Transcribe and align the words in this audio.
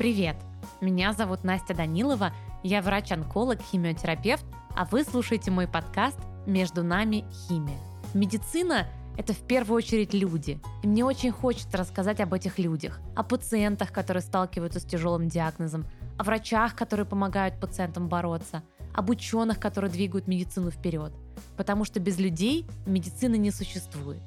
Привет! 0.00 0.36
Меня 0.80 1.12
зовут 1.12 1.44
Настя 1.44 1.74
Данилова, 1.74 2.32
я 2.62 2.80
врач-онколог, 2.80 3.60
химиотерапевт, 3.60 4.46
а 4.74 4.86
вы 4.86 5.04
слушаете 5.04 5.50
мой 5.50 5.68
подкаст 5.68 6.16
«Между 6.46 6.82
нами 6.82 7.26
химия». 7.30 7.76
Медицина– 8.14 8.86
это 9.18 9.34
в 9.34 9.40
первую 9.40 9.76
очередь 9.76 10.14
люди. 10.14 10.58
И 10.82 10.86
мне 10.86 11.04
очень 11.04 11.32
хочется 11.32 11.76
рассказать 11.76 12.18
об 12.20 12.32
этих 12.32 12.58
людях, 12.58 12.98
о 13.14 13.22
пациентах, 13.22 13.92
которые 13.92 14.22
сталкиваются 14.22 14.80
с 14.80 14.84
тяжелым 14.84 15.28
диагнозом, 15.28 15.84
о 16.16 16.24
врачах, 16.24 16.74
которые 16.76 17.04
помогают 17.04 17.60
пациентам 17.60 18.08
бороться, 18.08 18.62
об 18.94 19.10
ученых, 19.10 19.60
которые 19.60 19.90
двигают 19.90 20.26
медицину 20.26 20.70
вперед. 20.70 21.12
Потому 21.58 21.84
что 21.84 22.00
без 22.00 22.18
людей 22.18 22.64
медицины 22.86 23.36
не 23.36 23.50
существует. 23.50 24.22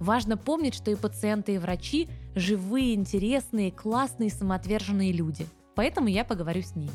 Важно 0.00 0.36
помнить, 0.36 0.74
что 0.74 0.90
и 0.90 0.96
пациенты, 0.96 1.54
и 1.54 1.58
врачи– 1.58 2.08
живые, 2.34 2.94
интересные, 2.94 3.70
классные, 3.70 4.30
самоотверженные 4.30 5.12
люди. 5.12 5.46
Поэтому 5.74 6.08
я 6.08 6.24
поговорю 6.24 6.62
с 6.62 6.74
ними. 6.76 6.92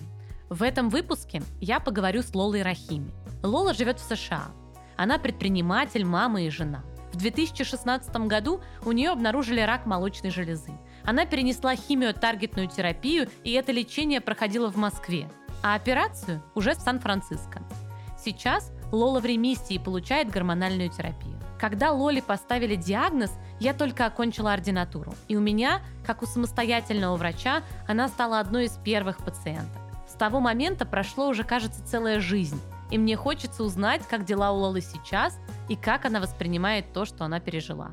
В 0.50 0.64
этом 0.64 0.90
выпуске 0.90 1.42
я 1.62 1.80
поговорю 1.80 2.22
с 2.22 2.34
Лолой 2.34 2.64
Рахими. 2.64 3.12
Лола 3.44 3.74
живет 3.74 4.00
в 4.00 4.16
США. 4.16 4.52
Она 4.98 5.18
предприниматель, 5.18 6.06
мама 6.06 6.42
и 6.42 6.50
жена. 6.50 6.84
В 7.14 7.18
2016 7.18 8.16
году 8.28 8.62
у 8.86 8.92
нее 8.92 9.10
обнаружили 9.12 9.62
рак 9.62 9.86
молочной 9.86 10.32
железы. 10.32 10.72
Она 11.04 11.26
перенесла 11.26 11.76
химиотаргетную 11.76 12.68
терапию, 12.68 13.30
и 13.44 13.52
это 13.54 13.72
лечение 13.72 14.22
проходило 14.22 14.70
в 14.72 14.76
Москве, 14.76 15.30
а 15.64 15.76
операцию 15.76 16.44
уже 16.56 16.74
в 16.74 16.80
Сан-Франциско. 16.80 17.64
Сейчас 18.18 18.72
Лола 18.92 19.20
в 19.20 19.26
ремиссии 19.26 19.78
получает 19.78 20.30
гормональную 20.30 20.90
терапию. 20.90 21.39
Когда 21.60 21.92
Лоле 21.92 22.22
поставили 22.22 22.76
диагноз, 22.76 23.32
я 23.60 23.74
только 23.74 24.06
окончила 24.06 24.54
ординатуру. 24.54 25.14
И 25.28 25.36
у 25.36 25.42
меня, 25.42 25.82
как 26.06 26.24
у 26.24 26.26
самостоятельного 26.26 27.18
врача, 27.18 27.64
она 27.86 28.08
стала 28.08 28.40
одной 28.40 28.66
из 28.66 28.78
первых 28.78 29.18
пациенток. 29.18 29.82
С 30.08 30.14
того 30.14 30.40
момента 30.40 30.86
прошло 30.86 31.28
уже, 31.28 31.44
кажется, 31.44 31.86
целая 31.86 32.22
жизнь. 32.22 32.60
И 32.92 32.98
мне 32.98 33.18
хочется 33.18 33.64
узнать, 33.64 34.08
как 34.08 34.24
дела 34.24 34.52
у 34.52 34.56
Лолы 34.56 34.80
сейчас 34.80 35.38
и 35.68 35.76
как 35.76 36.06
она 36.06 36.22
воспринимает 36.22 36.94
то, 36.94 37.04
что 37.04 37.26
она 37.26 37.42
пережила. 37.42 37.92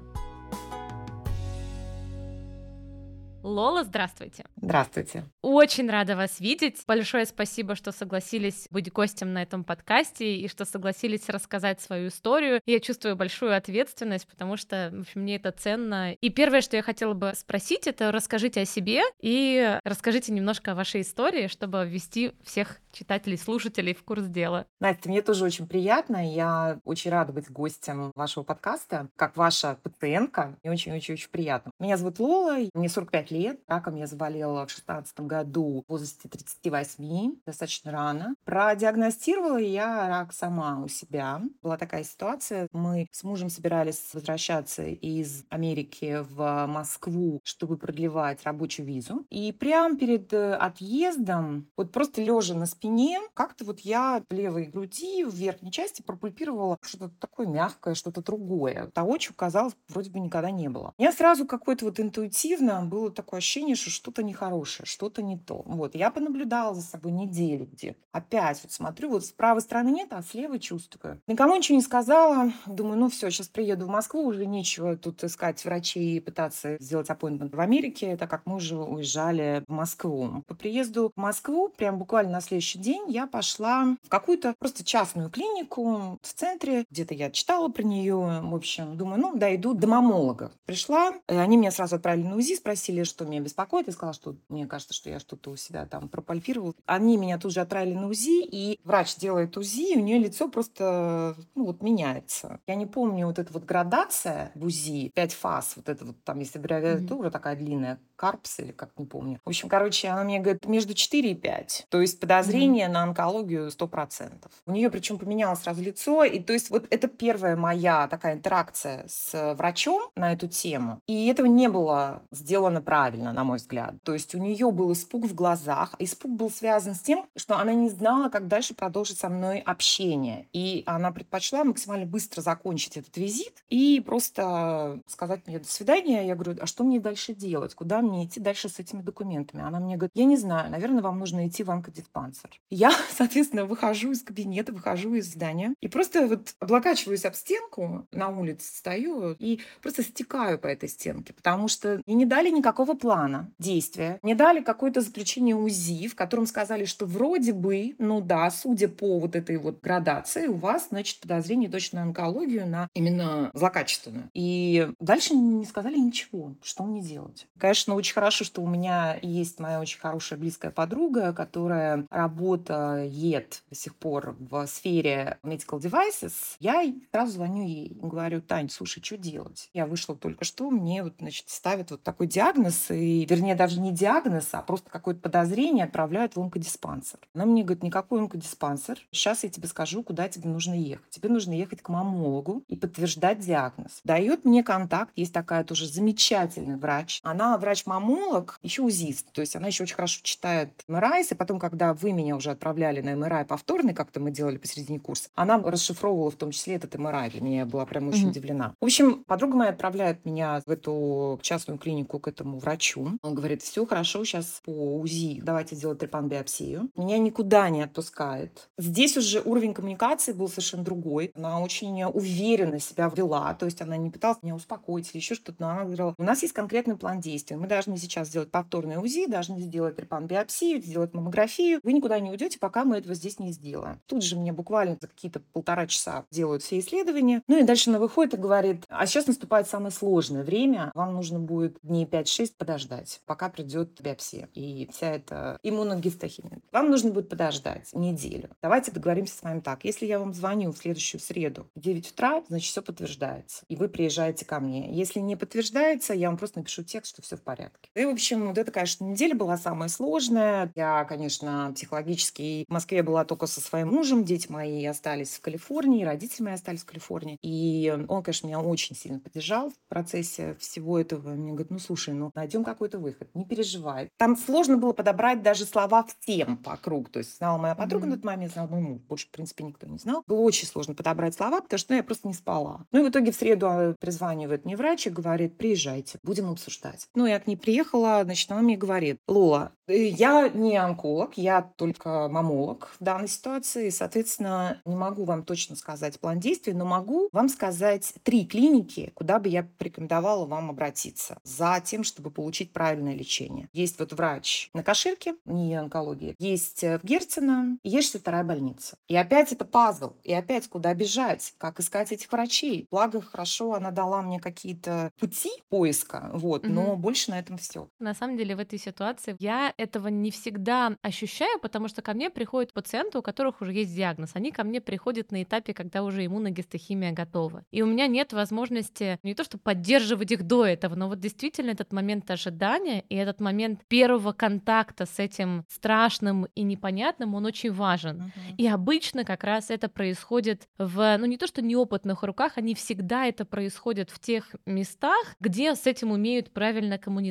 Лола, 3.42 3.84
здравствуйте. 3.84 4.44
Здравствуйте. 4.56 5.24
Очень 5.48 5.88
рада 5.88 6.16
вас 6.16 6.40
видеть. 6.40 6.82
Большое 6.88 7.24
спасибо, 7.24 7.76
что 7.76 7.92
согласились 7.92 8.66
быть 8.72 8.90
гостем 8.90 9.32
на 9.32 9.44
этом 9.44 9.62
подкасте 9.62 10.38
и 10.38 10.48
что 10.48 10.64
согласились 10.64 11.28
рассказать 11.28 11.80
свою 11.80 12.08
историю. 12.08 12.60
Я 12.66 12.80
чувствую 12.80 13.14
большую 13.14 13.56
ответственность, 13.56 14.26
потому 14.26 14.56
что 14.56 14.90
в 14.92 15.02
общем, 15.02 15.20
мне 15.20 15.36
это 15.36 15.52
ценно. 15.52 16.14
И 16.14 16.30
первое, 16.30 16.62
что 16.62 16.74
я 16.74 16.82
хотела 16.82 17.14
бы 17.14 17.32
спросить, 17.36 17.86
это 17.86 18.10
расскажите 18.10 18.62
о 18.62 18.64
себе 18.64 19.02
и 19.20 19.78
расскажите 19.84 20.32
немножко 20.32 20.72
о 20.72 20.74
вашей 20.74 21.02
истории, 21.02 21.46
чтобы 21.46 21.86
ввести 21.86 22.32
всех 22.42 22.80
читателей, 22.90 23.38
слушателей 23.38 23.94
в 23.94 24.02
курс 24.02 24.24
дела. 24.24 24.66
Настя, 24.80 25.08
мне 25.08 25.22
тоже 25.22 25.44
очень 25.44 25.68
приятно. 25.68 26.28
Я 26.28 26.80
очень 26.82 27.12
рада 27.12 27.32
быть 27.32 27.48
гостем 27.48 28.10
вашего 28.16 28.42
подкаста. 28.42 29.10
Как 29.14 29.36
ваша 29.36 29.78
пациентка, 29.80 30.56
мне 30.64 30.72
очень-очень-очень 30.72 31.30
приятно. 31.30 31.70
Меня 31.78 31.98
зовут 31.98 32.18
Лола, 32.18 32.56
мне 32.74 32.88
45 32.88 33.30
лет. 33.30 33.60
Раком 33.68 33.94
я 33.94 34.08
заболела 34.08 34.66
в 34.66 34.72
16 34.72 35.20
году 35.20 35.35
в 35.44 35.84
возрасте 35.88 36.28
38, 36.28 37.36
достаточно 37.44 37.92
рано. 37.92 38.34
Продиагностировала 38.44 39.58
я 39.58 40.08
рак 40.08 40.32
сама 40.32 40.80
у 40.82 40.88
себя. 40.88 41.42
Была 41.62 41.76
такая 41.76 42.04
ситуация. 42.04 42.68
Мы 42.72 43.08
с 43.10 43.22
мужем 43.22 43.50
собирались 43.50 44.10
возвращаться 44.12 44.84
из 44.84 45.44
Америки 45.48 46.24
в 46.30 46.66
Москву, 46.66 47.40
чтобы 47.44 47.76
продлевать 47.76 48.44
рабочую 48.44 48.86
визу. 48.86 49.26
И 49.30 49.52
прямо 49.52 49.96
перед 49.96 50.32
э, 50.32 50.54
отъездом, 50.54 51.68
вот 51.76 51.92
просто 51.92 52.22
лежа 52.22 52.54
на 52.54 52.66
спине, 52.66 53.20
как-то 53.34 53.64
вот 53.64 53.80
я 53.80 54.22
в 54.28 54.32
левой 54.32 54.66
груди, 54.66 55.24
в 55.24 55.34
верхней 55.34 55.72
части 55.72 56.02
пропульпировала 56.02 56.78
что-то 56.82 57.10
такое 57.18 57.46
мягкое, 57.46 57.94
что-то 57.94 58.22
другое. 58.22 58.90
Того, 58.94 59.18
чего, 59.18 59.34
казалось, 59.36 59.74
вроде 59.88 60.10
бы 60.10 60.20
никогда 60.20 60.50
не 60.50 60.68
было. 60.68 60.94
Меня 60.98 61.12
сразу 61.12 61.46
какое-то 61.46 61.84
вот 61.84 62.00
интуитивно 62.00 62.84
было 62.84 63.10
такое 63.10 63.38
ощущение, 63.38 63.76
что 63.76 63.90
что-то 63.90 64.22
нехорошее, 64.22 64.86
что-то 64.86 65.22
не 65.26 65.38
то. 65.38 65.62
Вот, 65.66 65.94
я 65.94 66.10
понаблюдала 66.10 66.74
за 66.74 66.82
собой 66.82 67.12
неделю 67.12 67.66
где. 67.66 67.96
Опять 68.12 68.60
вот 68.62 68.72
смотрю, 68.72 69.10
вот 69.10 69.24
с 69.24 69.32
правой 69.32 69.60
стороны 69.60 69.90
нет, 69.90 70.08
а 70.12 70.22
с 70.22 70.34
левой 70.34 70.58
чувствую. 70.58 71.20
Никому 71.26 71.56
ничего 71.56 71.76
не 71.76 71.82
сказала. 71.82 72.52
Думаю, 72.66 72.98
ну 72.98 73.10
все, 73.10 73.30
сейчас 73.30 73.48
приеду 73.48 73.86
в 73.86 73.90
Москву, 73.90 74.24
уже 74.24 74.46
нечего 74.46 74.96
тут 74.96 75.22
искать 75.24 75.64
врачей 75.64 76.16
и 76.16 76.20
пытаться 76.20 76.76
сделать 76.80 77.10
аппоинтмент 77.10 77.54
в 77.54 77.60
Америке, 77.60 78.16
так 78.16 78.30
как 78.30 78.46
мы 78.46 78.56
уже 78.56 78.76
уезжали 78.76 79.64
в 79.66 79.72
Москву. 79.72 80.42
По 80.46 80.54
приезду 80.54 81.12
в 81.14 81.20
Москву, 81.20 81.68
прям 81.68 81.98
буквально 81.98 82.32
на 82.32 82.40
следующий 82.40 82.78
день 82.78 83.10
я 83.10 83.26
пошла 83.26 83.96
в 84.02 84.08
какую-то 84.08 84.54
просто 84.58 84.84
частную 84.84 85.30
клинику 85.30 86.18
в 86.22 86.32
центре. 86.32 86.84
Где-то 86.90 87.14
я 87.14 87.30
читала 87.30 87.68
про 87.68 87.82
нее. 87.82 88.16
В 88.16 88.54
общем, 88.54 88.96
думаю, 88.96 89.20
ну, 89.20 89.36
дойду 89.36 89.74
до 89.74 89.86
мамолога. 89.86 90.52
Пришла, 90.64 91.12
они 91.26 91.56
меня 91.56 91.70
сразу 91.70 91.96
отправили 91.96 92.26
на 92.26 92.36
УЗИ, 92.36 92.54
спросили, 92.54 93.02
что 93.02 93.24
меня 93.24 93.40
беспокоит. 93.40 93.86
Я 93.86 93.92
сказала, 93.92 94.14
что 94.14 94.36
мне 94.48 94.66
кажется, 94.66 94.94
что 94.94 95.05
я 95.10 95.20
что-то 95.20 95.50
у 95.50 95.56
себя 95.56 95.86
там 95.86 96.08
пропальпировала. 96.08 96.74
Они 96.86 97.16
меня 97.16 97.38
тут 97.38 97.52
же 97.52 97.60
отправили 97.60 97.94
на 97.94 98.08
УЗИ, 98.08 98.44
и 98.44 98.80
врач 98.84 99.16
делает 99.16 99.56
УЗИ, 99.56 99.94
и 99.94 99.98
у 99.98 100.00
нее 100.00 100.18
лицо 100.18 100.48
просто, 100.48 101.36
ну, 101.54 101.66
вот 101.66 101.82
меняется. 101.82 102.60
Я 102.66 102.74
не 102.74 102.86
помню 102.86 103.26
вот 103.26 103.38
эта 103.38 103.52
вот 103.52 103.64
градация 103.64 104.52
в 104.54 104.64
УЗИ, 104.64 105.10
пять 105.14 105.32
фаз, 105.32 105.74
вот 105.76 105.88
это 105.88 106.04
вот 106.04 106.16
там, 106.24 106.38
если 106.38 106.58
аббревиатура 106.58 107.28
mm-hmm. 107.28 107.32
такая 107.32 107.56
длинная, 107.56 107.98
карпс 108.16 108.60
или 108.60 108.72
как, 108.72 108.90
не 108.98 109.06
помню. 109.06 109.40
В 109.44 109.48
общем, 109.48 109.68
короче, 109.68 110.08
она 110.08 110.24
мне 110.24 110.40
говорит, 110.40 110.66
между 110.66 110.94
4 110.94 111.30
и 111.30 111.34
5. 111.34 111.86
То 111.88 112.00
есть 112.00 112.18
подозрение 112.20 112.56
зрение 112.56 112.88
на 112.88 113.02
онкологию 113.02 113.68
100%. 113.68 114.46
У 114.66 114.72
нее 114.72 114.90
причем 114.90 115.18
поменялось 115.18 115.60
сразу 115.60 115.82
лицо. 115.82 116.24
И 116.24 116.40
то 116.40 116.52
есть 116.52 116.70
вот 116.70 116.86
это 116.90 117.08
первая 117.08 117.56
моя 117.56 118.08
такая 118.08 118.34
интеракция 118.34 119.04
с 119.08 119.54
врачом 119.54 120.10
на 120.16 120.32
эту 120.32 120.48
тему. 120.48 121.00
И 121.06 121.26
этого 121.26 121.46
не 121.46 121.68
было 121.68 122.22
сделано 122.30 122.80
правильно, 122.80 123.32
на 123.32 123.44
мой 123.44 123.58
взгляд. 123.58 123.94
То 124.02 124.12
есть 124.14 124.34
у 124.34 124.38
нее 124.38 124.70
был 124.72 124.92
испуг 124.92 125.26
в 125.26 125.34
глазах. 125.34 125.94
Испуг 125.98 126.32
был 126.32 126.50
связан 126.50 126.94
с 126.94 127.00
тем, 127.00 127.26
что 127.36 127.58
она 127.58 127.74
не 127.74 127.88
знала, 127.88 128.28
как 128.28 128.48
дальше 128.48 128.74
продолжить 128.74 129.18
со 129.18 129.28
мной 129.28 129.60
общение. 129.60 130.48
И 130.52 130.82
она 130.86 131.12
предпочла 131.12 131.64
максимально 131.64 132.06
быстро 132.06 132.40
закончить 132.40 132.96
этот 132.96 133.16
визит 133.16 133.64
и 133.68 134.02
просто 134.04 135.00
сказать 135.06 135.46
мне 135.46 135.58
«до 135.58 135.68
свидания». 135.70 136.26
Я 136.26 136.34
говорю, 136.34 136.56
а 136.60 136.66
что 136.66 136.84
мне 136.84 137.00
дальше 137.00 137.34
делать? 137.34 137.74
Куда 137.74 138.02
мне 138.06 138.24
идти 138.24 138.40
дальше 138.40 138.68
с 138.68 138.78
этими 138.78 139.02
документами? 139.02 139.62
Она 139.62 139.80
мне 139.80 139.96
говорит, 139.96 140.12
я 140.14 140.24
не 140.24 140.36
знаю, 140.36 140.70
наверное, 140.70 141.02
вам 141.02 141.18
нужно 141.18 141.46
идти 141.46 141.62
в 141.62 141.70
онкодиспансер. 141.70 142.50
Я, 142.70 142.90
соответственно, 143.10 143.64
выхожу 143.64 144.12
из 144.12 144.22
кабинета, 144.22 144.72
выхожу 144.72 145.14
из 145.14 145.32
здания 145.32 145.74
и 145.80 145.88
просто 145.88 146.26
вот 146.26 146.54
облокачиваюсь 146.60 147.24
об 147.24 147.34
стенку, 147.34 148.06
на 148.12 148.28
улице 148.28 148.74
стою 148.76 149.36
и 149.38 149.60
просто 149.82 150.02
стекаю 150.02 150.58
по 150.58 150.66
этой 150.66 150.88
стенке, 150.88 151.32
потому 151.32 151.68
что 151.68 152.00
мне 152.06 152.16
не 152.16 152.26
дали 152.26 152.50
никакого 152.50 152.94
плана 152.94 153.50
действия, 153.58 154.18
мне 154.22 154.34
дали 154.34 154.60
какое-то 154.62 155.00
заключение 155.00 155.54
УЗИ, 155.54 156.08
в 156.08 156.14
котором 156.14 156.46
сказали, 156.46 156.84
что 156.84 157.06
вроде 157.06 157.52
бы, 157.52 157.94
ну 157.98 158.20
да, 158.20 158.50
судя 158.50 158.88
по 158.88 159.18
вот 159.18 159.36
этой 159.36 159.56
вот 159.56 159.80
градации, 159.80 160.46
у 160.46 160.54
вас, 160.54 160.88
значит, 160.90 161.20
подозрение 161.20 161.70
точно 161.70 162.00
на 162.00 162.06
онкологию, 162.06 162.66
на 162.66 162.88
именно 162.94 163.50
злокачественную. 163.54 164.30
И 164.34 164.88
дальше 165.00 165.34
не 165.34 165.64
сказали 165.64 165.98
ничего, 165.98 166.54
что 166.62 166.84
мне 166.84 167.02
делать. 167.02 167.46
Конечно, 167.58 167.94
очень 167.96 168.14
хорошо, 168.14 168.44
что 168.44 168.62
у 168.62 168.68
меня 168.68 169.18
есть 169.22 169.58
моя 169.60 169.80
очень 169.80 169.98
хорошая 169.98 170.38
близкая 170.38 170.70
подруга, 170.70 171.32
которая 171.32 172.06
работает 172.10 173.62
до 173.70 173.74
сих 173.74 173.96
пор 173.96 174.36
в 174.38 174.66
сфере 174.66 175.38
medical 175.42 175.80
devices, 175.80 176.32
я 176.60 176.84
сразу 177.10 177.32
звоню 177.32 177.66
ей 177.66 177.86
и 177.86 177.94
говорю, 177.94 178.40
Тань, 178.40 178.68
слушай, 178.68 179.02
что 179.02 179.16
делать? 179.16 179.70
Я 179.74 179.86
вышла 179.86 180.14
только 180.14 180.44
что, 180.44 180.70
мне 180.70 181.02
вот, 181.02 181.14
значит, 181.18 181.48
ставят 181.48 181.90
вот 181.90 182.02
такой 182.02 182.26
диагноз, 182.26 182.90
и, 182.90 183.24
вернее, 183.24 183.54
даже 183.54 183.80
не 183.80 183.92
диагноз, 183.92 184.48
а 184.52 184.62
просто 184.62 184.90
какое-то 184.90 185.20
подозрение 185.20 185.84
отправляют 185.84 186.36
в 186.36 186.40
онкодиспансер. 186.40 187.18
Она 187.34 187.46
мне 187.46 187.62
говорит, 187.62 187.82
никакой 187.82 188.20
онкодиспансер, 188.20 188.98
сейчас 189.10 189.44
я 189.44 189.50
тебе 189.50 189.68
скажу, 189.68 190.02
куда 190.02 190.28
тебе 190.28 190.48
нужно 190.48 190.74
ехать. 190.74 191.10
Тебе 191.10 191.28
нужно 191.28 191.52
ехать 191.52 191.82
к 191.82 191.88
мамологу 191.88 192.62
и 192.68 192.76
подтверждать 192.76 193.40
диагноз. 193.40 194.00
Дает 194.04 194.44
мне 194.44 194.62
контакт, 194.62 195.12
есть 195.16 195.32
такая 195.32 195.64
тоже 195.64 195.88
замечательный 195.88 196.76
врач. 196.76 197.20
Она 197.22 197.56
врач-мамолог, 197.86 198.58
еще 198.62 198.82
узист, 198.82 199.32
то 199.32 199.40
есть 199.40 199.56
она 199.56 199.68
еще 199.68 199.84
очень 199.84 199.94
хорошо 199.94 200.20
читает 200.22 200.70
МРАИС, 200.88 201.32
и 201.32 201.34
потом, 201.34 201.58
когда 201.58 201.94
вы 201.94 202.12
меня 202.12 202.36
уже 202.36 202.50
отправляли 202.50 203.00
на 203.00 203.16
МРА 203.16 203.44
повторный, 203.44 203.94
как-то 203.94 204.20
мы 204.20 204.30
делали 204.30 204.56
посередине 204.58 204.98
курса, 204.98 205.28
она 205.34 205.58
расшифровывала 205.58 206.30
в 206.30 206.36
том 206.36 206.50
числе 206.50 206.74
этот 206.74 206.96
МРА. 206.96 207.30
Для 207.30 207.40
меня 207.40 207.66
была 207.66 207.86
прям 207.86 208.08
очень 208.08 208.26
mm-hmm. 208.26 208.30
удивлена. 208.30 208.74
В 208.80 208.84
общем, 208.84 209.24
подруга 209.24 209.56
моя 209.56 209.70
отправляет 209.70 210.24
меня 210.24 210.62
в 210.66 210.70
эту 210.70 211.38
частную 211.42 211.78
клинику 211.78 212.18
к 212.18 212.28
этому 212.28 212.58
врачу. 212.58 213.18
Он 213.22 213.34
говорит, 213.34 213.62
все 213.62 213.86
хорошо, 213.86 214.24
сейчас 214.24 214.60
по 214.64 214.98
УЗИ 214.98 215.40
давайте 215.42 215.76
делать 215.76 215.98
трепан-биопсию. 215.98 216.90
Меня 216.96 217.18
никуда 217.18 217.68
не 217.70 217.82
отпускает. 217.82 218.68
Здесь 218.78 219.16
уже 219.16 219.40
уровень 219.40 219.74
коммуникации 219.74 220.32
был 220.32 220.48
совершенно 220.48 220.84
другой. 220.84 221.32
Она 221.34 221.60
очень 221.60 222.02
уверенно 222.04 222.80
себя 222.80 223.10
вела, 223.14 223.54
то 223.54 223.66
есть 223.66 223.80
она 223.80 223.96
не 223.96 224.10
пыталась 224.10 224.38
меня 224.42 224.54
успокоить 224.54 225.10
или 225.10 225.18
еще 225.18 225.34
что-то, 225.34 225.56
но 225.58 225.70
она 225.70 225.84
говорила, 225.84 226.14
у 226.18 226.22
нас 226.22 226.42
есть 226.42 226.54
конкретный 226.54 226.96
план 226.96 227.20
действий, 227.20 227.56
мы 227.56 227.66
должны 227.76 227.98
сейчас 227.98 228.28
сделать 228.28 228.50
повторное 228.50 228.98
УЗИ, 228.98 229.26
должны 229.26 229.60
сделать 229.60 229.96
трепан-биопсию, 229.96 230.80
сделать 230.80 231.12
маммографию. 231.12 231.80
Вы 231.82 231.92
никуда 231.92 232.18
не 232.20 232.30
уйдете, 232.30 232.58
пока 232.58 232.84
мы 232.84 232.96
этого 232.96 233.14
здесь 233.14 233.38
не 233.38 233.52
сделаем. 233.52 234.00
Тут 234.06 234.22
же 234.22 234.36
мне 234.36 234.52
буквально 234.52 234.96
за 234.98 235.08
какие-то 235.08 235.40
полтора 235.52 235.86
часа 235.86 236.24
делают 236.30 236.62
все 236.62 236.78
исследования. 236.78 237.42
Ну 237.48 237.58
и 237.58 237.64
дальше 237.64 237.90
она 237.90 237.98
выходит 237.98 238.34
и 238.34 238.38
говорит, 238.38 238.84
а 238.88 239.06
сейчас 239.06 239.26
наступает 239.26 239.68
самое 239.68 239.90
сложное 239.90 240.42
время, 240.42 240.90
вам 240.94 241.12
нужно 241.12 241.38
будет 241.38 241.76
дней 241.82 242.06
5-6 242.06 242.54
подождать, 242.56 243.20
пока 243.26 243.50
придет 243.50 244.00
биопсия 244.00 244.48
и 244.54 244.88
вся 244.90 245.10
эта 245.10 245.58
иммуногистохимия. 245.62 246.60
Вам 246.72 246.90
нужно 246.90 247.10
будет 247.10 247.28
подождать 247.28 247.92
неделю. 247.92 248.48
Давайте 248.62 248.90
договоримся 248.90 249.36
с 249.36 249.42
вами 249.42 249.60
так. 249.60 249.84
Если 249.84 250.06
я 250.06 250.18
вам 250.18 250.32
звоню 250.32 250.72
в 250.72 250.78
следующую 250.78 251.20
среду 251.20 251.68
в 251.74 251.80
9 251.80 252.12
утра, 252.12 252.42
значит, 252.48 252.70
все 252.70 252.80
подтверждается. 252.80 253.64
И 253.68 253.76
вы 253.76 253.88
приезжаете 253.88 254.46
ко 254.46 254.60
мне. 254.60 254.94
Если 254.94 255.20
не 255.20 255.36
подтверждается, 255.36 256.14
я 256.14 256.28
вам 256.28 256.38
просто 256.38 256.60
напишу 256.60 256.82
текст, 256.82 257.12
что 257.12 257.22
все 257.22 257.36
в 257.36 257.42
порядке. 257.42 257.65
И, 257.94 258.04
в 258.04 258.10
общем, 258.10 258.48
вот 258.48 258.58
это, 258.58 258.70
конечно, 258.70 259.04
неделя 259.04 259.34
была 259.34 259.56
самая 259.56 259.88
сложная. 259.88 260.70
Я, 260.74 261.04
конечно, 261.04 261.72
психологически 261.74 262.66
в 262.68 262.72
Москве 262.72 263.02
была 263.02 263.24
только 263.24 263.46
со 263.46 263.60
своим 263.60 263.88
мужем. 263.88 264.24
Дети 264.24 264.50
мои 264.50 264.84
остались 264.84 265.36
в 265.36 265.40
Калифорнии, 265.40 266.04
родители 266.04 266.42
мои 266.42 266.54
остались 266.54 266.82
в 266.82 266.84
Калифорнии. 266.84 267.38
И 267.40 267.90
он, 268.08 268.22
конечно, 268.22 268.46
меня 268.46 268.60
очень 268.60 268.94
сильно 268.94 269.18
поддержал 269.18 269.70
в 269.70 269.88
процессе 269.88 270.56
всего 270.60 270.98
этого. 270.98 271.30
Мне 271.30 271.52
говорит, 271.52 271.70
ну, 271.70 271.78
слушай, 271.78 272.12
ну, 272.12 272.30
найдем 272.34 272.64
какой-то 272.64 272.98
выход, 272.98 273.28
не 273.34 273.46
переживай. 273.46 274.10
Там 274.18 274.36
сложно 274.36 274.76
было 274.76 274.92
подобрать 274.92 275.42
даже 275.42 275.64
слова 275.64 276.06
всем 276.20 276.60
вокруг. 276.64 277.08
То 277.08 277.20
есть 277.20 277.38
знала 277.38 277.56
моя 277.56 277.74
подруга 277.74 278.06
mm-hmm. 278.06 278.10
на 278.10 278.16
тот 278.16 278.24
момент, 278.24 278.52
знал 278.52 278.68
мой 278.68 278.80
муж. 278.80 279.00
Больше, 279.08 279.26
в 279.28 279.30
принципе, 279.30 279.64
никто 279.64 279.86
не 279.86 279.98
знал. 279.98 280.22
Было 280.26 280.40
очень 280.40 280.66
сложно 280.66 280.94
подобрать 280.94 281.34
слова, 281.34 281.60
потому 281.62 281.78
что 281.78 281.92
ну, 281.92 281.96
я 281.96 282.02
просто 282.02 282.28
не 282.28 282.34
спала. 282.34 282.84
Ну 282.92 283.00
и 283.00 283.08
в 283.08 283.10
итоге 283.10 283.32
в 283.32 283.36
среду 283.36 283.66
а, 283.68 283.94
призванивает 283.98 284.64
мне 284.64 284.76
врач 284.76 285.06
и 285.06 285.10
говорит, 285.10 285.56
приезжайте, 285.56 286.18
будем 286.22 286.50
обсуждать. 286.50 287.08
Ну, 287.14 287.26
я 287.26 287.40
к 287.40 287.46
ней 287.46 287.55
приехала, 287.56 288.22
значит, 288.24 288.50
она 288.50 288.62
мне 288.62 288.76
говорит, 288.76 289.20
Лола, 289.26 289.72
э, 289.86 290.06
я 290.06 290.48
не 290.48 290.76
онколог, 290.76 291.36
я 291.36 291.62
только 291.62 292.28
мамолог 292.28 292.94
в 292.98 293.04
данной 293.04 293.28
ситуации, 293.28 293.90
соответственно, 293.90 294.80
не 294.84 294.96
могу 294.96 295.24
вам 295.24 295.44
точно 295.44 295.76
сказать 295.76 296.18
план 296.20 296.40
действий, 296.40 296.72
но 296.72 296.84
могу 296.84 297.28
вам 297.32 297.48
сказать 297.48 298.14
три 298.22 298.46
клиники, 298.46 299.12
куда 299.14 299.38
бы 299.38 299.48
я 299.48 299.68
порекомендовала 299.78 300.46
вам 300.46 300.70
обратиться 300.70 301.38
за 301.44 301.80
тем, 301.84 302.04
чтобы 302.04 302.30
получить 302.30 302.72
правильное 302.72 303.14
лечение. 303.14 303.68
Есть 303.72 303.98
вот 303.98 304.12
врач 304.12 304.70
на 304.74 304.82
Каширке, 304.82 305.34
не 305.44 305.74
онкология, 305.74 306.34
есть 306.38 306.82
в 306.82 307.00
Герцена, 307.02 307.78
есть 307.82 308.12
62 308.12 308.42
больница. 308.44 308.96
И 309.08 309.16
опять 309.16 309.52
это 309.52 309.64
пазл, 309.64 310.12
и 310.22 310.32
опять 310.32 310.68
куда 310.68 310.94
бежать, 310.94 311.54
как 311.58 311.80
искать 311.80 312.12
этих 312.12 312.30
врачей. 312.30 312.86
Благо, 312.90 313.20
хорошо, 313.20 313.74
она 313.74 313.90
дала 313.90 314.22
мне 314.22 314.40
какие-то 314.40 315.10
пути 315.18 315.50
поиска, 315.68 316.30
вот, 316.32 316.64
угу. 316.64 316.72
но 316.72 316.96
больше 316.96 317.30
на 317.30 317.40
этом 317.46 317.58
все. 317.58 317.88
На 317.98 318.14
самом 318.14 318.36
деле 318.36 318.56
в 318.56 318.58
этой 318.58 318.78
ситуации 318.78 319.36
я 319.38 319.72
этого 319.76 320.08
не 320.08 320.30
всегда 320.30 320.96
ощущаю, 321.02 321.58
потому 321.60 321.88
что 321.88 322.02
ко 322.02 322.12
мне 322.12 322.28
приходят 322.30 322.72
пациенты, 322.72 323.18
у 323.18 323.22
которых 323.22 323.60
уже 323.60 323.72
есть 323.72 323.94
диагноз. 323.94 324.32
Они 324.34 324.50
ко 324.50 324.64
мне 324.64 324.80
приходят 324.80 325.30
на 325.32 325.42
этапе, 325.42 325.72
когда 325.72 326.02
уже 326.02 326.26
иммуногистохимия 326.26 327.12
готова. 327.12 327.64
И 327.70 327.82
у 327.82 327.86
меня 327.86 328.06
нет 328.06 328.32
возможности 328.32 329.18
не 329.22 329.34
то, 329.34 329.44
что 329.44 329.58
поддерживать 329.58 330.32
их 330.32 330.42
до 330.42 330.66
этого, 330.66 330.94
но 330.94 331.08
вот 331.08 331.20
действительно 331.20 331.70
этот 331.70 331.92
момент 331.92 332.30
ожидания 332.30 333.04
и 333.08 333.14
этот 333.14 333.40
момент 333.40 333.84
первого 333.86 334.32
контакта 334.32 335.06
с 335.06 335.18
этим 335.18 335.64
страшным 335.68 336.46
и 336.54 336.62
непонятным, 336.62 337.34
он 337.34 337.46
очень 337.46 337.72
важен. 337.72 338.16
Uh-huh. 338.16 338.56
И 338.58 338.66
обычно 338.66 339.24
как 339.24 339.44
раз 339.44 339.70
это 339.70 339.88
происходит 339.88 340.68
в, 340.78 341.16
ну 341.18 341.26
не 341.26 341.36
то, 341.36 341.46
что 341.46 341.62
неопытных 341.62 342.22
руках, 342.22 342.52
они 342.56 342.74
всегда 342.74 343.26
это 343.26 343.44
происходит 343.44 344.10
в 344.10 344.18
тех 344.18 344.54
местах, 344.66 345.36
где 345.40 345.74
с 345.74 345.86
этим 345.86 346.10
умеют 346.10 346.52
правильно 346.52 346.98
коммуницировать. 346.98 347.25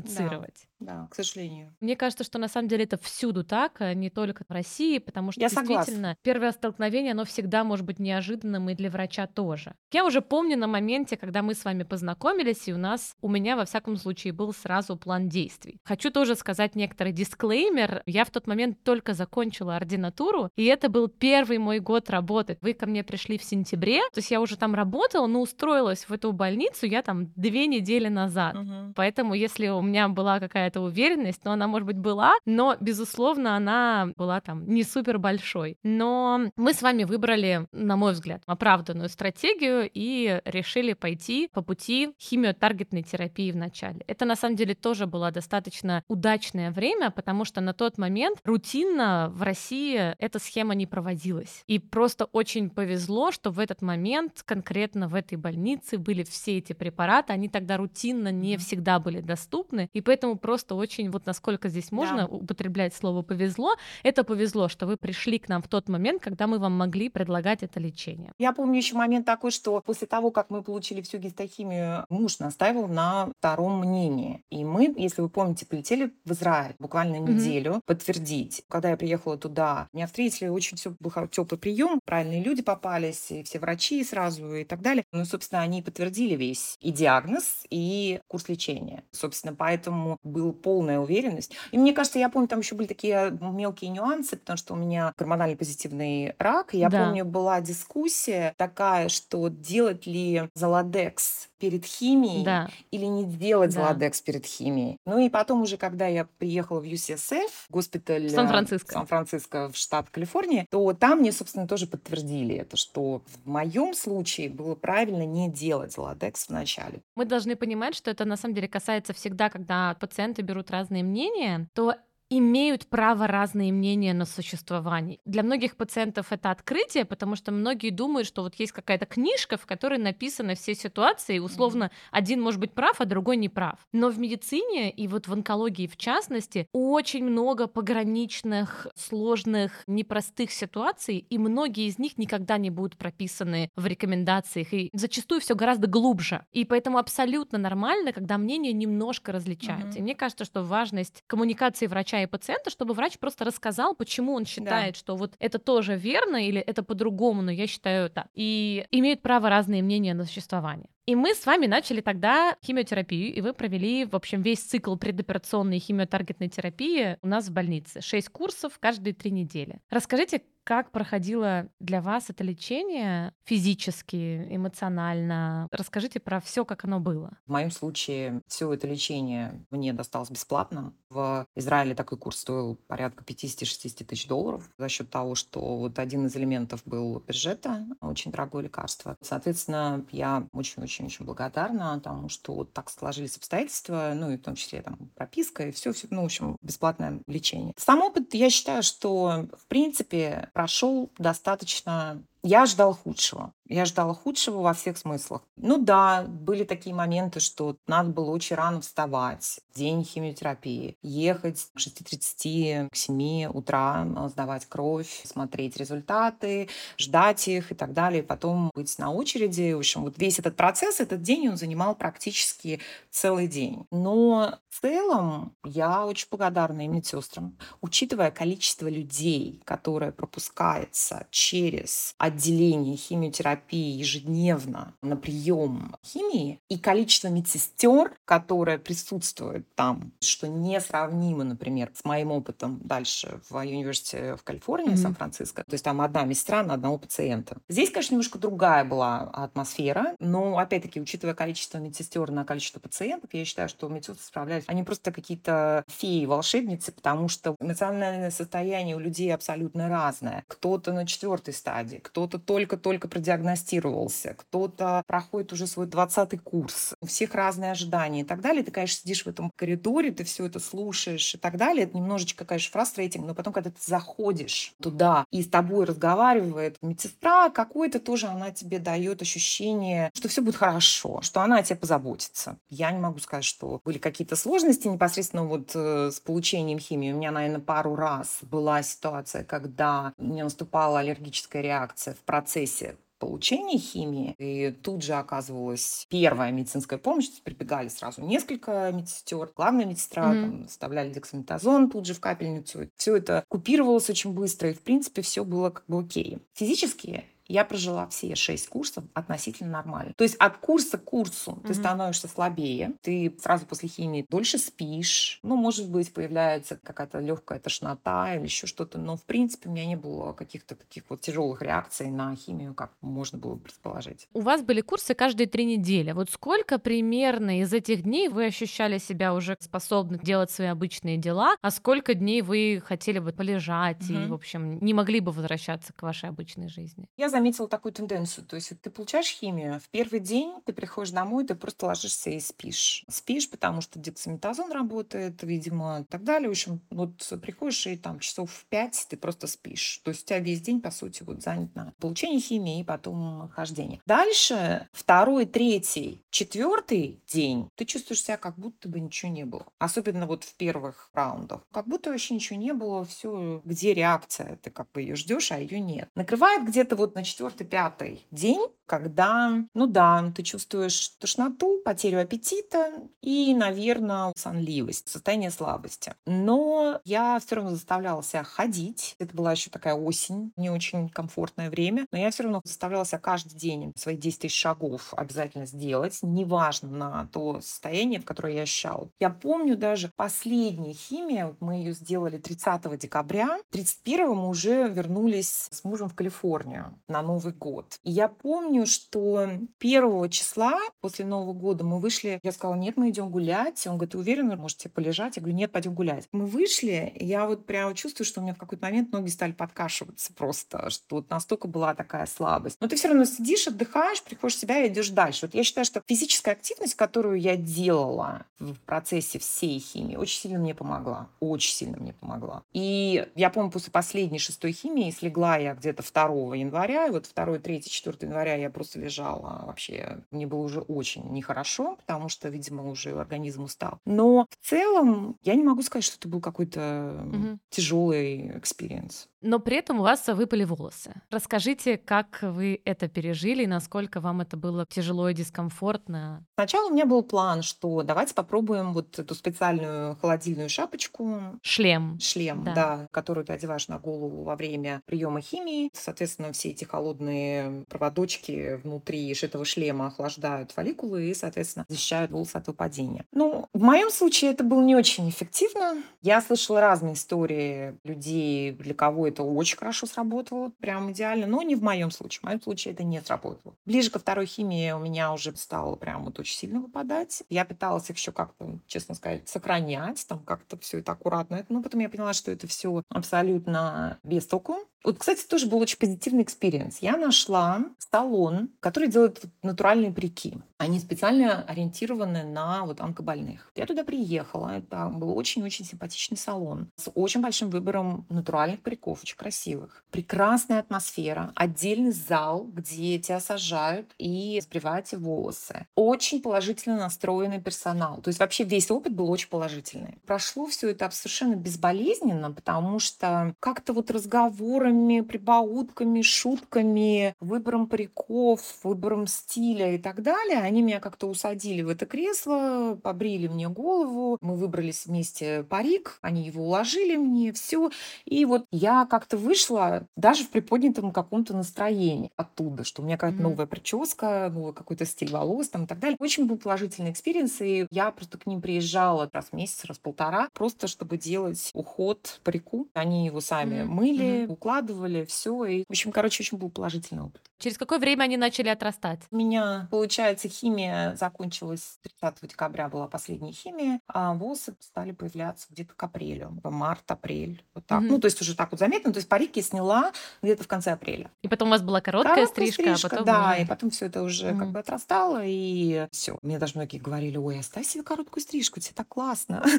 Да, 0.80 1.07
к 1.09 1.15
сожалению. 1.15 1.74
Мне 1.80 1.95
кажется, 1.95 2.24
что 2.24 2.38
на 2.38 2.47
самом 2.47 2.68
деле 2.68 2.83
это 2.83 2.97
всюду 2.97 3.44
так, 3.44 3.81
а 3.81 3.94
не 3.94 4.09
только 4.09 4.44
в 4.47 4.51
России, 4.51 5.00
потому 5.00 5.31
что 5.31 5.42
Я 5.42 5.47
действительно 5.47 5.83
согласна. 5.83 6.18
первое 6.21 6.51
столкновение, 6.51 7.13
оно 7.13 7.25
всегда 7.25 7.63
может 7.63 7.86
быть 7.86 8.00
неожиданным 8.00 8.69
и 8.69 8.75
для 8.75 8.89
врача 8.89 9.27
тоже. 9.27 9.75
Я 9.92 10.06
уже 10.06 10.21
помню 10.21 10.57
на 10.57 10.68
моменте, 10.68 11.15
когда 11.18 11.42
мы 11.42 11.53
с 11.53 11.63
вами 11.63 11.83
познакомились, 11.83 12.68
и 12.68 12.74
у 12.74 12.77
нас, 12.77 13.15
у 13.21 13.30
меня 13.30 13.56
во 13.56 13.65
всяком 13.65 13.95
случае 13.95 14.33
был 14.33 14.53
сразу 14.53 14.97
план 14.97 15.30
действий. 15.30 15.80
Хочу 15.83 16.12
тоже 16.12 16.36
сказать 16.36 16.75
некоторый 16.75 17.13
дисклеймер. 17.13 18.03
Я 18.06 18.25
в 18.25 18.31
тот 18.31 18.47
момент 18.47 18.83
только 18.83 19.13
закончила 19.13 19.77
ординатуру, 19.77 20.50
и 20.56 20.65
это 20.65 20.89
был 20.89 21.07
первый 21.07 21.57
мой 21.57 21.80
год 21.80 22.09
работы. 22.09 22.57
Вы 22.62 22.74
ко 22.74 22.86
мне 22.86 23.03
пришли 23.03 23.38
в 23.38 23.44
сентябре, 23.44 24.01
то 24.13 24.19
есть 24.19 24.31
я 24.31 24.42
уже 24.42 24.57
там 24.57 24.75
работала, 24.75 25.27
но 25.27 25.42
устроилась 25.42 26.07
в 26.07 26.12
эту 26.12 26.31
больницу 26.33 26.86
я 26.86 27.01
там 27.01 27.31
две 27.36 27.68
недели 27.68 28.07
назад. 28.07 28.56
Угу. 28.56 28.94
Поэтому 28.95 29.33
если 29.33 29.68
у 29.69 29.81
меня 29.85 30.09
была 30.09 30.39
какая 30.39 30.65
какая-то 30.65 30.81
уверенность, 30.81 31.45
но 31.45 31.51
она, 31.51 31.67
может 31.67 31.85
быть, 31.85 31.97
была, 31.97 32.33
но, 32.45 32.75
безусловно, 32.79 33.55
она 33.55 34.09
была 34.17 34.41
там 34.41 34.65
не 34.67 34.83
супер 34.83 35.19
большой. 35.19 35.77
Но 35.83 36.49
мы 36.55 36.73
с 36.73 36.81
вами 36.81 37.03
выбрали, 37.03 37.67
на 37.71 37.95
мой 37.95 38.13
взгляд, 38.13 38.41
оправданную 38.47 39.09
стратегию 39.09 39.89
и 39.93 40.41
решили 40.45 40.93
пойти 40.93 41.49
по 41.53 41.61
пути 41.61 42.13
химиотаргетной 42.19 43.03
терапии 43.03 43.51
в 43.51 43.57
начале. 43.57 44.03
Это, 44.07 44.25
на 44.25 44.35
самом 44.35 44.55
деле, 44.55 44.73
тоже 44.73 45.05
было 45.05 45.29
достаточно 45.29 46.03
удачное 46.07 46.71
время, 46.71 47.11
потому 47.11 47.45
что 47.45 47.61
на 47.61 47.73
тот 47.73 47.97
момент 47.97 48.39
рутинно 48.43 49.29
в 49.31 49.43
России 49.43 50.15
эта 50.17 50.39
схема 50.39 50.73
не 50.73 50.87
проводилась. 50.87 51.63
И 51.67 51.77
просто 51.77 52.25
очень 52.25 52.69
повезло, 52.69 53.31
что 53.31 53.51
в 53.51 53.59
этот 53.59 53.81
момент 53.81 54.41
конкретно 54.43 55.07
в 55.07 55.13
этой 55.13 55.37
больнице 55.37 55.97
были 55.97 56.23
все 56.23 56.57
эти 56.57 56.73
препараты, 56.73 57.33
они 57.33 57.49
тогда 57.49 57.77
рутинно 57.77 58.31
не 58.31 58.57
всегда 58.57 58.99
были 58.99 59.21
доступны, 59.21 59.75
и 59.94 60.01
поэтому 60.01 60.38
просто 60.38 60.75
очень, 60.75 61.10
вот 61.10 61.25
насколько 61.25 61.69
здесь 61.69 61.92
можно 61.92 62.18
да. 62.18 62.25
употреблять 62.27 62.94
слово 62.94 63.22
повезло, 63.22 63.75
это 64.04 64.24
повезло, 64.24 64.68
что 64.69 64.88
вы 64.88 64.98
пришли 64.98 65.39
к 65.39 65.50
нам 65.50 65.62
в 65.62 65.68
тот 65.68 65.89
момент, 65.89 66.22
когда 66.22 66.48
мы 66.48 66.60
вам 66.60 66.74
могли 66.74 67.10
предлагать 67.10 67.63
это 67.63 67.80
лечение. 67.80 68.31
Я 68.38 68.54
помню 68.54 68.77
еще 68.77 68.95
момент 68.95 69.25
такой, 69.25 69.51
что 69.51 69.81
после 69.86 70.07
того, 70.07 70.31
как 70.31 70.50
мы 70.50 70.63
получили 70.63 71.01
всю 71.01 71.18
гистохимию, 71.18 72.06
муж 72.10 72.39
настаивал 72.39 72.88
на 72.88 73.30
втором 73.38 73.80
мнении. 73.80 74.44
И 74.50 74.63
мы, 74.63 74.94
если 74.98 75.22
вы 75.22 75.30
помните, 75.30 75.66
полетели 75.66 76.13
в 76.25 76.31
Израиль 76.31 76.75
буквально 76.80 77.18
неделю 77.18 77.74
mm-hmm. 77.74 77.81
подтвердить. 77.86 78.63
Когда 78.68 78.89
я 78.89 78.98
приехала 78.98 79.38
туда, 79.38 79.88
меня 79.94 80.07
встретили 80.07 80.48
очень 80.48 80.78
все 80.78 80.95
был 81.00 81.12
теплый 81.28 81.57
прием, 81.57 82.00
правильные 82.06 82.44
люди 82.44 82.62
попались, 82.62 83.31
и 83.31 83.44
все 83.44 83.59
врачи 83.59 84.04
сразу 84.04 84.54
и 84.56 84.64
так 84.64 84.81
далее. 84.81 85.04
Ну, 85.11 85.26
собственно, 85.26 85.61
они 85.61 85.81
подтвердили 85.81 86.35
весь 86.35 86.78
и 86.80 86.92
диагноз, 86.92 87.66
и 87.69 88.19
курс 88.28 88.49
лечения. 88.49 89.04
Собственно, 89.11 89.56
поэтому 89.66 90.19
был 90.24 90.45
была 90.45 90.54
полная 90.54 91.00
уверенность. 91.00 91.54
И 91.72 91.78
мне 91.78 91.92
кажется, 91.92 92.19
я 92.19 92.30
помню, 92.30 92.48
там 92.48 92.60
еще 92.60 92.76
были 92.76 92.86
такие 92.86 93.36
мелкие 93.42 93.90
нюансы, 93.90 94.38
потому 94.38 94.57
что 94.57 94.74
у 94.74 94.78
меня 94.78 95.12
гормональный 95.18 95.56
позитивный 95.56 96.36
рак. 96.38 96.74
Я 96.74 96.90
да. 96.90 97.06
помню, 97.06 97.26
была 97.26 97.62
дискуссия 97.62 98.54
такая, 98.57 99.10
что 99.10 99.48
делать 99.48 100.06
ли 100.06 100.44
Золодекс 100.54 101.50
перед 101.57 101.86
химией 101.86 102.44
да. 102.44 102.69
или 102.92 103.06
не 103.06 103.24
делать 103.24 103.74
да. 103.74 103.81
Золодекс 103.81 104.22
перед 104.22 104.45
химией. 104.45 104.98
Ну 105.06 105.18
и 105.18 105.30
потом 105.30 105.62
уже, 105.64 105.78
когда 105.78 106.06
я 106.06 106.28
приехала 106.38 106.80
в 106.80 106.84
UCSF, 106.84 107.50
госпиталь 107.69 108.30
Сан-Франциско. 108.30 108.94
Сан-Франциско 108.94 109.72
в 109.72 109.78
штат 109.78 110.10
Калифорния, 110.12 110.68
то 110.69 110.94
там 110.94 111.19
мне, 111.19 111.31
собственно, 111.31 111.68
тоже 111.68 111.88
подтвердили 111.88 112.56
это, 112.56 112.78
что 112.78 113.24
в 113.26 113.50
моем 113.50 113.94
случае 113.95 114.50
было 114.50 114.76
правильно 114.76 115.26
не 115.26 115.50
делать 115.50 115.94
Золодекс 115.94 116.50
вначале. 116.50 117.02
Мы 117.16 117.26
должны 117.26 117.56
понимать, 117.56 117.95
что 117.95 118.12
это 118.12 118.26
на 118.26 118.38
самом 118.38 118.54
деле 118.54 118.68
касается 118.68 119.14
всегда, 119.14 119.50
когда 119.56 119.94
пациенты 120.02 120.42
берут 120.42 120.69
разные 120.69 121.02
мнения, 121.02 121.69
то 121.74 121.95
имеют 122.29 122.87
право 122.87 123.27
разные 123.27 123.71
мнения 123.71 124.13
на 124.13 124.25
существование. 124.25 125.19
Для 125.25 125.44
многих 125.44 125.75
пациентов 125.75 126.31
это 126.31 126.51
открытие, 126.51 127.05
потому 127.05 127.35
что 127.35 127.51
многие 127.51 127.91
думают, 127.91 128.27
что 128.27 128.41
вот 128.41 128.55
есть 128.55 128.71
какая-то 128.71 129.05
книжка, 129.05 129.57
в 129.57 129.65
которой 129.65 129.99
написаны 129.99 130.55
все 130.55 130.73
ситуации, 130.73 131.35
и 131.35 131.39
условно 131.39 131.91
один 132.11 132.41
может 132.41 132.59
быть 132.59 132.73
прав, 132.73 132.99
а 132.99 133.05
другой 133.05 133.37
не 133.37 133.49
прав. 133.49 133.79
Но 133.94 134.09
в 134.09 134.19
медицине 134.19 134.89
и 134.89 135.07
вот 135.07 135.27
в 135.27 135.33
онкологии 135.33 135.87
в 135.87 135.97
частности 135.97 136.67
очень 136.71 137.23
много 137.23 137.67
пограничных, 137.67 138.87
сложных, 138.95 139.83
непростых 139.87 140.51
ситуаций, 140.51 141.17
и 141.17 141.37
многие 141.37 141.87
из 141.87 141.99
них 141.99 142.17
никогда 142.17 142.57
не 142.57 142.69
будут 142.69 142.97
прописаны 142.97 143.69
в 143.75 143.85
рекомендациях, 143.85 144.73
и 144.73 144.89
зачастую 144.94 145.41
все 145.41 145.55
гораздо 145.55 145.87
глубже. 145.87 146.45
И 146.51 146.65
поэтому 146.65 146.97
абсолютно 146.97 147.57
нормально, 147.57 148.13
когда 148.13 148.37
мнения 148.37 148.73
немножко 148.73 149.31
различаются. 149.31 149.99
Mm-hmm. 149.99 150.01
И 150.01 150.03
мне 150.03 150.15
кажется, 150.15 150.45
что 150.45 150.63
важность 150.63 151.23
коммуникации 151.27 151.87
врача 151.87 152.15
врача 152.16 152.24
и 152.24 152.28
пациента, 152.28 152.69
чтобы 152.69 152.94
врач 152.94 153.18
просто 153.18 153.45
рассказал, 153.45 153.95
почему 153.95 154.34
он 154.34 154.45
считает, 154.45 154.94
да. 154.94 155.00
что 155.00 155.16
вот 155.16 155.36
это 155.40 155.60
тоже 155.60 155.95
верно 155.95 156.38
или 156.38 156.60
это 156.62 156.84
по-другому, 156.84 157.42
но 157.42 157.52
я 157.52 157.68
считаю 157.68 158.10
так. 158.10 158.28
И 158.34 158.86
имеют 158.92 159.22
право 159.22 159.50
разные 159.50 159.84
мнения 159.84 160.14
на 160.14 160.26
существование. 160.26 160.90
И 161.07 161.16
мы 161.16 161.35
с 161.35 161.45
вами 161.45 161.68
начали 161.68 162.02
тогда 162.02 162.57
химиотерапию, 162.66 163.31
и 163.31 163.40
вы 163.42 163.54
провели, 163.54 164.06
в 164.06 164.16
общем, 164.16 164.42
весь 164.42 164.62
цикл 164.62 164.95
предоперационной 164.95 165.78
химиотаргетной 165.78 166.50
терапии 166.50 167.18
у 167.21 167.28
нас 167.28 167.47
в 167.47 167.54
больнице. 167.54 168.02
Шесть 168.02 168.30
курсов 168.30 168.80
каждые 168.80 169.14
три 169.14 169.30
недели. 169.30 169.80
Расскажите, 169.92 170.42
Как 170.66 170.90
проходило 170.90 171.68
для 171.80 172.02
вас 172.02 172.31
это 172.31 172.44
лечение 172.44 173.33
физически, 173.45 174.47
эмоционально? 174.50 175.68
Расскажите 175.71 176.19
про 176.19 176.42
все, 176.42 176.66
как 176.66 176.85
оно 176.85 177.00
было. 177.00 177.38
В 177.45 177.52
моем 177.52 177.69
случае 177.69 178.42
все 178.47 178.74
это 178.74 178.88
лечение 178.88 179.64
мне 179.69 179.94
досталось 179.94 180.31
бесплатно. 180.31 180.95
В 181.12 181.45
Израиле 181.56 181.94
такой 181.94 182.18
курс 182.18 182.40
стоил 182.40 182.80
порядка 182.88 183.24
50-60 183.24 184.06
тысяч 184.06 184.28
долларов 184.28 184.68
за 184.80 184.90
счет 184.90 185.12
того, 185.12 185.35
что 185.35 185.78
вот 185.78 186.00
один 186.00 186.26
из 186.26 186.35
элементов 186.35 186.81
был 186.83 187.19
бюджета, 187.19 187.85
очень 188.02 188.31
дорогое 188.31 188.64
лекарство. 188.64 189.16
Соответственно, 189.21 190.04
я 190.12 190.47
очень-очень-очень 190.95 191.25
благодарна 191.25 191.99
тому, 191.99 192.30
что 192.30 192.64
так 192.64 192.90
сложились 192.90 193.37
обстоятельства, 193.37 194.14
ну 194.16 194.31
и 194.31 194.37
в 194.37 194.42
том 194.42 194.56
числе 194.56 194.81
там 194.81 194.97
прописка 195.16 195.68
и 195.68 195.71
все, 195.71 195.92
все 195.92 196.07
ну, 196.09 196.21
в 196.21 196.25
общем, 196.25 196.57
бесплатное 196.61 197.21
лечение. 197.28 197.73
Сам 197.78 198.02
опыт, 198.02 198.33
я 198.33 198.49
считаю, 198.49 198.83
что 198.83 199.47
в 199.57 199.68
принципе 199.68 200.49
прошел 200.54 201.11
достаточно 201.18 202.23
я 202.45 202.68
ждал 202.68 202.94
худшего. 202.94 203.54
Я 203.68 203.85
ждала 203.85 204.14
худшего 204.14 204.61
во 204.61 204.73
всех 204.73 204.97
смыслах. 204.99 205.42
Ну 205.56 205.80
да, 205.80 206.23
были 206.28 206.64
такие 206.64 206.95
моменты, 206.95 207.40
что 207.40 207.78
надо 207.87 208.11
было 208.11 208.30
очень 208.30 208.56
рано 208.56 208.81
вставать, 208.81 209.59
день 209.73 210.04
химиотерапии, 210.04 210.97
ехать 211.02 211.68
к 211.73 211.80
6.30, 211.80 212.90
к 212.92 212.95
7 212.95 213.45
утра, 213.47 214.07
сдавать 214.30 214.68
кровь, 214.68 215.23
смотреть 215.25 215.78
результаты, 215.78 216.69
ждать 216.99 217.47
их 217.47 217.71
и 217.71 217.75
так 217.75 217.94
далее, 217.94 218.21
потом 218.21 218.69
быть 218.75 218.95
на 218.99 219.11
очереди. 219.11 219.73
В 219.73 219.80
общем, 219.80 220.04
вот 220.04 220.19
весь 220.19 220.37
этот 220.37 220.56
процесс, 220.56 220.99
этот 220.99 221.23
день 221.23 221.49
он 221.49 221.57
занимал 221.57 221.95
практически 221.95 222.80
целый 223.09 223.47
день. 223.47 223.87
Но 223.90 224.59
в 224.69 224.81
целом 224.81 225.56
я 225.64 226.06
очень 226.06 226.28
благодарна 226.30 226.85
и 226.85 226.87
медсестрам, 226.87 227.57
учитывая 227.81 228.30
количество 228.30 228.87
людей, 228.87 229.64
которое 229.66 230.11
пропускается 230.11 231.25
через 231.31 232.14
отделение 232.35 232.97
химиотерапии 232.97 233.97
ежедневно 233.97 234.94
на 235.01 235.15
прием 235.15 235.95
химии 236.06 236.59
и 236.69 236.77
количество 236.77 237.30
медсестер, 237.30 238.13
которое 238.25 238.77
присутствует 238.77 239.73
там, 239.75 240.11
что 240.21 240.47
несравнимо, 240.47 241.45
например, 241.45 241.92
с 241.94 242.04
моим 242.04 242.31
опытом 242.31 242.81
дальше 242.83 243.39
в 243.49 243.56
университете 243.56 244.35
в 244.35 244.44
Калифорнии, 244.44 244.94
mm-hmm. 244.94 244.97
Сан-Франциско. 244.97 245.63
То 245.63 245.73
есть 245.73 245.83
там 245.83 246.01
одна 246.01 246.25
медсестра 246.25 246.63
на 246.63 246.73
одного 246.73 246.97
пациента. 246.97 247.57
Здесь, 247.69 247.89
конечно, 247.89 248.15
немножко 248.15 248.37
другая 248.37 248.83
была 248.83 249.21
атмосфера, 249.21 250.15
но, 250.19 250.57
опять-таки, 250.57 250.99
учитывая 250.99 251.35
количество 251.35 251.77
медсестер 251.77 252.31
на 252.31 252.44
количество 252.44 252.80
пациентов, 252.80 253.30
я 253.33 253.45
считаю, 253.45 253.69
что 253.69 253.87
медсестры 253.87 254.23
справлялись. 254.23 254.65
Они 254.68 254.83
просто 254.83 255.11
какие-то 255.13 255.85
феи, 255.87 256.25
волшебницы, 256.25 256.92
потому 256.92 257.30
что 257.30 257.56
эмоциональное 257.61 258.31
состояние 258.31 258.95
у 258.97 258.99
людей 258.99 259.33
абсолютно 259.33 259.87
разное. 259.87 260.44
Кто-то 260.47 260.92
на 260.92 261.06
четвертой 261.06 261.54
стадии, 261.54 261.97
кто-то 262.16 262.40
только-только 262.40 263.10
продиагностировался, 263.10 264.36
кто-то 264.38 265.04
проходит 265.06 265.52
уже 265.52 265.68
свой 265.68 265.86
20 265.86 266.42
курс, 266.42 266.94
у 267.02 267.07
всех 267.07 267.36
разные 267.36 267.72
ожидания 267.72 268.22
и 268.22 268.24
так 268.24 268.40
далее. 268.40 268.64
Ты, 268.64 268.72
конечно, 268.72 269.02
сидишь 269.02 269.24
в 269.24 269.28
этом 269.28 269.52
коридоре, 269.57 270.12
ты 270.12 270.24
все 270.24 270.45
это 270.45 270.62
слушаешь 270.62 271.36
и 271.36 271.38
так 271.38 271.57
далее. 271.57 271.84
Это 271.84 271.98
немножечко, 271.98 272.45
конечно, 272.45 272.72
фрастрейтинг, 272.72 273.26
но 273.26 273.36
потом, 273.36 273.52
когда 273.52 273.69
ты 273.69 273.76
заходишь 273.81 274.72
туда 274.81 275.26
и 275.30 275.44
с 275.44 275.50
тобой 275.50 275.84
разговаривает 275.84 276.78
медсестра, 276.81 277.50
какой-то 277.50 278.00
тоже 278.00 278.28
она 278.28 278.52
тебе 278.52 278.80
дает 278.80 279.22
ощущение, 279.22 280.10
что 280.14 280.30
все 280.30 280.42
будет 280.42 280.56
хорошо, 280.56 281.19
что 281.22 281.42
она 281.42 281.57
о 281.57 281.64
тебе 281.64 281.76
позаботится. 281.76 282.57
Я 282.69 282.92
не 282.92 283.00
могу 283.00 283.19
сказать, 283.19 283.44
что 283.44 283.81
были 283.84 283.98
какие-то 283.98 284.38
сложности 284.38 284.88
непосредственно 284.88 285.44
вот 285.44 285.72
э, 285.76 286.12
с 286.14 286.22
получением 286.22 286.80
химии. 286.80 287.12
У 287.12 287.18
меня, 287.18 287.31
наверное, 287.31 287.60
пару 287.60 287.94
раз 287.98 288.38
была 288.42 288.81
ситуация, 288.84 289.44
когда 289.44 290.14
у 290.18 290.24
меня 290.24 290.45
наступала 290.45 291.00
аллергическая 291.00 291.62
реакция 291.62 292.05
в 292.14 292.19
процессе 292.19 292.97
получения 293.19 293.78
химии. 293.78 294.35
И 294.38 294.71
тут 294.71 295.04
же 295.04 295.14
оказывалась 295.14 296.06
первая 296.09 296.52
медицинская 296.52 297.00
помощь. 297.00 297.30
Прибегали 297.44 297.88
сразу 297.88 298.21
несколько 298.21 298.92
медсестер. 298.92 299.52
Главная 299.56 299.85
медсестра 299.85 300.24
mm-hmm. 300.24 300.42
там, 300.42 300.68
вставляли 300.68 301.14
дексаметазон 301.14 301.90
тут 301.90 302.06
же 302.06 302.14
в 302.14 302.19
капельницу. 302.19 302.90
Все 302.97 303.16
это 303.16 303.44
купировалось 303.47 304.09
очень 304.09 304.33
быстро. 304.33 304.71
И, 304.71 304.74
в 304.74 304.81
принципе, 304.81 305.21
все 305.21 305.44
было 305.44 305.69
как 305.69 305.85
бы 305.88 306.00
окей. 306.00 306.40
Физически 306.54 307.26
я 307.47 307.66
прожила 307.66 308.07
все 308.07 308.35
шесть 308.35 308.69
курсов 308.69 309.04
относительно 309.14 309.71
нормально. 309.71 310.14
То 310.18 310.23
есть 310.23 310.35
от 310.35 310.57
курса 310.57 310.97
к 310.97 311.04
курсу 311.04 311.52
mm-hmm. 311.52 311.68
ты 311.68 311.73
становишься 311.73 312.28
слабее, 312.28 312.94
ты 313.02 313.35
сразу 313.40 313.66
после 313.66 313.90
химии 313.90 314.25
дольше 314.30 314.57
спишь, 314.57 315.40
ну, 315.44 315.56
может 315.56 315.90
быть, 315.90 316.14
появляется 316.14 316.78
какая-то 316.81 317.19
легкая 317.19 317.59
тошнота 317.59 318.35
или 318.35 318.44
еще 318.44 318.68
что-то, 318.68 318.97
но, 318.97 319.16
в 319.16 319.23
принципе, 319.23 319.69
у 319.69 319.71
меня 319.71 319.85
не 319.85 319.95
было 319.95 320.33
каких-то 320.33 320.75
таких 320.75 321.04
вот 321.09 321.21
тяжелых 321.21 321.61
реакций 321.61 322.09
на 322.09 322.35
химию, 322.35 322.73
как 322.73 322.92
можно 323.02 323.37
было 323.37 323.56
предположить. 323.56 324.28
У 324.33 324.42
вас 324.42 324.61
были 324.61 324.81
курсы 324.81 325.14
каждые 325.14 325.47
три 325.47 325.66
недели. 325.66 326.11
Вот 326.11 326.30
сколько 326.30 326.80
примерно 326.80 327.61
из 327.61 327.73
этих 327.73 328.04
дней 328.04 328.30
вы 328.30 328.45
ощущали 328.45 328.97
себя 328.97 329.33
уже 329.33 329.57
способны 329.59 330.19
делать 330.19 330.52
свои 330.52 330.68
обычные 330.68 331.18
дела, 331.18 331.56
а 331.61 331.71
сколько 331.71 332.14
дней 332.14 332.42
вы 332.42 332.81
хотели 332.85 333.19
бы 333.19 333.31
полежать 333.31 334.02
mm-hmm. 334.02 334.25
и, 334.25 334.30
в 334.30 334.33
общем, 334.33 334.80
не 334.80 334.94
могли 334.94 335.19
бы 335.19 335.31
возвращаться 335.31 335.94
к 335.94 336.02
вашей 336.02 336.30
обычной 336.30 336.69
жизни? 336.69 337.07
Я 337.18 337.30
заметила 337.35 337.68
такую 337.68 337.92
тенденцию. 337.92 338.45
То 338.45 338.56
есть 338.56 338.71
ты 338.81 338.89
получаешь 338.89 339.27
химию, 339.27 339.81
в 339.81 339.89
первый 339.89 340.21
день 340.21 340.54
ты 340.65 340.71
приходишь 340.71 341.11
домой, 341.11 341.45
ты 341.45 341.54
просто 341.54 341.87
ложишься 341.87 342.30
и 342.30 342.39
спишь. 342.39 343.04
Спишь, 343.09 343.49
потому 343.49 343.81
что 343.81 343.99
дексаметазон 343.99 344.71
работает, 344.71 345.44
видимо, 345.44 346.01
и 346.01 346.04
так 346.06 346.23
далее. 346.23 346.47
В 346.47 346.51
общем, 346.51 346.80
вот 346.89 347.11
приходишь 347.42 347.87
и 347.87 347.97
там 347.97 348.19
часов 348.19 348.51
в 348.51 348.65
пять 348.68 349.06
ты 349.09 349.18
просто 349.18 349.47
спишь. 349.47 349.99
То 350.06 350.11
есть 350.11 350.23
у 350.23 350.27
тебя 350.27 350.39
весь 350.39 350.61
день, 350.61 350.80
по 350.80 350.92
сути, 350.92 351.23
вот 351.23 351.42
занят 351.42 351.75
на 351.75 351.94
получение 351.99 352.39
химии 352.39 352.80
и 352.80 352.83
потом 352.85 353.49
хождение. 353.49 353.99
Дальше 354.06 354.87
второй, 354.94 355.45
третий, 355.45 356.23
четвертый 356.30 357.21
день 357.27 357.69
ты 357.75 357.83
чувствуешь 357.83 358.23
себя 358.23 358.37
как 358.37 358.57
будто 358.57 358.87
бы 358.87 359.01
ничего 359.01 359.30
не 359.30 359.44
было. 359.44 359.65
Особенно 359.77 360.25
вот 360.25 360.45
в 360.45 360.56
первых 360.56 361.09
раундах. 361.13 361.63
Как 361.73 361.85
будто 361.85 362.11
вообще 362.11 362.35
ничего 362.35 362.57
не 362.57 362.73
было. 362.73 363.04
Все, 363.04 363.61
где 363.65 363.94
реакция? 363.94 364.56
Ты 364.61 364.69
как 364.69 364.89
бы 364.94 365.01
ее 365.01 365.15
ждешь, 365.15 365.51
а 365.51 365.59
ее 365.59 365.81
нет. 365.81 366.07
Накрывает 366.15 366.65
где-то 366.65 366.95
вот 366.95 367.15
на 367.15 367.24
четвертый, 367.25 367.65
пятый 367.65 368.25
день, 368.31 368.65
когда, 368.85 369.63
ну 369.73 369.87
да, 369.87 370.31
ты 370.35 370.44
чувствуешь 370.44 371.09
тошноту, 371.19 371.81
потерю 371.83 372.21
аппетита 372.21 372.94
и, 373.21 373.53
наверное, 373.55 374.31
сонливость, 374.35 375.09
состояние 375.09 375.51
слабости. 375.51 376.13
Но 376.25 377.01
я 377.03 377.39
все 377.39 377.55
равно 377.55 377.71
заставляла 377.71 378.23
себя 378.23 378.44
ходить. 378.44 379.15
Это 379.19 379.35
была 379.35 379.53
еще 379.53 379.69
такая 379.69 379.95
осень, 379.95 380.51
не 380.55 380.69
очень 380.69 381.09
комфортное 381.09 381.69
время. 381.69 382.05
Но 382.11 382.17
я 382.17 382.31
все 382.31 382.44
равно 382.44 382.61
заставляла 382.63 383.05
себя 383.05 383.19
каждый 383.19 383.55
день 383.55 383.94
свои 383.97 384.15
10 384.15 384.41
тысяч 384.41 384.59
шагов 384.59 385.13
обязательно 385.15 385.65
сделать, 385.65 386.19
неважно 386.21 386.89
на 386.89 387.27
то 387.31 387.61
состояние, 387.61 388.19
в 388.19 388.25
которое 388.25 388.53
я 388.53 388.61
ощущала. 388.63 389.09
Я 389.19 389.29
помню 389.29 389.75
даже 389.75 390.11
последняя 390.15 390.94
химия, 390.94 391.55
мы 391.59 391.75
ее 391.75 391.94
сделали 391.94 392.37
30 392.37 392.97
декабря, 392.99 393.59
31 393.71 394.29
мы 394.35 394.49
уже 394.49 394.87
вернулись 394.87 395.67
с 395.71 395.83
мужем 395.83 396.09
в 396.09 396.15
Калифорнию 396.15 396.99
на 397.16 397.22
Новый 397.22 397.54
год. 397.54 398.00
И 398.04 398.12
я 398.12 398.28
помню, 398.28 398.86
что 398.86 399.48
первого 399.78 400.30
числа 400.30 400.80
после 401.02 401.26
Нового 401.26 401.54
года 401.54 401.84
мы 401.84 402.00
вышли, 402.00 402.40
я 402.44 402.52
сказала, 402.52 402.76
нет, 402.76 402.98
мы 402.98 403.10
идем 403.10 403.30
гулять. 403.30 403.86
Он 403.88 403.94
говорит, 403.94 404.12
ты 404.12 404.18
уверена, 404.18 404.49
может 404.49 404.90
полежать? 404.90 405.38
Я 405.38 405.42
говорю, 405.42 405.57
нет, 405.57 405.72
пойдем 405.72 405.94
гулять. 405.94 406.28
Мы 406.31 406.45
вышли, 406.45 407.14
я 407.16 407.45
вот 407.45 407.66
прямо 407.66 407.94
чувствую, 407.94 408.26
что 408.26 408.42
у 408.42 408.44
меня 408.44 408.54
в 408.54 408.57
какой-то 408.57 408.86
момент 408.86 409.12
ноги 409.14 409.30
стали 409.30 409.54
подкашиваться 409.54 410.34
просто, 410.34 410.90
что 410.90 411.18
вот 411.18 411.30
настолько 411.30 411.68
была 411.68 411.94
такая 411.94 412.26
слабость. 412.26 412.78
Но 412.81 412.88
ты 412.88 412.95
все 412.98 413.07
равно 413.07 413.26
сидишь, 413.26 413.68
отдыхаешь, 413.68 414.22
приходишь 414.22 414.57
в 414.57 414.60
себя 414.60 414.84
и 414.84 414.90
идешь 414.90 415.10
дальше. 415.10 415.45
Вот 415.45 415.56
я 415.56 415.64
считаю, 415.64 415.86
что 415.86 416.02
физическая 416.06 416.56
активность, 416.56 416.95
которую 416.95 417.40
я 417.40 417.56
делала 417.56 418.45
в 418.60 418.76
процессе 418.86 419.40
всей 419.40 419.80
химии, 419.80 420.18
очень 420.18 420.42
сильно 420.42 420.60
мне 420.60 420.76
помогла. 420.76 421.30
Очень 421.40 421.74
сильно 421.74 421.98
мне 421.98 422.14
помогла. 422.14 422.64
И 422.74 423.26
я 423.36 423.50
помню, 423.50 423.72
после 423.72 423.92
последней 423.92 424.40
шестой 424.40 424.74
химии 424.74 425.12
слегла 425.12 425.57
я 425.57 425.74
где-то 425.76 426.04
2 426.04 426.56
января, 426.56 427.05
и 427.07 427.12
вот 427.12 427.30
2, 427.33 427.59
3, 427.59 427.81
4 427.83 428.18
января 428.21 428.56
я 428.56 428.69
просто 428.69 429.00
лежала 429.00 429.64
вообще. 429.66 430.24
Мне 430.31 430.47
было 430.47 430.59
уже 430.59 430.81
очень 430.81 431.31
нехорошо, 431.31 431.97
потому 431.97 432.30
что, 432.30 432.50
видимо, 432.50 432.90
уже 432.90 433.12
организм 433.12 433.64
устал. 433.64 434.00
Но 434.06 434.47
в 434.50 434.68
целом 434.68 435.38
я 435.44 435.56
не 435.56 435.64
могу 435.64 435.81
сказать, 435.81 436.04
что 436.04 436.18
это 436.18 436.28
был 436.28 436.42
какой-то 436.42 437.26
угу. 437.31 437.59
тяжелый 437.69 438.57
experience 438.57 439.28
но 439.45 439.59
при 439.59 439.78
этом 439.78 440.00
у 440.00 440.04
вас 440.04 440.28
выпали 440.28 440.64
волосы. 440.64 441.14
Расскажите, 441.30 441.97
как 441.97 442.40
вы 442.42 442.81
это 442.83 443.07
пережили 443.07 443.64
и 443.64 443.68
насколько 443.68 444.19
вам 444.19 444.42
это 444.42 444.57
было 444.57 444.85
тяжело 444.90 445.30
и 445.30 445.33
дискомфортно? 445.33 446.44
Сначала 446.56 446.90
у 446.90 446.94
меня 446.94 447.06
был 447.06 447.21
план, 447.21 447.62
что 447.62 448.02
давайте 448.02 448.33
попробуем 448.33 448.94
вот 448.94 449.19
эту 449.19 449.35
специальную 449.35 450.16
холодильную 450.18 450.68
шапочку. 450.68 451.59
Шлем. 451.62 452.18
Шлем, 452.19 452.64
да, 452.64 452.74
да 452.74 453.07
которую 453.12 453.45
ты 453.45 453.54
одеваешь 453.54 453.88
на 453.88 454.00
голову 454.00 454.44
во 454.44 454.56
время 454.56 455.02
приема 455.06 455.42
химии. 455.42 455.92
Соответственно, 455.94 456.52
все 456.52 456.69
эти 456.69 456.83
холодные 456.95 457.83
проводочки 457.90 458.80
внутри 458.81 459.33
шитого 459.33 459.66
шлема 459.66 460.07
охлаждают 460.07 460.71
фолликулы 460.71 461.25
и, 461.25 461.33
соответственно, 461.33 461.85
защищают 461.90 462.31
волосы 462.31 462.56
от 462.56 462.68
выпадения. 462.68 463.25
Ну, 463.33 463.68
в 463.73 463.81
моем 463.81 464.09
случае 464.09 464.52
это 464.52 464.64
было 464.64 464.81
не 464.81 464.95
очень 464.95 465.30
эффективно. 465.30 466.02
Я 466.21 466.42
слышала 466.42 466.80
разные 466.80 467.16
истории 467.16 467.97
людей, 468.06 468.71
для 468.71 468.94
кого 468.94 469.28
это 469.28 469.44
очень 469.44 469.78
хорошо 469.78 470.07
сработало, 470.07 470.71
прям 470.80 471.11
идеально, 471.11 471.47
но 471.47 471.64
не 471.64 471.75
в 471.75 471.83
моем 471.83 472.11
случае. 472.11 472.40
В 472.40 472.44
моем 472.44 472.61
случае 472.61 472.94
это 472.94 473.04
не 473.04 473.21
сработало. 473.21 473.75
Ближе 473.85 474.09
ко 474.09 474.19
второй 474.19 474.45
химии 474.45 474.92
у 474.92 474.99
меня 474.99 475.33
уже 475.33 475.54
стало 475.57 475.97
прям 475.97 476.23
вот 476.23 476.40
очень 476.40 476.57
сильно 476.57 476.80
выпадать. 476.80 477.44
Я 477.49 477.66
пыталась 477.66 478.09
их 478.09 478.16
еще 478.16 478.31
как-то, 478.31 478.80
честно 478.87 479.16
сказать, 479.16 479.49
сохранять, 479.49 480.25
там 480.30 480.40
как-то 480.40 480.78
все 480.78 480.99
это 480.99 481.11
аккуратно. 481.11 481.66
Но 481.68 481.83
потом 481.83 481.99
я 481.99 482.07
поняла, 482.07 482.31
что 482.31 482.52
это 482.52 482.68
все 482.68 483.04
абсолютно 483.09 484.18
без 484.23 484.47
толку. 484.47 484.78
Вот, 485.06 485.19
кстати, 485.19 485.45
тоже 485.45 485.68
был 485.68 485.78
очень 485.80 485.99
позитивный 485.99 486.42
experience. 486.90 486.99
Я 486.99 487.18
нашла 487.18 487.85
салон, 487.97 488.69
который 488.80 489.09
делает 489.09 489.44
натуральные 489.63 490.11
парики. 490.11 490.57
Они 490.77 490.99
специально 490.99 491.63
ориентированы 491.63 492.44
на 492.44 492.85
вот 492.85 492.99
онкобольных. 492.99 493.71
Я 493.75 493.85
туда 493.85 494.03
приехала. 494.03 494.77
Это 494.77 495.07
был 495.07 495.37
очень-очень 495.37 495.85
симпатичный 495.85 496.37
салон 496.37 496.89
с 496.97 497.09
очень 497.15 497.41
большим 497.41 497.69
выбором 497.69 498.25
натуральных 498.29 498.81
париков, 498.81 499.21
очень 499.21 499.37
красивых. 499.37 500.03
Прекрасная 500.11 500.79
атмосфера, 500.79 501.53
отдельный 501.55 502.11
зал, 502.11 502.65
где 502.65 503.17
тебя 503.19 503.39
сажают 503.39 504.13
и 504.17 504.59
сбривают 504.61 505.11
волосы. 505.13 505.87
Очень 505.95 506.41
положительно 506.41 506.97
настроенный 506.97 507.61
персонал. 507.61 508.21
То 508.21 508.29
есть 508.29 508.39
вообще 508.39 508.63
весь 508.63 508.91
опыт 508.91 509.13
был 509.13 509.29
очень 509.29 509.49
положительный. 509.49 510.17
Прошло 510.25 510.67
все 510.67 510.89
это 510.89 511.09
совершенно 511.11 511.55
безболезненно, 511.55 512.51
потому 512.51 512.99
что 512.99 513.55
как-то 513.60 513.93
вот 513.93 514.12
разговорами 514.12 515.21
прибаутками, 515.21 516.21
шутками, 516.21 517.34
выбором 517.39 517.88
париков, 517.88 518.62
выбором 518.84 519.27
стиля 519.27 519.95
и 519.95 519.97
так 519.97 520.21
далее. 520.21 520.64
Они 520.65 520.82
меня 520.82 521.00
как-то 521.00 521.28
усадили 521.28 521.82
в 521.82 521.89
это 521.89 522.06
кресло, 522.06 522.98
побрили 523.02 523.48
мне 523.48 523.69
голову, 523.69 524.38
мы 524.41 524.56
выбрали 524.56 525.06
вместе 525.06 525.63
парик, 525.63 526.17
они 526.22 526.43
его 526.43 526.65
уложили 526.65 527.15
мне, 527.15 527.54
все. 527.54 527.91
И 528.26 528.45
вот 528.45 528.65
я 528.72 529.06
как-то 529.06 529.38
вышла 529.38 530.08
даже 530.15 530.43
в 530.43 530.50
приподнятом 530.50 531.12
каком-то 531.12 531.56
настроении 531.56 532.32
оттуда, 532.36 532.84
что 532.84 533.02
у 533.02 533.06
меня 533.06 533.17
какая-то 533.17 533.39
mm-hmm. 533.39 533.43
новая 533.43 533.65
прическа, 533.65 534.50
новый 534.52 534.74
какой-то 534.74 535.06
стиль 535.06 535.32
волос 535.32 535.69
там 535.69 535.84
и 535.84 535.88
так 535.88 536.00
далее. 536.00 536.17
Очень 536.19 536.45
был 536.45 536.58
положительный 536.58 537.12
experience, 537.12 537.62
и 537.62 537.88
я 537.91 538.12
просто 538.12 538.38
к 538.38 538.48
ним 538.48 538.62
приезжала 538.62 539.30
раз 539.32 539.48
в 539.52 539.54
месяц, 539.54 539.86
раз 539.86 539.98
в 539.98 540.02
полтора, 540.02 540.50
просто 540.54 540.88
чтобы 540.88 541.17
делать 541.17 541.69
уход 541.74 542.39
парику. 542.43 542.88
Они 542.93 543.26
его 543.26 543.41
сами 543.41 543.82
mm-hmm. 543.82 543.86
мыли, 543.86 544.26
mm-hmm. 544.26 544.52
укладывали, 544.52 545.26
все. 545.26 545.65
И, 545.65 545.84
в 545.84 545.91
общем, 545.91 546.12
короче, 546.12 546.43
очень 546.43 546.58
был 546.58 546.69
положительный 546.69 547.24
опыт. 547.24 547.41
Через 547.58 547.78
какое 547.78 548.00
время 548.00 548.24
они 548.24 548.38
начали 548.38 548.69
отрастать? 548.69 549.19
У 549.32 549.38
меня, 549.38 549.88
получается, 549.89 550.50
химия 550.56 551.15
закончилась 551.15 552.00
30 552.21 552.50
декабря 552.50 552.89
была 552.89 553.08
последняя 553.08 553.52
химия, 553.52 554.00
а 554.08 554.34
волосы 554.34 554.76
стали 554.80 555.12
появляться 555.12 555.67
где-то 555.69 555.93
к 555.93 556.04
апрелю, 556.04 556.60
март-апрель, 556.63 557.63
вот 557.74 557.86
так. 557.86 558.02
Угу. 558.02 558.08
Ну, 558.08 558.19
то 558.19 558.26
есть 558.26 558.41
уже 558.41 558.56
так 558.56 558.71
вот 558.71 558.80
заметно, 558.80 559.12
то 559.12 559.17
есть 559.17 559.30
парики 559.30 559.62
сняла 559.62 560.12
где-то 560.41 560.63
в 560.63 560.67
конце 560.67 560.91
апреля. 560.91 561.32
И 561.41 561.47
потом 561.47 561.69
у 561.69 561.71
вас 561.71 561.82
была 561.82 562.02
короткая, 562.02 562.36
короткая 562.36 562.54
стрижка, 562.54 562.95
стрижка, 562.95 563.08
а 563.08 563.10
потом 563.10 563.26
да, 563.26 563.52
уже... 563.52 563.62
и 563.62 563.65
потом 563.65 563.89
все 563.89 564.06
это 564.06 564.24
уже 564.24 564.52
угу. 564.52 564.60
как 564.60 564.71
бы 564.71 564.80
отрастало 564.80 565.41
и 565.43 566.08
все. 566.12 566.38
Мне 566.41 566.60
даже 566.60 566.74
многие 566.76 566.97
говорили, 566.97 567.38
ой, 567.38 567.60
оставь 567.60 567.86
себе 567.86 568.04
короткую 568.04 568.41
стрижку, 568.41 568.80
тебе 568.80 568.93
так 568.95 569.08
классно. 569.08 569.63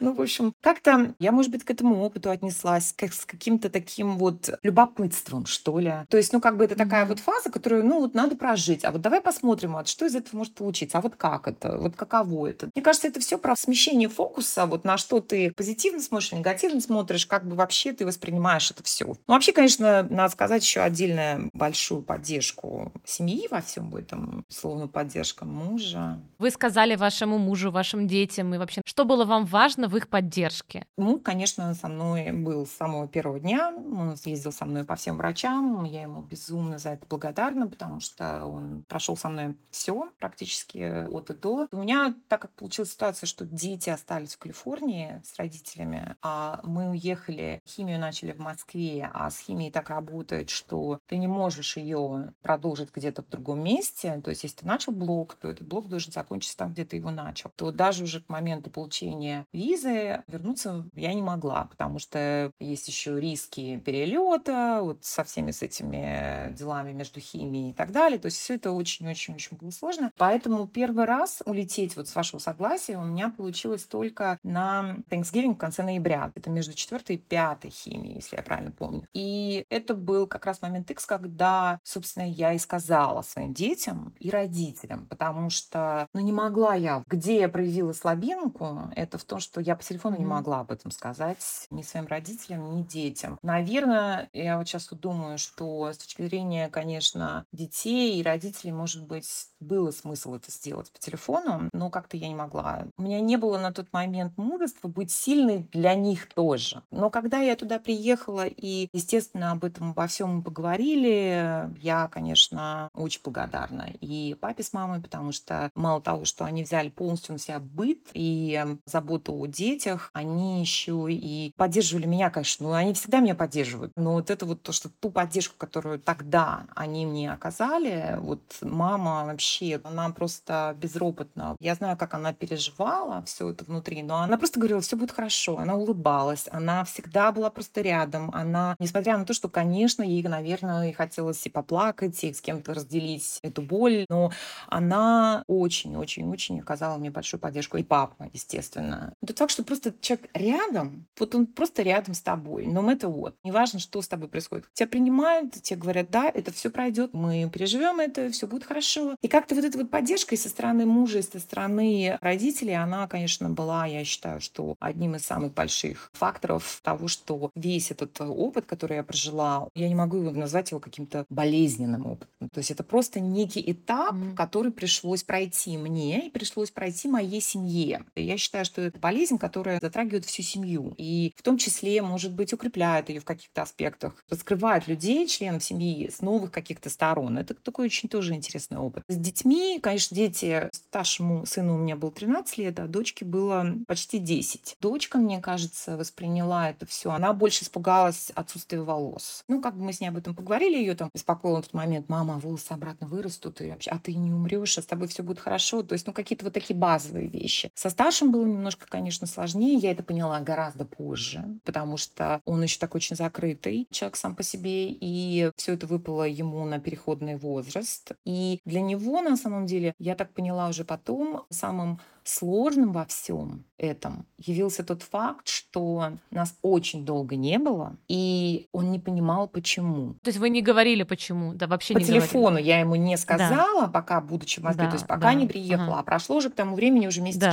Ну, 0.00 0.14
в 0.14 0.20
общем, 0.20 0.52
как-то 0.60 1.14
я, 1.18 1.32
может 1.32 1.50
быть, 1.50 1.64
к 1.64 1.70
этому 1.70 2.02
опыту 2.02 2.30
отнеслась 2.30 2.92
как 2.96 3.12
с 3.12 3.24
каким-то 3.24 3.70
таким 3.70 4.18
вот 4.18 4.50
любопытством, 4.62 5.46
что 5.46 5.78
ли. 5.78 5.92
То 6.08 6.16
есть, 6.16 6.32
ну, 6.32 6.40
как 6.40 6.56
бы 6.56 6.64
это 6.64 6.74
такая 6.76 7.06
вот 7.06 7.18
фаза, 7.18 7.50
которую, 7.50 7.84
ну, 7.84 8.00
вот 8.00 8.14
надо 8.14 8.36
прожить. 8.36 8.84
А 8.84 8.90
вот 8.90 9.00
давай 9.00 9.20
посмотрим, 9.20 9.76
вот 9.82 9.88
что 9.88 10.06
из 10.06 10.14
этого 10.14 10.38
может 10.38 10.54
получиться. 10.54 10.98
А 10.98 11.00
вот 11.00 11.16
как 11.16 11.48
это? 11.48 11.76
Вот 11.76 11.96
каково 11.96 12.48
это? 12.48 12.70
Мне 12.74 12.82
кажется, 12.82 13.08
это 13.08 13.20
все 13.20 13.36
про 13.36 13.56
смещение 13.56 14.08
фокуса, 14.08 14.66
вот 14.66 14.84
на 14.84 14.96
что 14.96 15.20
ты 15.20 15.52
позитивно 15.52 16.00
смотришь, 16.00 16.32
негативно 16.32 16.80
смотришь, 16.80 17.26
как 17.26 17.46
бы 17.46 17.56
вообще 17.56 17.92
ты 17.92 18.06
воспринимаешь 18.06 18.70
это 18.70 18.82
все. 18.84 19.06
Ну, 19.06 19.34
вообще, 19.34 19.52
конечно, 19.52 20.06
надо 20.08 20.32
сказать 20.32 20.62
еще 20.62 20.80
отдельно 20.80 21.50
большую 21.52 22.02
поддержку 22.02 22.92
семьи 23.04 23.48
во 23.50 23.60
всем 23.60 23.94
этом, 23.96 24.44
словно 24.48 24.86
поддержка 24.88 25.44
мужа. 25.44 26.20
Вы 26.38 26.50
сказали 26.50 26.94
вашему 26.94 27.38
мужу, 27.38 27.70
вашим 27.70 28.06
детям 28.06 28.54
и 28.54 28.58
вообще, 28.58 28.82
что 28.84 29.04
было 29.04 29.24
вам 29.24 29.44
важно 29.44 29.88
в 29.88 29.96
их 29.96 30.08
поддержке? 30.08 30.86
Ну, 30.96 31.18
конечно, 31.18 31.74
со 31.74 31.88
мной 31.88 32.30
был 32.32 32.66
с 32.66 32.70
самого 32.70 33.08
первого 33.08 33.40
дня. 33.40 33.72
Он 33.74 34.16
съездил 34.16 34.52
со 34.52 34.64
мной 34.64 34.84
по 34.84 34.94
всем 34.94 35.16
врачам. 35.16 35.84
Я 35.84 36.02
ему 36.02 36.22
безумно 36.22 36.78
за 36.78 36.90
это 36.90 37.06
благодарна, 37.08 37.66
потому 37.66 38.00
что 38.00 38.44
он 38.46 38.84
прошел 38.88 39.16
со 39.16 39.28
мной 39.28 39.56
все 39.72 40.10
практически 40.18 41.06
от 41.08 41.30
и 41.30 41.34
до. 41.34 41.66
У 41.72 41.76
меня, 41.76 42.14
так 42.28 42.42
как 42.42 42.52
получилась 42.52 42.92
ситуация, 42.92 43.26
что 43.26 43.44
дети 43.44 43.90
остались 43.90 44.34
в 44.34 44.38
Калифорнии 44.38 45.20
с 45.24 45.36
родителями, 45.36 46.16
а 46.22 46.60
мы 46.62 46.90
уехали, 46.90 47.60
химию 47.66 47.98
начали 47.98 48.32
в 48.32 48.38
Москве, 48.38 49.10
а 49.12 49.30
с 49.30 49.38
химией 49.38 49.72
так 49.72 49.90
работает, 49.90 50.50
что 50.50 51.00
ты 51.06 51.16
не 51.16 51.26
можешь 51.26 51.76
ее 51.76 52.32
продолжить 52.42 52.90
где-то 52.94 53.22
в 53.22 53.28
другом 53.28 53.62
месте. 53.62 54.20
То 54.22 54.30
есть, 54.30 54.44
если 54.44 54.58
ты 54.58 54.66
начал 54.66 54.92
блок, 54.92 55.34
то 55.34 55.50
этот 55.50 55.66
блок 55.66 55.88
должен 55.88 56.12
закончиться 56.12 56.56
там, 56.56 56.72
где 56.72 56.84
ты 56.84 56.96
его 56.96 57.10
начал. 57.10 57.50
То 57.56 57.72
даже 57.72 58.04
уже 58.04 58.20
к 58.20 58.28
моменту 58.28 58.70
получения 58.70 59.46
визы 59.52 60.22
вернуться 60.26 60.86
я 60.94 61.14
не 61.14 61.22
могла, 61.22 61.64
потому 61.64 61.98
что 61.98 62.52
есть 62.60 62.88
еще 62.88 63.18
риски 63.18 63.78
перелета, 63.78 64.80
вот 64.82 65.04
со 65.04 65.24
всеми 65.24 65.50
с 65.50 65.62
этими 65.62 66.52
делами 66.52 66.92
между 66.92 67.20
химией 67.20 67.70
и 67.70 67.74
так 67.74 67.92
далее. 67.92 68.18
То 68.18 68.26
есть 68.26 68.38
все 68.38 68.54
это 68.54 68.72
очень-очень-очень 68.72 69.56
было 69.62 69.70
сложно. 69.70 70.12
Поэтому 70.16 70.66
первый 70.66 71.04
раз 71.04 71.42
улететь 71.46 71.96
вот 71.96 72.08
с 72.08 72.14
вашего 72.14 72.38
согласия 72.40 72.98
у 72.98 73.04
меня 73.04 73.30
получилось 73.30 73.84
только 73.84 74.38
на 74.42 74.96
Thanksgiving 75.08 75.54
в 75.54 75.58
конце 75.58 75.82
ноября. 75.82 76.32
Это 76.34 76.50
между 76.50 76.74
четвертой 76.74 77.16
и 77.16 77.18
пятой 77.18 77.70
химией, 77.70 78.16
если 78.16 78.36
я 78.36 78.42
правильно 78.42 78.72
помню. 78.72 79.06
И 79.12 79.64
это 79.70 79.94
был 79.94 80.26
как 80.26 80.46
раз 80.46 80.60
момент 80.62 80.90
X, 80.90 81.06
когда, 81.06 81.78
собственно, 81.84 82.28
я 82.28 82.52
и 82.52 82.58
сказала 82.58 83.22
своим 83.22 83.54
детям 83.54 84.14
и 84.18 84.30
родителям, 84.30 85.06
потому 85.06 85.48
что, 85.50 86.08
ну, 86.12 86.20
не 86.20 86.32
могла 86.32 86.74
я. 86.74 87.02
Где 87.06 87.40
я 87.40 87.48
проявила 87.48 87.92
слабинку, 87.92 88.90
это 88.96 89.18
в 89.18 89.24
том, 89.24 89.38
что 89.38 89.60
я 89.60 89.76
по 89.76 89.82
телефону 89.82 90.16
mm-hmm. 90.16 90.20
не 90.20 90.26
могла 90.26 90.60
об 90.60 90.72
этом 90.72 90.90
сказать 90.90 91.66
ни 91.70 91.82
своим 91.82 92.06
родителям, 92.06 92.74
ни 92.76 92.82
детям. 92.82 93.38
Наверное, 93.42 94.28
я 94.32 94.58
вот 94.58 94.66
сейчас 94.66 94.90
вот 94.90 95.00
думаю, 95.00 95.38
что 95.38 95.92
с 95.92 95.98
точки 95.98 96.22
зрения, 96.22 96.68
конечно, 96.68 97.46
детей 97.52 98.18
и 98.18 98.22
родителей, 98.22 98.72
может 98.72 99.06
быть, 99.06 99.51
было 99.62 99.90
смысл 99.90 100.34
это 100.34 100.50
сделать 100.50 100.90
по 100.90 100.98
телефону, 100.98 101.68
но 101.72 101.90
как-то 101.90 102.16
я 102.16 102.28
не 102.28 102.34
могла. 102.34 102.86
У 102.98 103.02
меня 103.02 103.20
не 103.20 103.36
было 103.36 103.58
на 103.58 103.72
тот 103.72 103.92
момент 103.92 104.36
мужества 104.36 104.88
быть 104.88 105.10
сильной 105.10 105.68
для 105.72 105.94
них 105.94 106.28
тоже. 106.28 106.82
Но 106.90 107.10
когда 107.10 107.38
я 107.38 107.56
туда 107.56 107.78
приехала 107.78 108.46
и, 108.46 108.88
естественно, 108.92 109.52
об 109.52 109.64
этом 109.64 109.90
обо 109.90 110.06
всем 110.06 110.42
поговорили, 110.42 111.70
я, 111.80 112.08
конечно, 112.08 112.90
очень 112.94 113.20
благодарна 113.22 113.88
и 114.00 114.36
папе 114.40 114.62
с 114.62 114.72
мамой, 114.72 115.00
потому 115.00 115.32
что 115.32 115.70
мало 115.74 116.00
того, 116.00 116.24
что 116.24 116.44
они 116.44 116.62
взяли 116.62 116.88
полностью 116.88 117.34
на 117.34 117.38
себя 117.38 117.60
быт 117.60 118.00
и 118.14 118.64
заботу 118.86 119.34
о 119.34 119.46
детях, 119.46 120.10
они 120.12 120.60
еще 120.60 121.06
и 121.08 121.52
поддерживали 121.56 122.06
меня, 122.06 122.30
конечно. 122.30 122.66
Ну, 122.66 122.72
они 122.74 122.94
всегда 122.94 123.20
меня 123.20 123.34
поддерживают. 123.34 123.92
Но 123.96 124.14
вот 124.14 124.30
это 124.30 124.46
вот 124.46 124.62
то, 124.62 124.72
что 124.72 124.88
ту 124.88 125.10
поддержку, 125.10 125.54
которую 125.56 125.98
тогда 125.98 126.66
они 126.74 127.06
мне 127.06 127.32
оказали, 127.32 128.16
вот 128.18 128.40
мама 128.60 129.24
вообще, 129.26 129.51
она 129.84 130.10
просто 130.10 130.76
безропотно. 130.78 131.56
Я 131.60 131.74
знаю, 131.74 131.96
как 131.96 132.14
она 132.14 132.32
переживала 132.32 133.22
все 133.24 133.50
это 133.50 133.64
внутри, 133.64 134.02
но 134.02 134.16
она 134.18 134.38
просто 134.38 134.58
говорила, 134.58 134.80
все 134.80 134.96
будет 134.96 135.12
хорошо. 135.12 135.58
Она 135.58 135.74
улыбалась, 135.74 136.48
она 136.50 136.84
всегда 136.84 137.32
была 137.32 137.50
просто 137.50 137.80
рядом. 137.80 138.30
Она, 138.32 138.76
несмотря 138.78 139.18
на 139.18 139.24
то, 139.24 139.34
что, 139.34 139.48
конечно, 139.48 140.02
ей, 140.02 140.22
наверное, 140.22 140.90
и 140.90 140.92
хотелось 140.92 141.44
и 141.46 141.50
поплакать, 141.50 142.22
и 142.24 142.32
с 142.32 142.40
кем-то 142.40 142.74
разделить 142.74 143.38
эту 143.42 143.62
боль, 143.62 144.06
но 144.08 144.32
она 144.68 145.44
очень-очень-очень 145.46 146.60
оказала 146.60 146.96
мне 146.98 147.10
большую 147.10 147.40
поддержку. 147.40 147.76
И 147.76 147.82
папа, 147.82 148.28
естественно. 148.32 149.14
Тот 149.26 149.38
факт, 149.38 149.52
что 149.52 149.64
просто 149.64 149.94
человек 150.00 150.30
рядом, 150.34 151.06
вот 151.18 151.34
он 151.34 151.46
просто 151.46 151.82
рядом 151.82 152.14
с 152.14 152.20
тобой, 152.20 152.66
но 152.66 152.90
это 152.90 153.08
вот. 153.08 153.36
Неважно, 153.44 153.78
что 153.78 154.00
с 154.02 154.08
тобой 154.08 154.28
происходит. 154.28 154.66
Тебя 154.72 154.88
принимают, 154.88 155.52
тебе 155.62 155.78
говорят, 155.78 156.10
да, 156.10 156.30
это 156.32 156.52
все 156.52 156.70
пройдет, 156.70 157.12
мы 157.12 157.48
переживем 157.52 158.00
это, 158.00 158.30
все 158.30 158.46
будет 158.46 158.64
хорошо. 158.64 159.16
И 159.20 159.28
как 159.28 159.41
как-то 159.42 159.56
вот 159.56 159.64
эта 159.64 159.76
вот 159.76 159.90
поддержка 159.90 160.36
и 160.36 160.38
со 160.38 160.48
стороны 160.48 160.86
мужа, 160.86 161.18
и 161.18 161.22
со 161.22 161.40
стороны 161.40 162.16
родителей, 162.20 162.74
она, 162.74 163.08
конечно, 163.08 163.50
была, 163.50 163.86
я 163.86 164.04
считаю, 164.04 164.40
что 164.40 164.76
одним 164.78 165.16
из 165.16 165.26
самых 165.26 165.52
больших 165.52 166.10
факторов 166.12 166.80
того, 166.84 167.08
что 167.08 167.50
весь 167.56 167.90
этот 167.90 168.20
опыт, 168.20 168.66
который 168.66 168.98
я 168.98 169.02
прожила, 169.02 169.68
я 169.74 169.88
не 169.88 169.96
могу 169.96 170.18
его 170.18 170.30
назвать 170.30 170.70
его 170.70 170.78
каким-то 170.78 171.26
болезненным 171.28 172.06
опытом. 172.06 172.50
То 172.52 172.58
есть 172.58 172.70
это 172.70 172.84
просто 172.84 173.18
некий 173.18 173.64
этап, 173.66 174.14
mm-hmm. 174.14 174.36
который 174.36 174.70
пришлось 174.70 175.24
пройти 175.24 175.76
мне 175.76 176.28
и 176.28 176.30
пришлось 176.30 176.70
пройти 176.70 177.08
моей 177.08 177.40
семье. 177.40 178.04
Я 178.14 178.36
считаю, 178.36 178.64
что 178.64 178.80
это 178.80 178.96
болезнь, 179.00 179.38
которая 179.38 179.80
затрагивает 179.80 180.24
всю 180.24 180.44
семью. 180.44 180.94
И 180.98 181.32
в 181.36 181.42
том 181.42 181.58
числе, 181.58 182.00
может 182.00 182.32
быть, 182.32 182.52
укрепляет 182.52 183.08
ее 183.08 183.18
в 183.18 183.24
каких-то 183.24 183.62
аспектах, 183.62 184.24
раскрывает 184.30 184.86
людей, 184.86 185.26
членов 185.26 185.64
семьи, 185.64 186.08
с 186.08 186.20
новых 186.20 186.52
каких-то 186.52 186.90
сторон. 186.90 187.38
Это 187.38 187.54
такой 187.54 187.86
очень 187.86 188.08
тоже 188.08 188.34
интересный 188.34 188.78
опыт. 188.78 189.02
С 189.08 189.16
детьми, 189.22 189.78
конечно, 189.82 190.14
дети, 190.14 190.68
старшему 190.72 191.46
сыну 191.46 191.74
у 191.74 191.78
меня 191.78 191.96
было 191.96 192.10
13 192.10 192.58
лет, 192.58 192.78
а 192.80 192.86
дочке 192.86 193.24
было 193.24 193.66
почти 193.86 194.18
10. 194.18 194.76
Дочка, 194.80 195.18
мне 195.18 195.40
кажется, 195.40 195.96
восприняла 195.96 196.70
это 196.70 196.86
все. 196.86 197.10
Она 197.10 197.32
больше 197.32 197.64
испугалась 197.64 198.30
отсутствия 198.34 198.82
волос. 198.82 199.44
Ну, 199.48 199.60
как 199.60 199.76
бы 199.76 199.84
мы 199.84 199.92
с 199.92 200.00
ней 200.00 200.08
об 200.08 200.16
этом 200.16 200.34
поговорили, 200.34 200.78
ее 200.78 200.94
там 200.94 201.10
беспокоило 201.14 201.62
в 201.62 201.66
тот 201.66 201.74
момент, 201.74 202.08
мама, 202.08 202.38
волосы 202.38 202.72
обратно 202.72 203.06
вырастут, 203.06 203.60
и 203.60 203.70
вообще, 203.70 203.90
а 203.90 203.98
ты 203.98 204.14
не 204.14 204.32
умрешь, 204.32 204.78
а 204.78 204.82
с 204.82 204.86
тобой 204.86 205.08
все 205.08 205.22
будет 205.22 205.38
хорошо. 205.38 205.82
То 205.82 205.94
есть, 205.94 206.06
ну, 206.06 206.12
какие-то 206.12 206.44
вот 206.44 206.54
такие 206.54 206.78
базовые 206.78 207.28
вещи. 207.28 207.70
Со 207.74 207.90
старшим 207.90 208.32
было 208.32 208.44
немножко, 208.44 208.86
конечно, 208.88 209.26
сложнее. 209.26 209.76
Я 209.76 209.92
это 209.92 210.02
поняла 210.02 210.40
гораздо 210.40 210.84
позже, 210.84 211.44
потому 211.64 211.96
что 211.96 212.40
он 212.44 212.62
еще 212.62 212.78
такой 212.78 212.98
очень 212.98 213.16
закрытый 213.16 213.88
человек 213.90 214.16
сам 214.16 214.36
по 214.36 214.42
себе, 214.42 214.88
и 214.88 215.50
все 215.56 215.74
это 215.74 215.86
выпало 215.86 216.22
ему 216.22 216.64
на 216.64 216.78
переходный 216.78 217.36
возраст. 217.36 218.12
И 218.24 218.60
для 218.64 218.80
него, 218.80 219.11
на 219.20 219.36
самом 219.36 219.66
деле, 219.66 219.94
я 219.98 220.14
так 220.14 220.32
поняла 220.32 220.68
уже 220.68 220.84
потом, 220.84 221.44
самым 221.50 221.98
сложным 222.24 222.92
во 222.92 223.04
всем 223.04 223.64
этом 223.78 224.26
явился 224.38 224.84
тот 224.84 225.02
факт, 225.02 225.48
что 225.48 226.12
нас 226.30 226.56
очень 226.62 227.04
долго 227.04 227.36
не 227.36 227.58
было, 227.58 227.96
и 228.08 228.68
он 228.72 228.92
не 228.92 228.98
понимал, 228.98 229.48
почему. 229.48 230.14
То 230.22 230.28
есть 230.28 230.38
вы 230.38 230.50
не 230.50 230.62
говорили, 230.62 231.02
почему? 231.02 231.54
Да, 231.54 231.66
вообще 231.66 231.94
По 231.94 231.98
не 231.98 232.04
телефону 232.04 232.50
говорили. 232.50 232.68
я 232.68 232.80
ему 232.80 232.94
не 232.94 233.16
сказала, 233.16 233.82
да. 233.82 233.88
пока 233.88 234.20
будучи 234.20 234.60
в 234.60 234.62
Москве, 234.62 234.84
да, 234.84 234.90
то 234.90 234.96
есть 234.96 235.06
пока 235.06 235.32
да. 235.32 235.34
не 235.34 235.46
приехала, 235.46 235.94
ага. 235.94 236.00
а 236.00 236.02
прошло 236.04 236.36
уже 236.36 236.50
к 236.50 236.54
тому 236.54 236.76
времени 236.76 237.06
уже 237.06 237.20
месяца 237.20 237.46
да. 237.46 237.52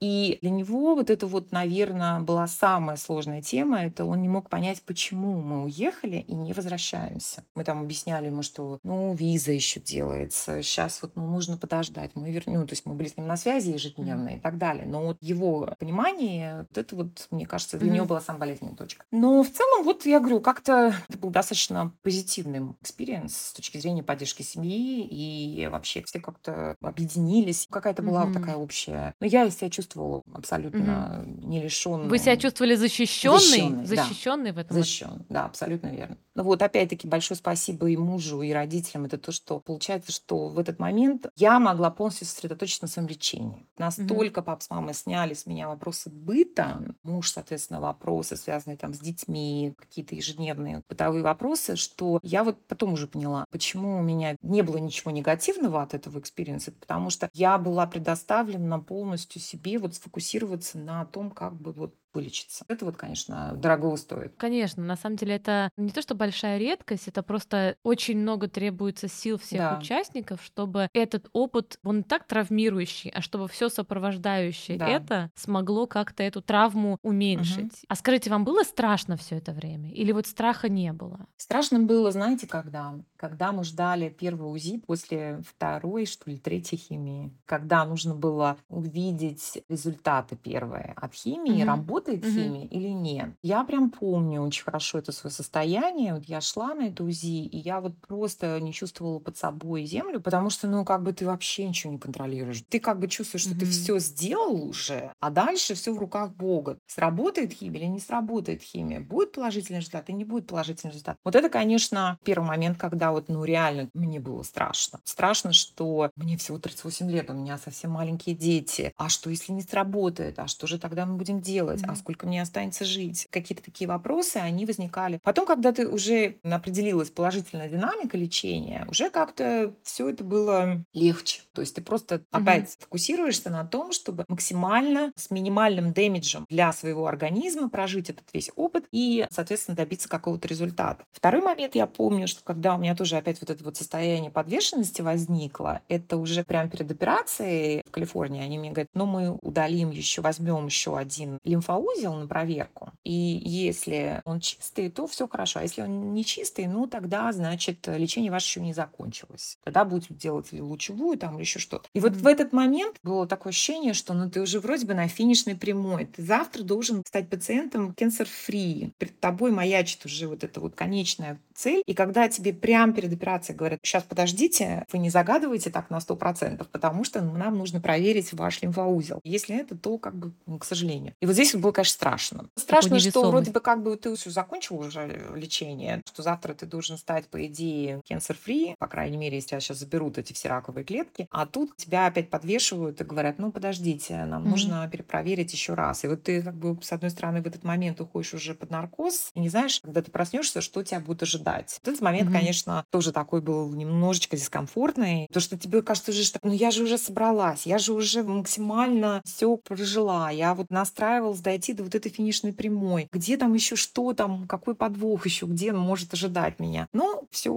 И 0.00 0.38
для 0.40 0.50
него 0.50 0.94
вот 0.94 1.10
это 1.10 1.26
вот, 1.26 1.52
наверное, 1.52 2.20
была 2.20 2.46
самая 2.46 2.96
сложная 2.96 3.42
тема, 3.42 3.84
это 3.84 4.04
он 4.04 4.22
не 4.22 4.28
мог 4.28 4.48
понять, 4.48 4.82
почему 4.82 5.40
мы 5.40 5.64
уехали 5.64 6.16
и 6.16 6.34
не 6.34 6.52
возвращаемся. 6.52 7.44
Мы 7.54 7.64
там 7.64 7.82
объясняли 7.82 8.26
ему, 8.26 8.42
что, 8.42 8.78
ну, 8.82 9.14
виза 9.14 9.52
еще 9.52 9.80
делается, 9.80 10.62
сейчас 10.72 11.02
вот 11.02 11.12
ну, 11.16 11.26
нужно 11.26 11.56
подождать, 11.56 12.12
мы 12.14 12.30
вернем, 12.30 12.60
ну, 12.60 12.66
то 12.66 12.72
есть 12.72 12.86
мы 12.86 12.94
были 12.94 13.08
с 13.08 13.16
ним 13.16 13.26
на 13.26 13.36
связи, 13.36 13.70
ежедневно 13.70 14.30
mm-hmm. 14.30 14.38
и 14.38 14.40
так 14.40 14.58
далее. 14.58 14.86
Но 14.86 15.02
вот 15.02 15.18
его 15.20 15.74
понимание, 15.78 16.66
вот 16.68 16.78
это 16.78 16.96
вот, 16.96 17.28
мне 17.30 17.46
кажется, 17.46 17.78
для 17.78 17.88
mm-hmm. 17.88 17.94
него 17.94 18.06
была 18.06 18.20
самая 18.20 18.40
болезненная 18.40 18.74
точка. 18.74 19.04
Но 19.10 19.42
в 19.42 19.50
целом, 19.50 19.84
вот 19.84 20.06
я 20.06 20.18
говорю, 20.18 20.40
как-то 20.40 20.94
это 21.08 21.18
был 21.18 21.30
достаточно 21.30 21.92
позитивным 22.02 22.76
experience 22.80 23.36
с 23.36 23.52
точки 23.52 23.78
зрения 23.78 24.02
поддержки 24.02 24.42
семьи, 24.42 25.06
и 25.06 25.66
вообще 25.66 26.02
все 26.02 26.20
как-то 26.20 26.76
объединились. 26.80 27.66
Какая-то 27.70 28.02
была 28.02 28.22
mm-hmm. 28.22 28.26
вот 28.26 28.34
такая 28.34 28.56
общая... 28.56 29.14
Но 29.20 29.26
я 29.26 29.48
себя 29.50 29.70
чувствовала 29.70 30.22
абсолютно 30.32 31.24
угу. 31.26 31.46
защищенной. 31.46 32.08
Вы 32.08 32.18
себя 32.18 32.36
чувствовали 32.36 32.74
защищенной? 32.74 33.86
Защищенной, 33.86 34.52
да. 34.52 34.56
в 34.56 34.58
этом? 34.58 34.76
Защищен, 34.76 35.26
да, 35.28 35.44
абсолютно 35.44 35.88
верно. 35.88 36.16
Ну 36.34 36.44
вот 36.44 36.62
опять-таки 36.62 37.06
большое 37.06 37.36
спасибо 37.36 37.90
и 37.90 37.96
мужу, 37.96 38.42
и 38.42 38.52
родителям. 38.52 39.04
Это 39.04 39.18
то, 39.18 39.32
что 39.32 39.60
получается, 39.60 40.12
что 40.12 40.48
в 40.48 40.58
этот 40.58 40.78
момент 40.78 41.26
я 41.36 41.58
могла 41.58 41.90
полностью 41.90 42.26
сосредоточиться 42.26 42.84
на 42.84 42.88
своем 42.88 43.08
лечении. 43.08 43.66
Настолько 43.76 44.40
угу. 44.40 44.44
папа 44.44 44.62
с 44.62 44.70
мамой 44.70 44.94
сняли 44.94 45.34
с 45.34 45.46
меня 45.46 45.68
вопросы 45.68 46.10
быта, 46.10 46.82
муж, 47.02 47.30
соответственно, 47.30 47.80
вопросы, 47.80 48.36
связанные 48.36 48.78
там 48.78 48.94
с 48.94 48.98
детьми, 48.98 49.74
какие-то 49.76 50.14
ежедневные 50.14 50.82
бытовые 50.88 51.22
вопросы, 51.22 51.76
что 51.76 52.18
я 52.22 52.44
вот 52.44 52.66
потом 52.66 52.94
уже 52.94 53.06
поняла, 53.06 53.44
почему 53.50 53.98
у 53.98 54.02
меня 54.02 54.36
не 54.42 54.62
было 54.62 54.78
ничего 54.78 55.10
негативного 55.10 55.82
от 55.82 55.94
этого 55.94 56.18
experience 56.18 56.63
а, 56.63 56.72
потому 56.72 57.10
что 57.10 57.28
я 57.32 57.58
была 57.58 57.86
предоставлена 57.86 58.78
полностью 58.78 59.40
себе 59.40 59.78
вот 59.78 59.94
сфокусироваться 59.94 60.78
на 60.78 61.04
том, 61.04 61.30
как 61.30 61.54
бы 61.54 61.72
вот 61.72 61.94
вылечиться. 62.14 62.64
Это 62.68 62.84
вот, 62.84 62.96
конечно, 62.96 63.52
дорого 63.56 63.96
стоит. 63.96 64.34
Конечно, 64.36 64.82
на 64.82 64.96
самом 64.96 65.16
деле 65.16 65.36
это 65.36 65.70
не 65.76 65.90
то, 65.90 66.02
что 66.02 66.14
большая 66.14 66.58
редкость, 66.58 67.08
это 67.08 67.22
просто 67.22 67.76
очень 67.82 68.18
много 68.18 68.48
требуется 68.48 69.08
сил 69.08 69.38
всех 69.38 69.60
да. 69.60 69.78
участников, 69.78 70.42
чтобы 70.42 70.88
этот 70.92 71.28
опыт, 71.32 71.78
он 71.82 72.02
так 72.04 72.26
травмирующий, 72.26 73.10
а 73.10 73.20
чтобы 73.20 73.48
все 73.48 73.68
сопровождающее 73.68 74.78
да. 74.78 74.88
это 74.88 75.30
смогло 75.34 75.86
как-то 75.86 76.22
эту 76.22 76.42
травму 76.42 76.98
уменьшить. 77.02 77.72
Угу. 77.72 77.86
А 77.88 77.94
скажите, 77.96 78.30
вам 78.30 78.44
было 78.44 78.62
страшно 78.62 79.16
все 79.16 79.36
это 79.36 79.52
время? 79.52 79.92
Или 79.92 80.12
вот 80.12 80.26
страха 80.26 80.68
не 80.68 80.92
было? 80.92 81.26
Страшно 81.36 81.80
было, 81.80 82.10
знаете, 82.10 82.46
когда? 82.46 82.94
Когда 83.22 83.52
мы 83.52 83.62
ждали 83.62 84.08
первый 84.08 84.50
УЗИ 84.50 84.78
после 84.84 85.40
второй, 85.48 86.06
что 86.06 86.28
ли, 86.28 86.38
третьей 86.38 86.76
химии. 86.76 87.30
Когда 87.46 87.84
нужно 87.84 88.16
было 88.16 88.56
увидеть 88.68 89.62
результаты 89.68 90.34
первые 90.34 90.92
от 90.96 91.14
химии, 91.14 91.62
угу. 91.62 91.66
работает 91.66 92.24
угу. 92.24 92.32
химия 92.32 92.66
или 92.66 92.88
нет. 92.88 93.28
Я 93.40 93.62
прям 93.62 93.90
помню 93.90 94.42
очень 94.42 94.64
хорошо 94.64 94.98
это 94.98 95.12
свое 95.12 95.32
состояние. 95.32 96.14
Вот 96.14 96.24
я 96.24 96.40
шла 96.40 96.74
на 96.74 96.88
это 96.88 97.04
УЗИ, 97.04 97.44
и 97.44 97.58
я 97.58 97.80
вот 97.80 97.92
просто 98.08 98.58
не 98.58 98.72
чувствовала 98.72 99.20
под 99.20 99.36
собой 99.36 99.84
землю, 99.84 100.20
потому 100.20 100.50
что, 100.50 100.66
ну, 100.66 100.84
как 100.84 101.04
бы 101.04 101.12
ты 101.12 101.24
вообще 101.24 101.68
ничего 101.68 101.92
не 101.92 102.00
контролируешь. 102.00 102.64
Ты 102.68 102.80
как 102.80 102.98
бы 102.98 103.06
чувствуешь, 103.06 103.44
что 103.44 103.54
mm-hmm. 103.54 103.58
ты 103.60 103.66
все 103.66 104.00
сделал 104.00 104.64
уже, 104.64 105.12
а 105.20 105.30
дальше 105.30 105.74
все 105.74 105.94
в 105.94 105.98
руках 105.98 106.34
Бога. 106.34 106.76
Сработает 106.88 107.52
химия 107.52 107.82
или 107.82 107.86
не 107.86 108.00
сработает 108.00 108.62
химия? 108.62 108.98
Будет 108.98 109.30
положительный 109.30 109.78
результат 109.78 110.08
и 110.08 110.12
не 110.12 110.24
будет 110.24 110.48
положительный 110.48 110.90
результат. 110.90 111.18
Вот 111.22 111.36
это, 111.36 111.48
конечно, 111.48 112.18
первый 112.24 112.48
момент, 112.48 112.78
когда 112.78 113.11
вот, 113.12 113.28
ну, 113.28 113.44
реально 113.44 113.88
мне 113.94 114.20
было 114.20 114.42
страшно. 114.42 115.00
Страшно, 115.04 115.52
что 115.52 116.10
мне 116.16 116.36
всего 116.36 116.58
38 116.58 117.10
лет, 117.10 117.30
у 117.30 117.34
меня 117.34 117.58
совсем 117.58 117.92
маленькие 117.92 118.34
дети. 118.34 118.92
А 118.96 119.08
что, 119.08 119.30
если 119.30 119.52
не 119.52 119.62
сработает? 119.62 120.38
А 120.38 120.48
что 120.48 120.66
же 120.66 120.78
тогда 120.78 121.06
мы 121.06 121.16
будем 121.16 121.40
делать? 121.40 121.82
А 121.86 121.94
сколько 121.96 122.26
мне 122.26 122.42
останется 122.42 122.84
жить? 122.84 123.26
Какие-то 123.30 123.64
такие 123.64 123.88
вопросы, 123.88 124.36
они 124.38 124.66
возникали. 124.66 125.20
Потом, 125.22 125.46
когда 125.46 125.72
ты 125.72 125.88
уже 125.88 126.36
определилась 126.42 127.10
положительная 127.10 127.68
динамика 127.68 128.16
лечения, 128.16 128.86
уже 128.88 129.10
как-то 129.10 129.74
все 129.82 130.08
это 130.08 130.24
было 130.24 130.84
легче. 130.92 131.42
То 131.52 131.60
есть 131.60 131.74
ты 131.74 131.82
просто 131.82 132.22
опять 132.30 132.76
фокусируешься 132.80 133.50
на 133.50 133.64
том, 133.64 133.92
чтобы 133.92 134.24
максимально 134.28 135.12
с 135.16 135.30
минимальным 135.30 135.92
дэмиджем 135.92 136.46
для 136.48 136.72
своего 136.72 137.06
организма 137.06 137.68
прожить 137.68 138.10
этот 138.10 138.24
весь 138.32 138.50
опыт 138.56 138.86
и, 138.92 139.26
соответственно, 139.30 139.76
добиться 139.76 140.08
какого-то 140.08 140.48
результата. 140.48 141.04
Второй 141.12 141.42
момент 141.42 141.74
я 141.74 141.86
помню, 141.86 142.26
что 142.28 142.42
когда 142.44 142.74
у 142.74 142.78
меня 142.78 142.94
тоже 143.02 143.16
опять 143.16 143.40
вот 143.40 143.50
это 143.50 143.64
вот 143.64 143.76
состояние 143.76 144.30
подвешенности 144.30 145.02
возникло, 145.02 145.80
это 145.88 146.18
уже 146.18 146.44
прямо 146.44 146.70
перед 146.70 146.88
операцией 146.88 147.82
в 147.84 147.90
Калифорнии, 147.90 148.40
они 148.40 148.58
мне 148.60 148.70
говорят, 148.70 148.90
ну 148.94 149.06
мы 149.06 149.36
удалим 149.42 149.90
еще, 149.90 150.22
возьмем 150.22 150.66
еще 150.66 150.96
один 150.96 151.40
лимфоузел 151.42 152.14
на 152.14 152.28
проверку, 152.28 152.92
и 153.02 153.12
если 153.12 154.22
он 154.24 154.38
чистый, 154.38 154.88
то 154.88 155.08
все 155.08 155.26
хорошо, 155.26 155.58
а 155.58 155.62
если 155.62 155.82
он 155.82 156.14
не 156.14 156.24
чистый, 156.24 156.68
ну 156.68 156.86
тогда, 156.86 157.32
значит, 157.32 157.88
лечение 157.88 158.30
ваше 158.30 158.46
еще 158.46 158.60
не 158.60 158.72
закончилось. 158.72 159.58
Тогда 159.64 159.84
будем 159.84 160.14
делать 160.14 160.52
или 160.52 160.60
лучевую 160.60 161.18
там, 161.18 161.34
или 161.34 161.42
еще 161.42 161.58
что-то. 161.58 161.88
И 161.94 161.98
вот 161.98 162.12
в 162.12 162.26
этот 162.28 162.52
момент 162.52 162.98
было 163.02 163.26
такое 163.26 163.50
ощущение, 163.50 163.94
что 163.94 164.14
ну 164.14 164.30
ты 164.30 164.40
уже 164.40 164.60
вроде 164.60 164.86
бы 164.86 164.94
на 164.94 165.08
финишной 165.08 165.56
прямой, 165.56 166.04
ты 166.04 166.22
завтра 166.22 166.62
должен 166.62 167.02
стать 167.04 167.28
пациентом 167.28 167.90
cancer-free. 167.96 168.92
Перед 168.96 169.18
тобой 169.18 169.50
маячит 169.50 170.04
уже 170.06 170.28
вот 170.28 170.44
эта 170.44 170.60
вот 170.60 170.76
конечная 170.76 171.40
цель. 171.54 171.82
И 171.86 171.94
когда 171.94 172.28
тебе 172.28 172.52
перед 172.92 173.12
операцией 173.12 173.56
говорят, 173.56 173.80
сейчас 173.82 174.02
подождите, 174.02 174.84
вы 174.92 174.98
не 174.98 175.10
загадываете 175.10 175.70
так 175.70 175.90
на 175.90 175.98
100%, 175.98 176.66
потому 176.70 177.04
что 177.04 177.22
нам 177.22 177.58
нужно 177.58 177.80
проверить 177.80 178.32
ваш 178.32 178.62
лимфоузел. 178.62 179.20
Если 179.24 179.58
это, 179.58 179.76
то 179.76 179.98
как 179.98 180.14
бы, 180.14 180.32
ну, 180.46 180.58
к 180.58 180.64
сожалению. 180.64 181.14
И 181.20 181.26
вот 181.26 181.32
здесь 181.32 181.54
было, 181.54 181.72
конечно, 181.72 181.94
страшно. 181.94 182.48
Страшно, 182.56 182.98
что 182.98 183.30
вроде 183.30 183.50
бы 183.50 183.60
как 183.60 183.82
бы 183.82 183.96
ты 183.96 184.14
все 184.16 184.30
закончил 184.30 184.78
уже 184.78 185.32
лечение, 185.34 186.02
что 186.06 186.22
завтра 186.22 186.54
ты 186.54 186.66
должен 186.66 186.98
стать, 186.98 187.26
по 187.28 187.44
идее, 187.46 188.00
cancer-free, 188.08 188.74
по 188.78 188.86
крайней 188.86 189.16
мере, 189.16 189.36
если 189.36 189.50
тебя 189.50 189.60
сейчас 189.60 189.78
заберут 189.78 190.18
эти 190.18 190.32
все 190.32 190.48
раковые 190.48 190.84
клетки, 190.84 191.28
а 191.30 191.46
тут 191.46 191.76
тебя 191.76 192.06
опять 192.06 192.30
подвешивают 192.30 193.00
и 193.00 193.04
говорят, 193.04 193.38
ну, 193.38 193.52
подождите, 193.52 194.24
нам 194.24 194.44
mm-hmm. 194.44 194.48
нужно 194.48 194.88
перепроверить 194.90 195.52
еще 195.52 195.74
раз. 195.74 196.04
И 196.04 196.08
вот 196.08 196.22
ты 196.22 196.42
как 196.42 196.54
бы 196.54 196.78
с 196.82 196.92
одной 196.92 197.10
стороны 197.10 197.42
в 197.42 197.46
этот 197.46 197.64
момент 197.64 198.00
уходишь 198.00 198.34
уже 198.34 198.54
под 198.54 198.70
наркоз 198.70 199.30
и 199.34 199.40
не 199.40 199.48
знаешь, 199.48 199.80
когда 199.80 200.02
ты 200.02 200.10
проснешься, 200.10 200.60
что 200.60 200.82
тебя 200.82 201.00
будет 201.00 201.22
ожидать. 201.22 201.78
В 201.82 201.88
этот 201.88 202.00
момент, 202.00 202.30
mm-hmm. 202.30 202.38
конечно, 202.38 202.81
тоже 202.90 203.12
такой 203.12 203.40
был 203.40 203.72
немножечко 203.72 204.36
дискомфортный. 204.36 205.28
То, 205.32 205.40
что 205.40 205.58
тебе 205.58 205.82
кажется 205.82 206.10
уже, 206.10 206.24
что 206.24 206.38
ну 206.42 206.52
я 206.52 206.70
же 206.70 206.84
уже 206.84 206.98
собралась, 206.98 207.66
я 207.66 207.78
же 207.78 207.92
уже 207.92 208.22
максимально 208.22 209.22
все 209.24 209.56
прожила. 209.56 210.30
Я 210.30 210.54
вот 210.54 210.70
настраивалась 210.70 211.40
дойти 211.40 211.72
до 211.72 211.84
вот 211.84 211.94
этой 211.94 212.10
финишной 212.10 212.52
прямой. 212.52 213.08
Где 213.12 213.36
там 213.36 213.54
еще 213.54 213.76
что 213.76 214.12
там, 214.12 214.46
какой 214.46 214.74
подвох 214.74 215.26
еще, 215.26 215.46
где 215.46 215.72
может 215.72 216.12
ожидать 216.14 216.60
меня. 216.60 216.86
Но 216.92 217.24
все 217.30 217.52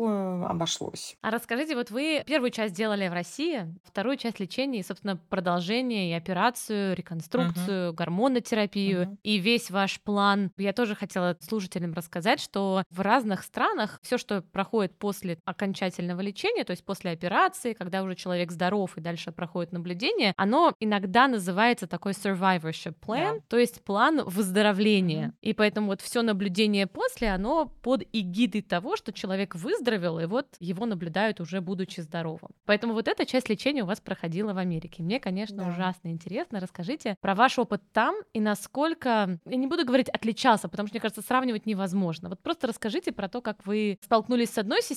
обошлось. 0.48 1.16
А 1.22 1.32
расскажите, 1.32 1.76
вот 1.76 1.92
вы 1.92 2.24
первую 2.26 2.52
часть 2.52 2.74
делали 2.74 3.08
в 3.08 3.14
России, 3.14 3.74
вторую 3.84 4.18
часть 4.18 4.40
лечения 4.40 4.80
и, 4.80 4.84
собственно, 4.84 5.18
продолжение 5.30 6.12
и 6.12 6.14
операцию, 6.14 6.96
реконструкцию, 6.96 7.90
угу. 7.90 7.98
гормонотерапию 7.98 9.04
угу. 9.04 9.18
и 9.24 9.38
весь 9.38 9.70
ваш 9.70 10.00
план. 10.02 10.52
Я 10.58 10.74
тоже 10.74 10.96
хотела 10.96 11.38
слушателям 11.42 11.94
рассказать, 11.94 12.40
что 12.40 12.84
в 12.90 13.02
разных 13.02 13.44
странах 13.44 14.00
все, 14.02 14.18
что 14.18 14.42
проходит 14.42 14.98
после 15.06 15.38
окончательного 15.46 16.22
лечения, 16.22 16.64
то 16.64 16.72
есть 16.72 16.84
после 16.84 17.12
операции, 17.12 17.74
когда 17.74 18.02
уже 18.02 18.16
человек 18.16 18.52
здоров 18.52 18.98
и 18.98 19.02
дальше 19.02 19.32
проходит 19.32 19.72
наблюдение, 19.72 20.34
оно 20.36 20.74
иногда 20.80 21.28
называется 21.28 21.86
такой 21.86 22.14
survivorship 22.14 22.96
plan, 23.00 23.36
yeah. 23.36 23.42
то 23.48 23.60
есть 23.60 23.84
план 23.84 24.24
выздоровления. 24.26 25.28
Mm-hmm. 25.28 25.34
И 25.42 25.54
поэтому 25.54 25.88
вот 25.90 26.02
все 26.02 26.24
наблюдение 26.24 26.88
после, 26.88 27.30
оно 27.30 27.68
под 27.84 28.02
эгидой 28.14 28.64
того, 28.64 28.96
что 28.96 29.14
человек 29.14 29.54
выздоровел, 29.54 30.18
и 30.18 30.26
вот 30.26 30.48
его 30.60 30.88
наблюдают 30.88 31.40
уже 31.40 31.62
будучи 31.62 32.00
здоровым. 32.00 32.50
Поэтому 32.66 32.94
вот 32.94 33.08
эта 33.08 33.28
часть 33.28 33.48
лечения 33.48 33.84
у 33.84 33.86
вас 33.86 34.02
проходила 34.02 34.54
в 34.54 34.58
Америке. 34.58 35.04
Мне, 35.04 35.20
конечно, 35.20 35.58
да. 35.58 35.70
ужасно 35.70 36.08
интересно. 36.08 36.60
Расскажите 36.60 37.16
про 37.22 37.36
ваш 37.36 37.60
опыт 37.60 37.84
там 37.94 38.16
и 38.34 38.40
насколько, 38.40 39.38
я 39.46 39.56
не 39.56 39.68
буду 39.68 39.86
говорить 39.86 40.10
отличался, 40.10 40.68
потому 40.68 40.88
что, 40.88 40.96
мне 40.96 41.02
кажется, 41.02 41.22
сравнивать 41.22 41.68
невозможно. 41.68 42.30
Вот 42.30 42.40
просто 42.40 42.66
расскажите 42.66 43.12
про 43.12 43.30
то, 43.30 43.42
как 43.42 43.64
вы 43.68 44.00
столкнулись 44.02 44.50
с 44.50 44.58
одной 44.58 44.82
системой 44.82 44.95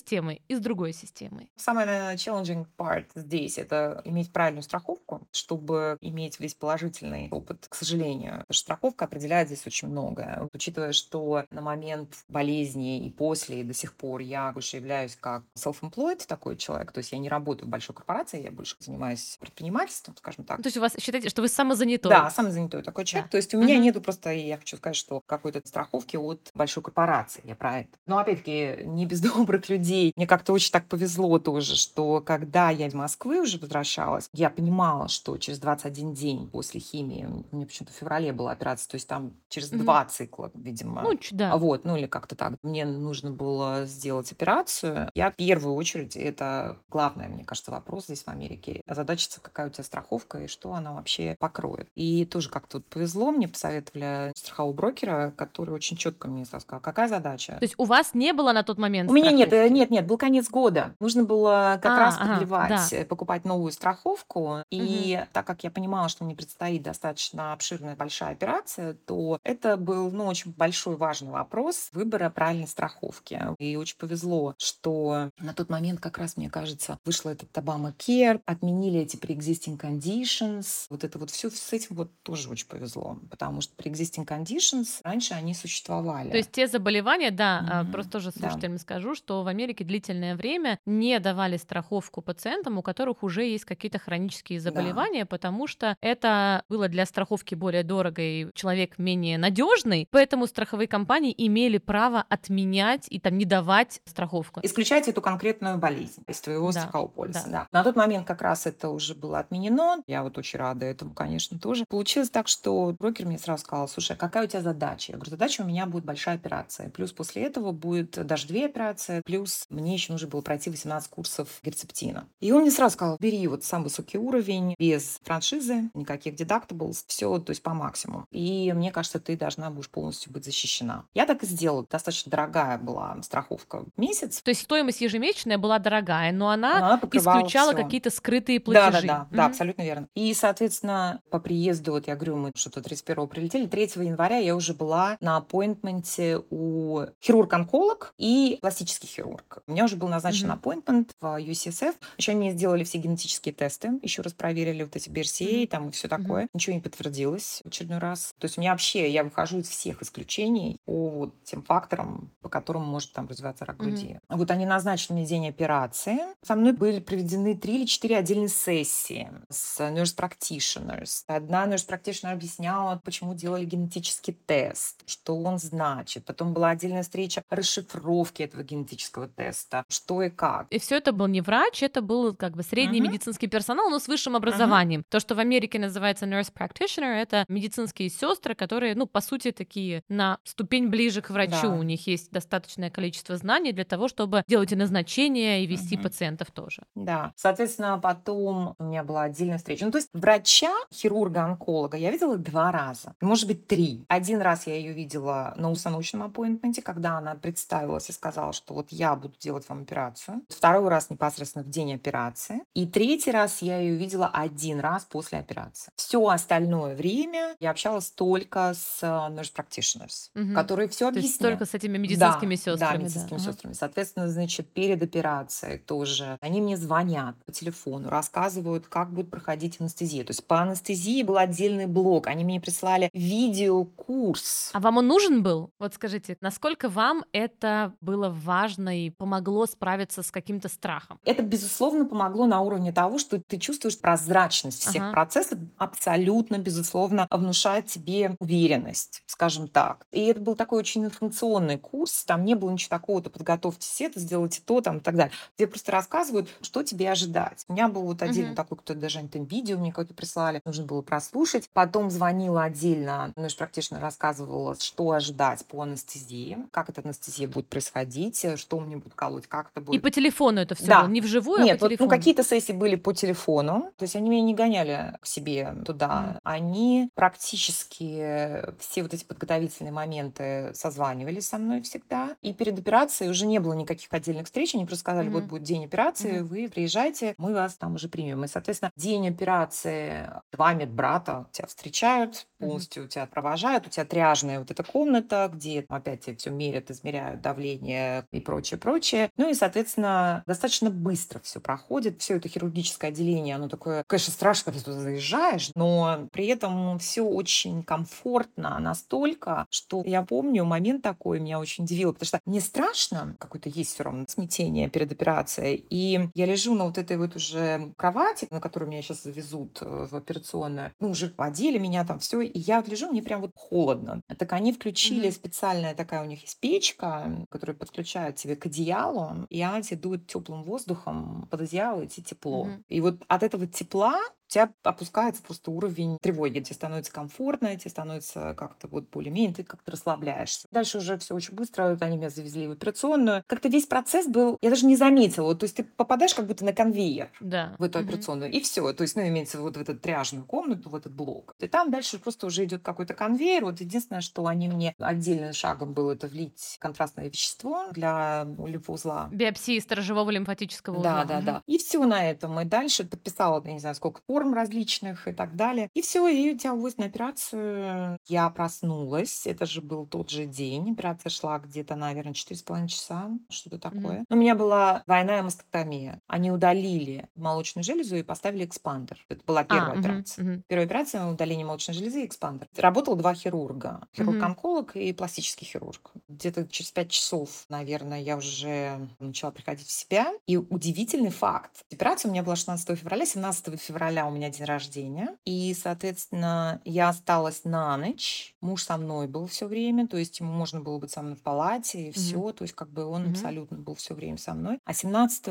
и 0.49 0.55
с 0.55 0.61
другой 0.61 0.93
системой. 0.93 1.51
Самый 1.57 1.85
challenging 2.15 2.67
part 2.77 3.07
здесь— 3.15 3.59
это 3.59 4.03
иметь 4.05 4.33
правильную 4.33 4.63
страховку, 4.63 5.27
чтобы 5.33 5.97
иметь 6.01 6.41
весь 6.41 6.55
положительный 6.55 7.29
опыт. 7.31 7.67
К 7.69 7.75
сожалению, 7.75 8.45
страховка 8.51 9.05
определяет 9.05 9.49
здесь 9.49 9.67
очень 9.67 9.89
многое. 9.89 10.49
Учитывая, 10.53 10.93
что 10.93 11.45
на 11.51 11.61
момент 11.61 12.15
болезни 12.29 13.07
и 13.07 13.11
после, 13.11 13.61
и 13.61 13.65
до 13.65 13.75
сих 13.75 13.95
пор 13.95 14.21
я 14.21 14.53
больше 14.53 14.77
являюсь 14.77 15.17
как 15.17 15.45
self-employed 15.57 16.27
такой 16.27 16.57
человек, 16.57 16.93
то 16.93 16.99
есть 16.99 17.13
я 17.13 17.19
не 17.19 17.29
работаю 17.29 17.67
в 17.67 17.71
большой 17.71 17.95
корпорации, 17.95 18.43
я 18.43 18.51
больше 18.51 18.77
занимаюсь 18.79 19.37
предпринимательством, 19.41 20.17
скажем 20.17 20.45
так. 20.45 20.63
То 20.63 20.67
есть 20.67 20.77
у 20.77 20.81
вас 20.81 20.93
считаете, 20.99 21.29
что 21.29 21.43
вы 21.43 21.49
самозанятой? 21.49 22.11
Да, 22.11 22.31
самозанятой 22.31 22.83
такой 22.83 23.05
человек. 23.05 23.29
Да. 23.29 23.31
То 23.33 23.37
есть 23.37 23.55
у 23.55 23.63
меня 23.63 23.75
угу. 23.75 23.83
нету 23.83 24.01
просто, 24.01 24.31
я 24.33 24.57
хочу 24.57 24.77
сказать, 24.77 24.97
что 24.97 25.21
какой-то 25.27 25.61
страховки 25.65 26.17
от 26.17 26.51
большой 26.55 26.83
корпорации. 26.83 27.43
Я 27.45 27.55
про 27.55 27.81
это. 27.81 27.91
Но 28.07 28.19
опять-таки 28.19 28.85
не 28.85 29.07
без 29.07 29.21
добрых 29.39 29.69
людей. 29.69 29.88
Мне 30.17 30.27
как-то 30.27 30.53
очень 30.53 30.73
так 30.73 30.87
повезло 30.87 31.39
тоже, 31.39 31.77
что 31.77 32.21
когда 32.21 32.71
я 32.71 32.87
из 32.87 32.95
Москвы 32.95 33.41
уже 33.41 33.59
возвращалась, 33.59 34.29
я 34.33 34.51
понимала, 34.51 35.09
что 35.09 35.37
через 35.39 35.59
21 35.59 36.15
день 36.15 36.49
после 36.49 36.81
химии, 36.81 37.29
мне 37.51 37.67
почему-то 37.67 37.93
в 37.93 37.97
феврале 37.97 38.33
была 38.33 38.53
операция, 38.53 38.91
то 38.91 38.97
есть 38.97 39.09
там 39.09 39.33
через 39.49 39.71
угу. 39.71 39.81
два 39.81 40.05
цикла, 40.05 40.51
видимо. 40.55 41.03
Ну, 41.03 41.19
да. 41.31 41.57
Вот, 41.57 41.85
ну 41.85 41.97
или 41.97 42.07
как-то 42.07 42.37
так. 42.37 42.55
Мне 42.63 42.85
нужно 42.85 43.31
было 43.31 43.85
сделать 43.87 44.31
операцию. 44.33 45.11
Я 45.15 45.31
в 45.31 45.37
первую 45.37 45.75
очередь, 45.75 46.17
это 46.17 46.79
главное, 46.89 47.29
мне 47.29 47.45
кажется, 47.45 47.71
вопрос 47.71 48.05
здесь 48.05 48.25
в 48.25 48.29
Америке, 48.29 48.83
озадачиться, 48.87 49.41
какая 49.41 49.69
у 49.69 49.71
тебя 49.71 49.85
страховка 49.85 50.39
и 50.39 50.47
что 50.47 50.73
она 50.73 50.93
вообще 50.93 51.37
покроет. 51.39 51.89
И 51.95 52.25
тоже 52.25 52.51
как-то 52.51 52.81
повезло, 52.81 53.31
мне 53.31 53.49
посоветовали 53.49 54.33
страхового 54.37 54.73
брокера, 54.73 55.33
который 55.37 55.75
очень 55.75 55.97
четко 55.97 56.29
мне 56.29 56.45
сказал, 56.45 56.81
какая 56.81 57.09
задача. 57.09 57.53
То 57.53 57.65
есть 57.65 57.75
у 57.79 57.85
вас 57.85 58.15
не 58.15 58.33
было 58.33 58.53
на 58.53 58.63
тот 58.63 58.79
момент 58.79 59.11
У 59.11 59.15
меня 59.15 59.33
нет, 59.33 59.53
э, 59.53 59.69
нет, 59.79 59.91
нет, 59.91 60.07
был 60.07 60.19
конец 60.19 60.49
года. 60.51 60.95
Нужно 61.01 61.25
было 61.25 61.79
как 61.83 61.93
а, 61.93 61.99
раз 61.99 62.17
ага, 62.19 62.27
продлевать, 62.27 62.69
да. 62.69 62.89
Э, 62.97 63.05
покупать 63.05 63.45
новую 63.45 63.73
страховку. 63.73 64.59
И 64.71 65.17
угу. 65.19 65.29
так 65.33 65.47
как 65.47 65.65
я 65.65 65.71
понимала, 65.71 66.09
что 66.09 66.25
мне 66.25 66.35
предстоит 66.35 66.83
достаточно 66.83 67.53
обширная 67.53 67.97
большая 67.97 68.33
операция, 68.33 68.95
то 68.95 69.39
это 69.45 69.77
был 69.77 70.11
ну, 70.11 70.27
очень 70.27 70.53
большой 70.53 70.97
важный 70.97 71.31
вопрос 71.31 71.91
выбора 71.93 72.31
правильной 72.31 72.67
страховки. 72.67 73.41
И 73.59 73.77
очень 73.77 73.97
повезло, 73.97 74.55
что 74.59 75.31
на 75.39 75.55
тот 75.55 75.71
момент 75.71 76.01
как 76.01 76.19
раз, 76.19 76.37
мне 76.37 76.51
кажется, 76.51 76.99
вышла 77.05 77.31
этот 77.31 77.51
Obama 77.57 77.95
Care, 77.97 78.41
отменили 78.47 79.01
эти 79.01 79.17
pre-existing 79.17 79.79
conditions. 79.79 80.87
Вот 80.91 81.05
это 81.05 81.19
вот 81.19 81.31
все 81.31 81.51
с 81.51 81.73
этим 81.73 81.97
вот 81.97 82.11
тоже 82.23 82.51
очень 82.51 82.67
повезло, 82.67 83.19
потому 83.31 83.61
что 83.61 83.75
pre-existing 83.77 84.27
conditions 84.27 85.01
раньше 85.05 85.35
они 85.35 85.55
существовали. 85.55 86.31
То 86.31 86.37
есть 86.37 86.51
те 86.51 86.67
заболевания, 86.67 87.31
да, 87.31 87.85
mm-hmm. 87.85 87.93
просто 87.93 88.13
тоже 88.13 88.33
слушателям 88.33 88.73
да. 88.73 88.79
скажу, 88.79 89.15
что 89.15 89.43
в 89.43 89.47
Америке 89.47 89.68
длительное 89.73 90.37
время 90.37 90.79
не 90.87 91.19
давали 91.21 91.57
страховку 91.57 92.23
пациентам, 92.23 92.79
у 92.79 92.83
которых 92.83 93.23
уже 93.23 93.45
есть 93.45 93.65
какие-то 93.65 93.99
хронические 93.99 94.61
заболевания, 94.61 95.23
да. 95.23 95.27
потому 95.27 95.67
что 95.67 95.97
это 96.01 96.63
было 96.69 96.89
для 96.89 97.07
страховки 97.07 97.55
более 97.55 97.83
дорого 97.83 98.23
и 98.23 98.49
человек 98.55 98.99
менее 98.99 99.39
надежный, 99.39 100.09
поэтому 100.11 100.47
страховые 100.47 100.89
компании 100.89 101.35
имели 101.37 101.79
право 101.79 102.25
отменять 102.29 103.07
и 103.11 103.21
там 103.21 103.37
не 103.39 103.45
давать 103.45 104.01
страховку. 104.05 104.61
Исключать 104.63 105.09
эту 105.09 105.21
конкретную 105.21 105.79
болезнь 105.79 106.23
из 106.27 106.41
твоего 106.41 106.73
да. 106.73 106.81
страхового 106.81 107.09
полиса. 107.09 107.45
Да. 107.47 107.59
Да. 107.59 107.79
На 107.79 107.85
тот 107.85 107.97
момент 107.97 108.27
как 108.27 108.43
раз 108.43 108.67
это 108.67 108.91
уже 108.91 109.15
было 109.15 109.39
отменено. 109.39 110.03
Я 110.07 110.23
вот 110.23 110.39
очень 110.39 110.59
рада 110.59 110.87
этому, 110.87 111.13
конечно, 111.13 111.59
тоже. 111.59 111.85
Получилось 111.89 112.31
так, 112.31 112.49
что 112.49 112.95
брокер 112.99 113.27
мне 113.27 113.39
сразу 113.39 113.65
сказал, 113.65 113.89
слушай, 113.89 114.13
а 114.13 114.17
какая 114.17 114.45
у 114.45 114.47
тебя 114.47 114.63
задача? 114.63 115.13
Я 115.13 115.19
говорю, 115.19 115.31
задача 115.31 115.63
у 115.63 115.65
меня 115.65 115.87
будет 115.87 116.05
большая 116.05 116.37
операция. 116.37 116.91
Плюс 116.91 117.13
после 117.13 117.45
этого 117.45 117.73
будет 117.73 118.11
даже 118.27 118.47
две 118.47 118.67
операции. 118.67 119.23
Плюс 119.25 119.58
мне 119.71 119.95
еще 119.95 120.13
нужно 120.13 120.29
было 120.29 120.41
пройти 120.41 120.71
18 120.71 121.11
курсов 121.11 121.49
герцептина. 121.63 122.29
И 122.41 122.53
он 122.53 122.63
мне 122.63 122.71
сразу 122.71 122.95
сказал, 122.95 123.17
бери 123.21 123.47
вот 123.47 123.65
сам 123.65 123.83
высокий 123.83 124.19
уровень, 124.19 124.75
без 124.79 125.21
франшизы, 125.25 125.91
никаких 125.95 126.35
дедактаблс, 126.35 127.05
все, 127.07 127.39
то 127.39 127.51
есть 127.51 127.63
по 127.63 127.75
максимуму. 127.75 128.27
И 128.31 128.73
мне 128.75 128.91
кажется, 128.91 129.21
ты 129.21 129.37
должна 129.37 129.71
будешь 129.71 129.91
полностью 129.91 130.33
быть 130.33 130.45
защищена. 130.45 131.05
Я 131.15 131.27
так 131.27 131.43
и 131.43 131.47
сделала. 131.47 131.87
Достаточно 131.91 132.31
дорогая 132.31 132.79
была 132.79 133.17
страховка 133.23 133.85
в 133.85 134.01
месяц. 134.01 134.41
То 134.43 134.51
есть 134.51 134.63
стоимость 134.63 135.01
ежемесячная 135.01 135.59
была 135.59 135.79
дорогая, 135.79 136.33
но 136.33 136.51
она, 136.51 136.95
она 136.95 137.01
исключала 137.13 137.73
какие-то 137.73 138.11
скрытые 138.11 138.61
платежи. 138.61 138.91
Да, 138.93 139.01
да, 139.01 139.07
да, 139.07 139.15
mm-hmm. 139.15 139.37
да, 139.37 139.47
абсолютно 139.47 139.83
верно. 139.83 140.09
И, 140.15 140.33
соответственно, 140.35 141.21
по 141.31 141.39
приезду, 141.39 141.93
вот 141.93 142.07
я 142.07 142.17
говорю, 142.17 142.37
мы 142.37 142.53
что-то 142.55 142.83
31 142.83 143.29
прилетели, 143.29 143.67
3 143.67 143.83
января 144.05 144.39
я 144.39 144.55
уже 144.57 144.75
была 144.75 145.17
на 145.21 145.37
аппоинтменте 145.37 146.43
у 146.51 147.03
хирург-онколог 147.23 148.15
и 148.19 148.59
пластический 148.61 149.09
хирург. 149.09 149.48
У 149.67 149.73
меня 149.73 149.85
уже 149.85 149.97
был 149.97 150.09
назначен 150.09 150.51
mm-hmm. 150.51 151.11
в 151.21 151.25
UCSF. 151.25 151.95
Еще 152.17 152.33
мне 152.33 152.53
сделали 152.53 152.85
все 152.85 152.99
генетические 152.99 153.55
тесты, 153.55 153.99
еще 154.03 154.23
раз 154.23 154.33
проверили 154.33 154.83
вот 154.85 154.97
эти 154.97 155.09
BRCA 155.09 155.67
там 155.67 155.89
и 155.89 155.93
все 155.93 156.09
такое. 156.09 156.49
Ничего 156.55 156.75
не 156.75 156.81
подтвердилось 156.81 157.63
в 157.65 157.69
очередной 157.69 157.99
раз. 157.99 158.35
То 158.39 158.47
есть 158.47 158.59
у 158.59 158.61
меня 158.61 158.73
вообще, 158.73 159.11
я 159.11 159.25
выхожу 159.25 159.59
из 159.59 159.69
всех 159.69 160.03
исключений 160.03 160.79
по 160.85 161.09
вот 161.11 161.45
тем 161.45 161.63
факторам, 161.63 162.31
по 162.41 162.49
которым 162.49 162.85
может 162.85 163.13
там 163.13 163.29
развиваться 163.29 163.65
рак 163.65 163.77
груди. 163.77 164.19
Вот 164.29 164.51
они 164.51 164.67
назначили 164.67 165.15
мне 165.15 165.27
день 165.27 165.49
операции. 165.49 166.19
Со 166.43 166.55
мной 166.55 166.73
были 166.73 167.01
проведены 167.01 167.57
три 167.57 167.77
или 167.77 167.87
четыре 167.87 168.19
отдельные 168.19 168.49
сессии 168.49 169.31
с 169.49 169.81
nurse 169.81 170.17
practitioners. 170.17 171.25
Одна 171.27 171.67
nurse 171.67 171.89
practitioner 171.89 172.33
объясняла, 172.33 173.01
почему 173.05 173.35
делали 173.35 173.65
генетический 173.65 174.37
тест, 174.47 175.03
что 175.07 175.37
он 175.37 175.59
значит. 175.59 176.25
Потом 176.25 176.53
была 176.53 176.71
отдельная 176.71 177.03
встреча 177.03 177.43
расшифровки 177.51 178.43
этого 178.43 178.63
генетического 178.63 179.29
теста, 179.39 179.85
что 179.89 180.23
и 180.23 180.31
как. 180.31 180.67
И 180.71 180.79
все 180.79 180.97
это 180.97 181.13
был 181.13 181.29
не 181.29 181.41
врач, 181.41 181.83
это 181.83 182.03
был 182.03 182.35
как 182.35 182.57
бы 182.57 182.63
средний 182.63 183.01
uh-huh. 183.01 183.11
медицинский 183.13 183.47
персонал, 183.47 183.89
но 183.89 183.99
с 183.99 184.09
высшим 184.09 184.35
образованием. 184.35 185.01
Uh-huh. 185.03 185.11
То, 185.11 185.21
что 185.21 185.35
в 185.35 185.39
Америке 185.39 185.79
называется 185.79 186.27
nurse 186.27 186.53
practitioner, 186.53 187.23
это 187.23 187.45
медицинские 187.49 188.11
сестры, 188.11 188.55
которые, 188.55 188.95
ну, 188.95 189.07
по 189.07 189.21
сути, 189.21 189.53
такие 189.53 190.03
на 190.09 190.39
ступень 190.45 190.89
ближе 190.89 191.23
к 191.23 191.31
врачу. 191.31 191.69
Да. 191.69 191.69
У 191.69 191.83
них 191.83 192.07
есть 192.09 192.33
достаточное 192.33 192.91
количество 192.91 193.37
знаний 193.37 193.73
для 193.73 193.85
того, 193.85 194.09
чтобы 194.09 194.43
делать 194.49 194.73
и 194.73 194.77
назначения, 194.77 195.63
и 195.63 195.67
вести 195.67 195.97
uh-huh. 195.97 196.03
пациентов 196.03 196.51
тоже. 196.51 196.83
Да. 196.95 197.33
Соответственно, 197.37 197.99
потом 197.99 198.75
у 198.79 198.85
меня 198.85 199.05
была 199.05 199.23
отдельная 199.23 199.59
встреча. 199.59 199.85
Ну, 199.85 199.93
то 199.93 199.99
есть 199.99 200.09
врача, 200.13 200.75
хирурга-онколога 200.93 201.97
я 201.97 202.11
видела 202.11 202.37
два 202.37 202.73
раза, 202.73 203.15
может 203.21 203.47
быть, 203.47 203.69
три. 203.69 204.05
Один 204.09 204.41
раз 204.41 204.67
я 204.67 204.75
ее 204.75 204.93
видела 204.93 205.55
на 205.57 205.71
установочном 205.71 206.25
аппоинтменте, 206.25 206.83
когда 206.83 207.19
она 207.19 207.35
представилась 207.37 208.09
и 208.11 208.13
сказала, 208.13 208.53
что 208.53 208.75
вот 208.75 208.89
я 208.91 209.15
буду 209.19 209.35
делать 209.39 209.69
вам 209.69 209.83
операцию. 209.83 210.43
Второй 210.49 210.89
раз 210.89 211.11
непосредственно 211.11 211.65
в 211.65 211.69
день 211.69 211.95
операции. 211.95 212.63
И 212.75 212.87
третий 212.87 213.31
раз 213.31 213.63
я 213.63 213.79
ее 213.79 213.97
видела 213.97 214.29
один 214.29 214.81
раз 214.81 215.05
после 215.05 215.39
операции. 215.39 215.91
Все 215.97 216.27
остальное 216.27 216.95
время 216.95 217.57
я 217.61 217.71
общалась 217.71 218.11
только 218.11 218.75
с 218.75 219.01
э, 219.03 219.07
nurse 219.07 219.53
practitioners, 219.55 220.31
угу. 220.35 220.55
которые 220.55 220.89
все 220.89 221.09
объясняют. 221.09 221.59
только 221.59 221.71
с 221.71 221.75
этими 221.75 221.99
медицинскими 221.99 222.55
да, 222.55 222.63
сестрами. 222.63 222.79
Да, 222.79 223.03
медицинскими 223.03 223.39
да. 223.39 223.45
сестрами. 223.45 223.73
Соответственно, 223.75 224.29
значит, 224.29 224.69
перед 224.73 225.03
операцией 225.03 225.79
тоже 225.79 226.39
они 226.41 226.61
мне 226.61 226.77
звонят 226.77 227.37
по 227.45 227.53
телефону, 227.53 228.09
рассказывают, 228.09 228.87
как 228.87 229.13
будет 229.13 229.31
проходить 229.31 229.81
анестезия. 229.81 230.25
То 230.25 230.31
есть 230.31 230.45
по 230.47 230.61
анестезии 230.61 231.23
был 231.23 231.37
отдельный 231.39 231.87
блок. 231.87 232.27
Они 232.27 232.45
мне 232.45 232.61
прислали 232.61 233.11
видеокурс. 233.13 234.71
А 234.73 234.81
вам 234.81 234.99
он 234.99 235.07
нужен 235.07 235.43
был? 235.43 235.71
Вот 235.79 235.95
скажите, 235.95 236.37
насколько 236.41 236.89
вам 236.89 237.25
это 237.33 237.95
было 238.01 238.29
важно 238.29 239.07
и 239.07 239.08
и 239.09 239.11
помогло 239.11 239.67
справиться 239.67 240.23
с 240.23 240.31
каким-то 240.31 240.69
страхом? 240.69 241.19
Это, 241.25 241.43
безусловно, 241.43 242.05
помогло 242.05 242.47
на 242.47 242.61
уровне 242.61 242.93
того, 242.93 243.19
что 243.19 243.41
ты 243.41 243.59
чувствуешь 243.59 243.99
прозрачность 243.99 244.83
всех 244.83 245.03
ага. 245.03 245.13
процессов, 245.13 245.59
абсолютно, 245.77 246.59
безусловно, 246.59 247.27
внушает 247.31 247.87
тебе 247.87 248.37
уверенность, 248.39 249.23
скажем 249.27 249.69
так. 249.69 250.07
И 250.13 250.25
это 250.27 250.41
был 250.41 250.55
такой 250.55 250.79
очень 250.79 251.05
информационный 251.05 251.79
курс, 251.79 252.25
там 252.25 252.45
не 252.45 252.55
было 252.55 252.71
ничего 252.71 252.91
такого, 252.91 253.23
то 253.23 253.31
подготовьтесь 253.31 254.01
это, 254.01 254.21
сделайте 254.21 254.61
то, 254.65 254.81
там 254.81 254.99
и 254.99 255.01
так 255.01 255.17
далее. 255.17 255.33
Тебе 255.57 255.69
просто 255.69 255.93
рассказывают, 255.93 256.49
что 256.61 256.83
тебе 256.83 257.11
ожидать. 257.11 257.65
У 257.69 257.73
меня 257.73 257.89
был 257.89 258.03
вот 258.03 258.23
отдельно 258.23 258.51
угу. 258.51 258.57
такой, 258.57 258.79
кто 258.79 258.95
даже 258.95 259.27
там 259.29 259.45
видео 259.45 259.79
мне 259.79 259.91
какое-то 259.91 260.15
прислали, 260.15 260.61
нужно 260.65 260.85
было 260.85 261.03
прослушать. 261.03 261.69
Потом 261.73 262.11
звонила 262.11 262.65
отдельно, 262.65 263.33
ну, 263.37 263.49
практически 263.57 263.95
рассказывала, 263.95 264.77
что 264.79 265.11
ожидать 265.11 265.65
по 265.67 265.83
анестезии, 265.83 266.59
как 266.71 266.89
эта 266.89 267.01
анестезия 267.03 267.49
будет 267.49 267.69
происходить, 267.69 268.47
что 268.57 268.81
мне 268.81 268.98
будет 268.99 269.15
колоть, 269.15 269.47
как 269.47 269.71
это 269.75 269.81
будет. 269.81 269.99
И 269.99 270.03
по 270.03 270.11
телефону 270.11 270.61
это 270.61 270.75
все 270.75 270.87
да. 270.87 271.03
было, 271.03 271.11
не 271.11 271.21
вживую, 271.21 271.65
Нет, 271.65 271.77
а 271.77 271.79
по 271.79 271.85
вот, 271.85 271.89
телефону? 271.91 272.11
ну, 272.11 272.17
какие-то 272.17 272.43
сессии 272.43 272.73
были 272.73 272.97
по 272.97 273.13
телефону, 273.13 273.93
то 273.97 274.05
есть 274.05 274.17
они 274.17 274.31
меня 274.31 274.43
не 274.43 274.55
гоняли 274.55 275.17
к 275.21 275.27
себе 275.27 275.75
туда. 275.85 276.35
Mm. 276.35 276.41
Они 276.45 277.11
практически 277.15 278.63
все 278.79 279.03
вот 279.03 279.15
эти 279.15 279.25
подготовительные 279.25 279.93
моменты 279.93 280.73
созванивались 280.75 281.49
со 281.49 281.59
мной 281.59 281.83
всегда. 281.83 282.37
И 282.43 282.53
перед 282.53 282.79
операцией 282.79 283.31
уже 283.31 283.47
не 283.47 283.59
было 283.59 283.73
никаких 283.75 284.13
отдельных 284.13 284.47
встреч, 284.47 284.75
они 284.75 284.85
просто 284.85 285.01
сказали, 285.01 285.29
mm-hmm. 285.29 285.33
вот 285.33 285.45
будет 285.45 285.63
день 285.63 285.85
операции, 285.85 286.41
mm-hmm. 286.41 286.45
вы 286.45 286.69
приезжайте, 286.69 287.35
мы 287.39 287.55
вас 287.55 287.77
там 287.77 287.95
уже 287.95 288.09
примем. 288.09 288.45
И, 288.45 288.49
соответственно, 288.49 288.91
день 288.97 289.29
операции 289.29 290.31
два 290.53 290.75
медбрата 290.75 291.47
тебя 291.53 291.67
встречают, 291.67 292.47
полностью 292.59 293.05
mm-hmm. 293.05 293.09
тебя 293.09 293.27
провожают, 293.27 293.87
у 293.87 293.91
тебя 293.91 294.05
тряжная 294.05 294.59
вот 294.59 294.71
эта 294.71 294.83
комната, 294.83 295.51
где 295.53 295.85
опять 295.89 296.25
тебе 296.25 296.37
все 296.37 296.51
мерят, 296.51 296.91
измеряют 296.91 297.41
давление 297.41 298.27
и 298.33 298.41
прочее, 298.41 298.79
прочее. 298.89 299.31
Ну 299.37 299.51
и, 299.51 299.55
соответственно, 299.55 300.43
достаточно 300.47 300.89
быстро 300.89 301.41
все 301.41 301.61
проходит. 301.61 302.23
Все 302.23 302.37
это 302.37 302.49
хирургическое 302.49 303.11
отделение, 303.11 303.57
оно 303.57 303.69
такое, 303.69 304.03
конечно, 304.07 304.33
страшно, 304.33 304.65
когда 304.65 304.79
ты 304.79 304.85
туда 304.87 305.01
заезжаешь, 305.01 305.71
но 305.75 306.27
при 306.33 306.47
этом 306.47 306.99
все 306.99 307.21
очень 307.21 307.83
комфортно 307.83 308.79
настолько, 308.79 309.67
что 309.69 310.03
я 310.07 310.23
помню 310.23 310.65
момент 310.65 311.03
такой 311.03 311.39
меня 311.39 311.61
очень 311.61 311.85
удивил, 311.85 312.15
потому 312.15 312.27
что 312.27 312.41
не 312.47 312.61
страшно, 312.61 313.37
какое-то 313.39 313.69
есть 313.69 313.93
все 313.93 314.05
равно 314.05 314.25
смятение 314.27 314.89
перед 314.89 315.13
операцией, 315.13 315.85
и 315.91 316.31
я 316.35 316.47
лежу 316.47 316.75
на 316.75 316.87
вот 316.87 316.97
этой 316.97 317.19
вот 317.19 317.37
уже 317.37 317.93
кровати, 317.99 318.49
на 318.51 318.61
которую 318.61 318.89
меня 318.89 319.03
сейчас 319.03 319.23
завезут 319.23 319.83
э, 319.83 320.07
в 320.11 320.17
операционную, 320.17 320.93
ну, 320.99 321.11
уже 321.11 321.35
одели 321.37 321.77
меня 321.77 322.07
там 322.07 322.21
все, 322.21 322.41
и 322.41 322.59
я 322.59 322.81
вот 322.81 322.89
лежу, 322.89 323.11
мне 323.11 323.23
прям 323.23 323.43
вот 323.43 323.51
холодно. 323.55 324.23
Так 324.39 324.55
они 324.55 324.73
включили 324.73 325.29
mm-hmm. 325.29 325.33
специальная 325.33 325.95
такая 325.95 326.23
у 326.23 326.27
них 326.27 326.41
есть 326.41 326.59
печка, 326.59 327.47
которая 327.51 327.77
подключает 327.77 328.37
тебе 328.37 328.57
к 328.57 328.67
одеялу, 328.79 329.47
и 329.51 329.61
тебе 329.83 330.01
дует 330.01 330.27
теплым 330.27 330.65
воздухом 330.65 331.49
под 331.51 331.63
одеяло, 331.63 332.03
и 332.03 332.09
тебе 332.09 332.25
тепло. 332.25 332.67
Mm-hmm. 332.67 332.85
И 332.89 333.01
вот 333.01 333.23
от 333.29 333.43
этого 333.43 333.67
тепла 333.67 334.19
у 334.49 334.51
тебя 334.51 334.73
опускается 334.83 335.43
просто 335.43 335.71
уровень 335.71 336.19
тревоги, 336.23 336.61
тебе 336.61 336.75
становится 336.75 337.13
комфортно, 337.13 337.77
тебе 337.77 337.91
становится 337.91 338.55
как-то 338.55 338.89
вот 338.89 339.11
более-менее, 339.11 339.55
ты 339.55 339.63
как-то 339.63 339.93
расслабляешься. 339.93 340.67
Дальше 340.71 340.99
уже 340.99 341.19
все 341.19 341.35
очень 341.35 341.55
быстро, 341.55 341.91
вот 341.91 342.03
они 342.03 342.17
меня 342.17 342.31
завезли 342.31 342.67
в 342.67 342.73
операционную. 342.73 343.45
Как-то 343.47 343.69
весь 343.69 343.87
процесс 343.87 344.27
был, 344.27 344.57
я 344.63 344.71
даже 344.71 344.87
не 344.87 344.97
заметила, 344.97 345.55
то 345.55 345.65
есть 345.65 345.77
ты 345.77 345.85
попадаешь 345.85 346.35
как 346.35 346.47
будто 346.47 346.65
на 346.65 346.73
конвейер 346.73 347.31
да. 347.41 347.75
в 347.79 347.83
эту 347.83 347.99
угу. 347.99 348.09
операционную, 348.09 348.51
и 348.51 348.61
все, 348.61 348.93
то 348.93 349.03
есть, 349.03 349.17
ну, 349.17 349.27
имеется 349.29 349.61
вот 349.61 349.77
в 349.77 349.81
эту 349.81 349.99
триажную 349.99 350.47
комнату, 350.47 350.89
в 350.89 350.95
этот 350.95 351.13
блок. 351.13 351.55
И 351.59 351.69
там 351.69 351.91
дальше 351.91 352.19
просто 352.19 352.47
уже 352.47 352.65
идет 352.65 352.83
какой-то 352.83 353.13
конвейер, 353.13 353.65
вот 353.65 353.81
единственное, 353.81 354.23
что 354.23 354.47
они 354.47 354.69
мне 354.69 354.95
отдельным 354.99 355.53
шагом 355.53 355.93
было 355.93 356.13
это 356.13 356.27
влить 356.27 356.77
контрастное 356.81 357.29
вещество 357.29 357.89
для 357.93 358.47
лимфоузла. 358.67 359.29
Биопсии 359.31 359.79
сторожевого 359.79 360.31
лимфатического 360.31 360.99
узла. 360.99 361.25
Да, 361.25 361.41
да, 361.41 361.41
да. 361.41 361.63
И 361.67 361.79
все 361.79 362.05
на 362.05 362.29
этом. 362.29 362.59
И 362.61 362.65
дальше 362.65 363.05
подписала, 363.05 363.63
я 363.65 363.73
не 363.73 363.79
знаю, 363.79 363.95
сколько 363.95 364.21
форм 364.39 364.55
различных 364.55 365.27
и 365.27 365.33
так 365.33 365.57
далее. 365.57 365.91
И 365.95 366.03
все, 366.03 366.29
и 366.29 366.57
тебя 366.57 366.75
увозят 366.75 366.99
на 366.99 367.07
операцию. 367.07 368.19
Я 368.27 368.49
проснулась, 368.51 369.47
это 369.47 369.67
же 369.67 369.81
был 369.81 370.07
тот 370.07 370.31
же 370.31 370.47
день. 370.47 370.93
Операция 370.93 371.31
шла 371.31 371.59
где-то, 371.59 371.97
наверное, 371.97 372.35
4,5 372.35 372.87
часа, 372.87 373.31
что-то 373.51 373.79
такое. 373.79 374.21
Mm-hmm. 374.21 374.27
У 374.31 374.37
меня 374.37 374.55
была 374.55 375.03
двойная 375.07 375.43
мастектомия. 375.43 376.21
Они 376.29 376.53
удалили 376.53 377.29
молочную 377.35 377.83
железу 377.83 378.15
и 378.17 378.23
поставили 378.23 378.65
экспандер. 378.65 379.19
Это 379.29 379.43
была 379.45 379.65
первая 379.65 379.97
а, 379.97 379.99
операция. 379.99 380.45
Mm-hmm. 380.45 380.63
Первая 380.69 380.87
операция 380.87 381.27
удаление 381.27 381.67
молочной 381.67 381.95
железы 381.95 382.23
и 382.23 382.27
экспандер. 382.27 382.69
Работало 382.77 383.17
два 383.17 383.35
хирурга. 383.35 384.07
Хирург-онколог 384.17 384.95
и 384.95 385.13
пластический 385.13 385.67
хирург. 385.67 386.13
Где-то 386.29 386.69
через 386.69 386.93
5 386.93 387.11
часов, 387.11 387.65
наверное, 387.69 388.21
я 388.21 388.37
уже 388.37 389.09
начала 389.19 389.51
приходить 389.51 389.89
в 389.89 389.93
себя. 389.93 390.33
И 390.47 390.57
удивительный 390.57 391.31
факт. 391.31 391.83
Операция 391.93 392.29
у 392.29 392.33
меня 392.33 392.45
была 392.45 392.55
16 392.55 392.97
февраля. 392.97 393.27
17 393.27 393.81
февраля 393.81 394.28
у 394.29 394.31
меня 394.31 394.51
день 394.51 394.65
рождения. 394.65 395.37
И, 395.45 395.75
соответственно, 395.75 396.81
я 396.85 397.09
осталась 397.09 397.65
на 397.65 397.97
ночь. 397.97 398.55
Муж 398.61 398.83
со 398.83 398.97
мной 398.97 399.27
был 399.27 399.47
все 399.47 399.67
время, 399.67 400.07
то 400.07 400.17
есть 400.17 400.41
ему 400.41 400.53
можно 400.53 400.81
было 400.81 400.99
быть 400.99 401.11
со 401.11 401.23
мной 401.23 401.37
в 401.37 401.43
палате 401.43 402.09
и 402.09 402.13
все. 402.13 402.37
Mm-hmm. 402.37 402.53
То 402.53 402.65
есть 402.65 402.75
как 402.75 402.91
бы 402.91 403.05
он 403.05 403.25
mm-hmm. 403.25 403.31
абсолютно 403.31 403.79
был 403.79 403.95
все 403.95 404.15
время 404.15 404.39
со 404.39 404.55
мной. 404.55 404.79
А 404.85 404.95
17 404.95 405.45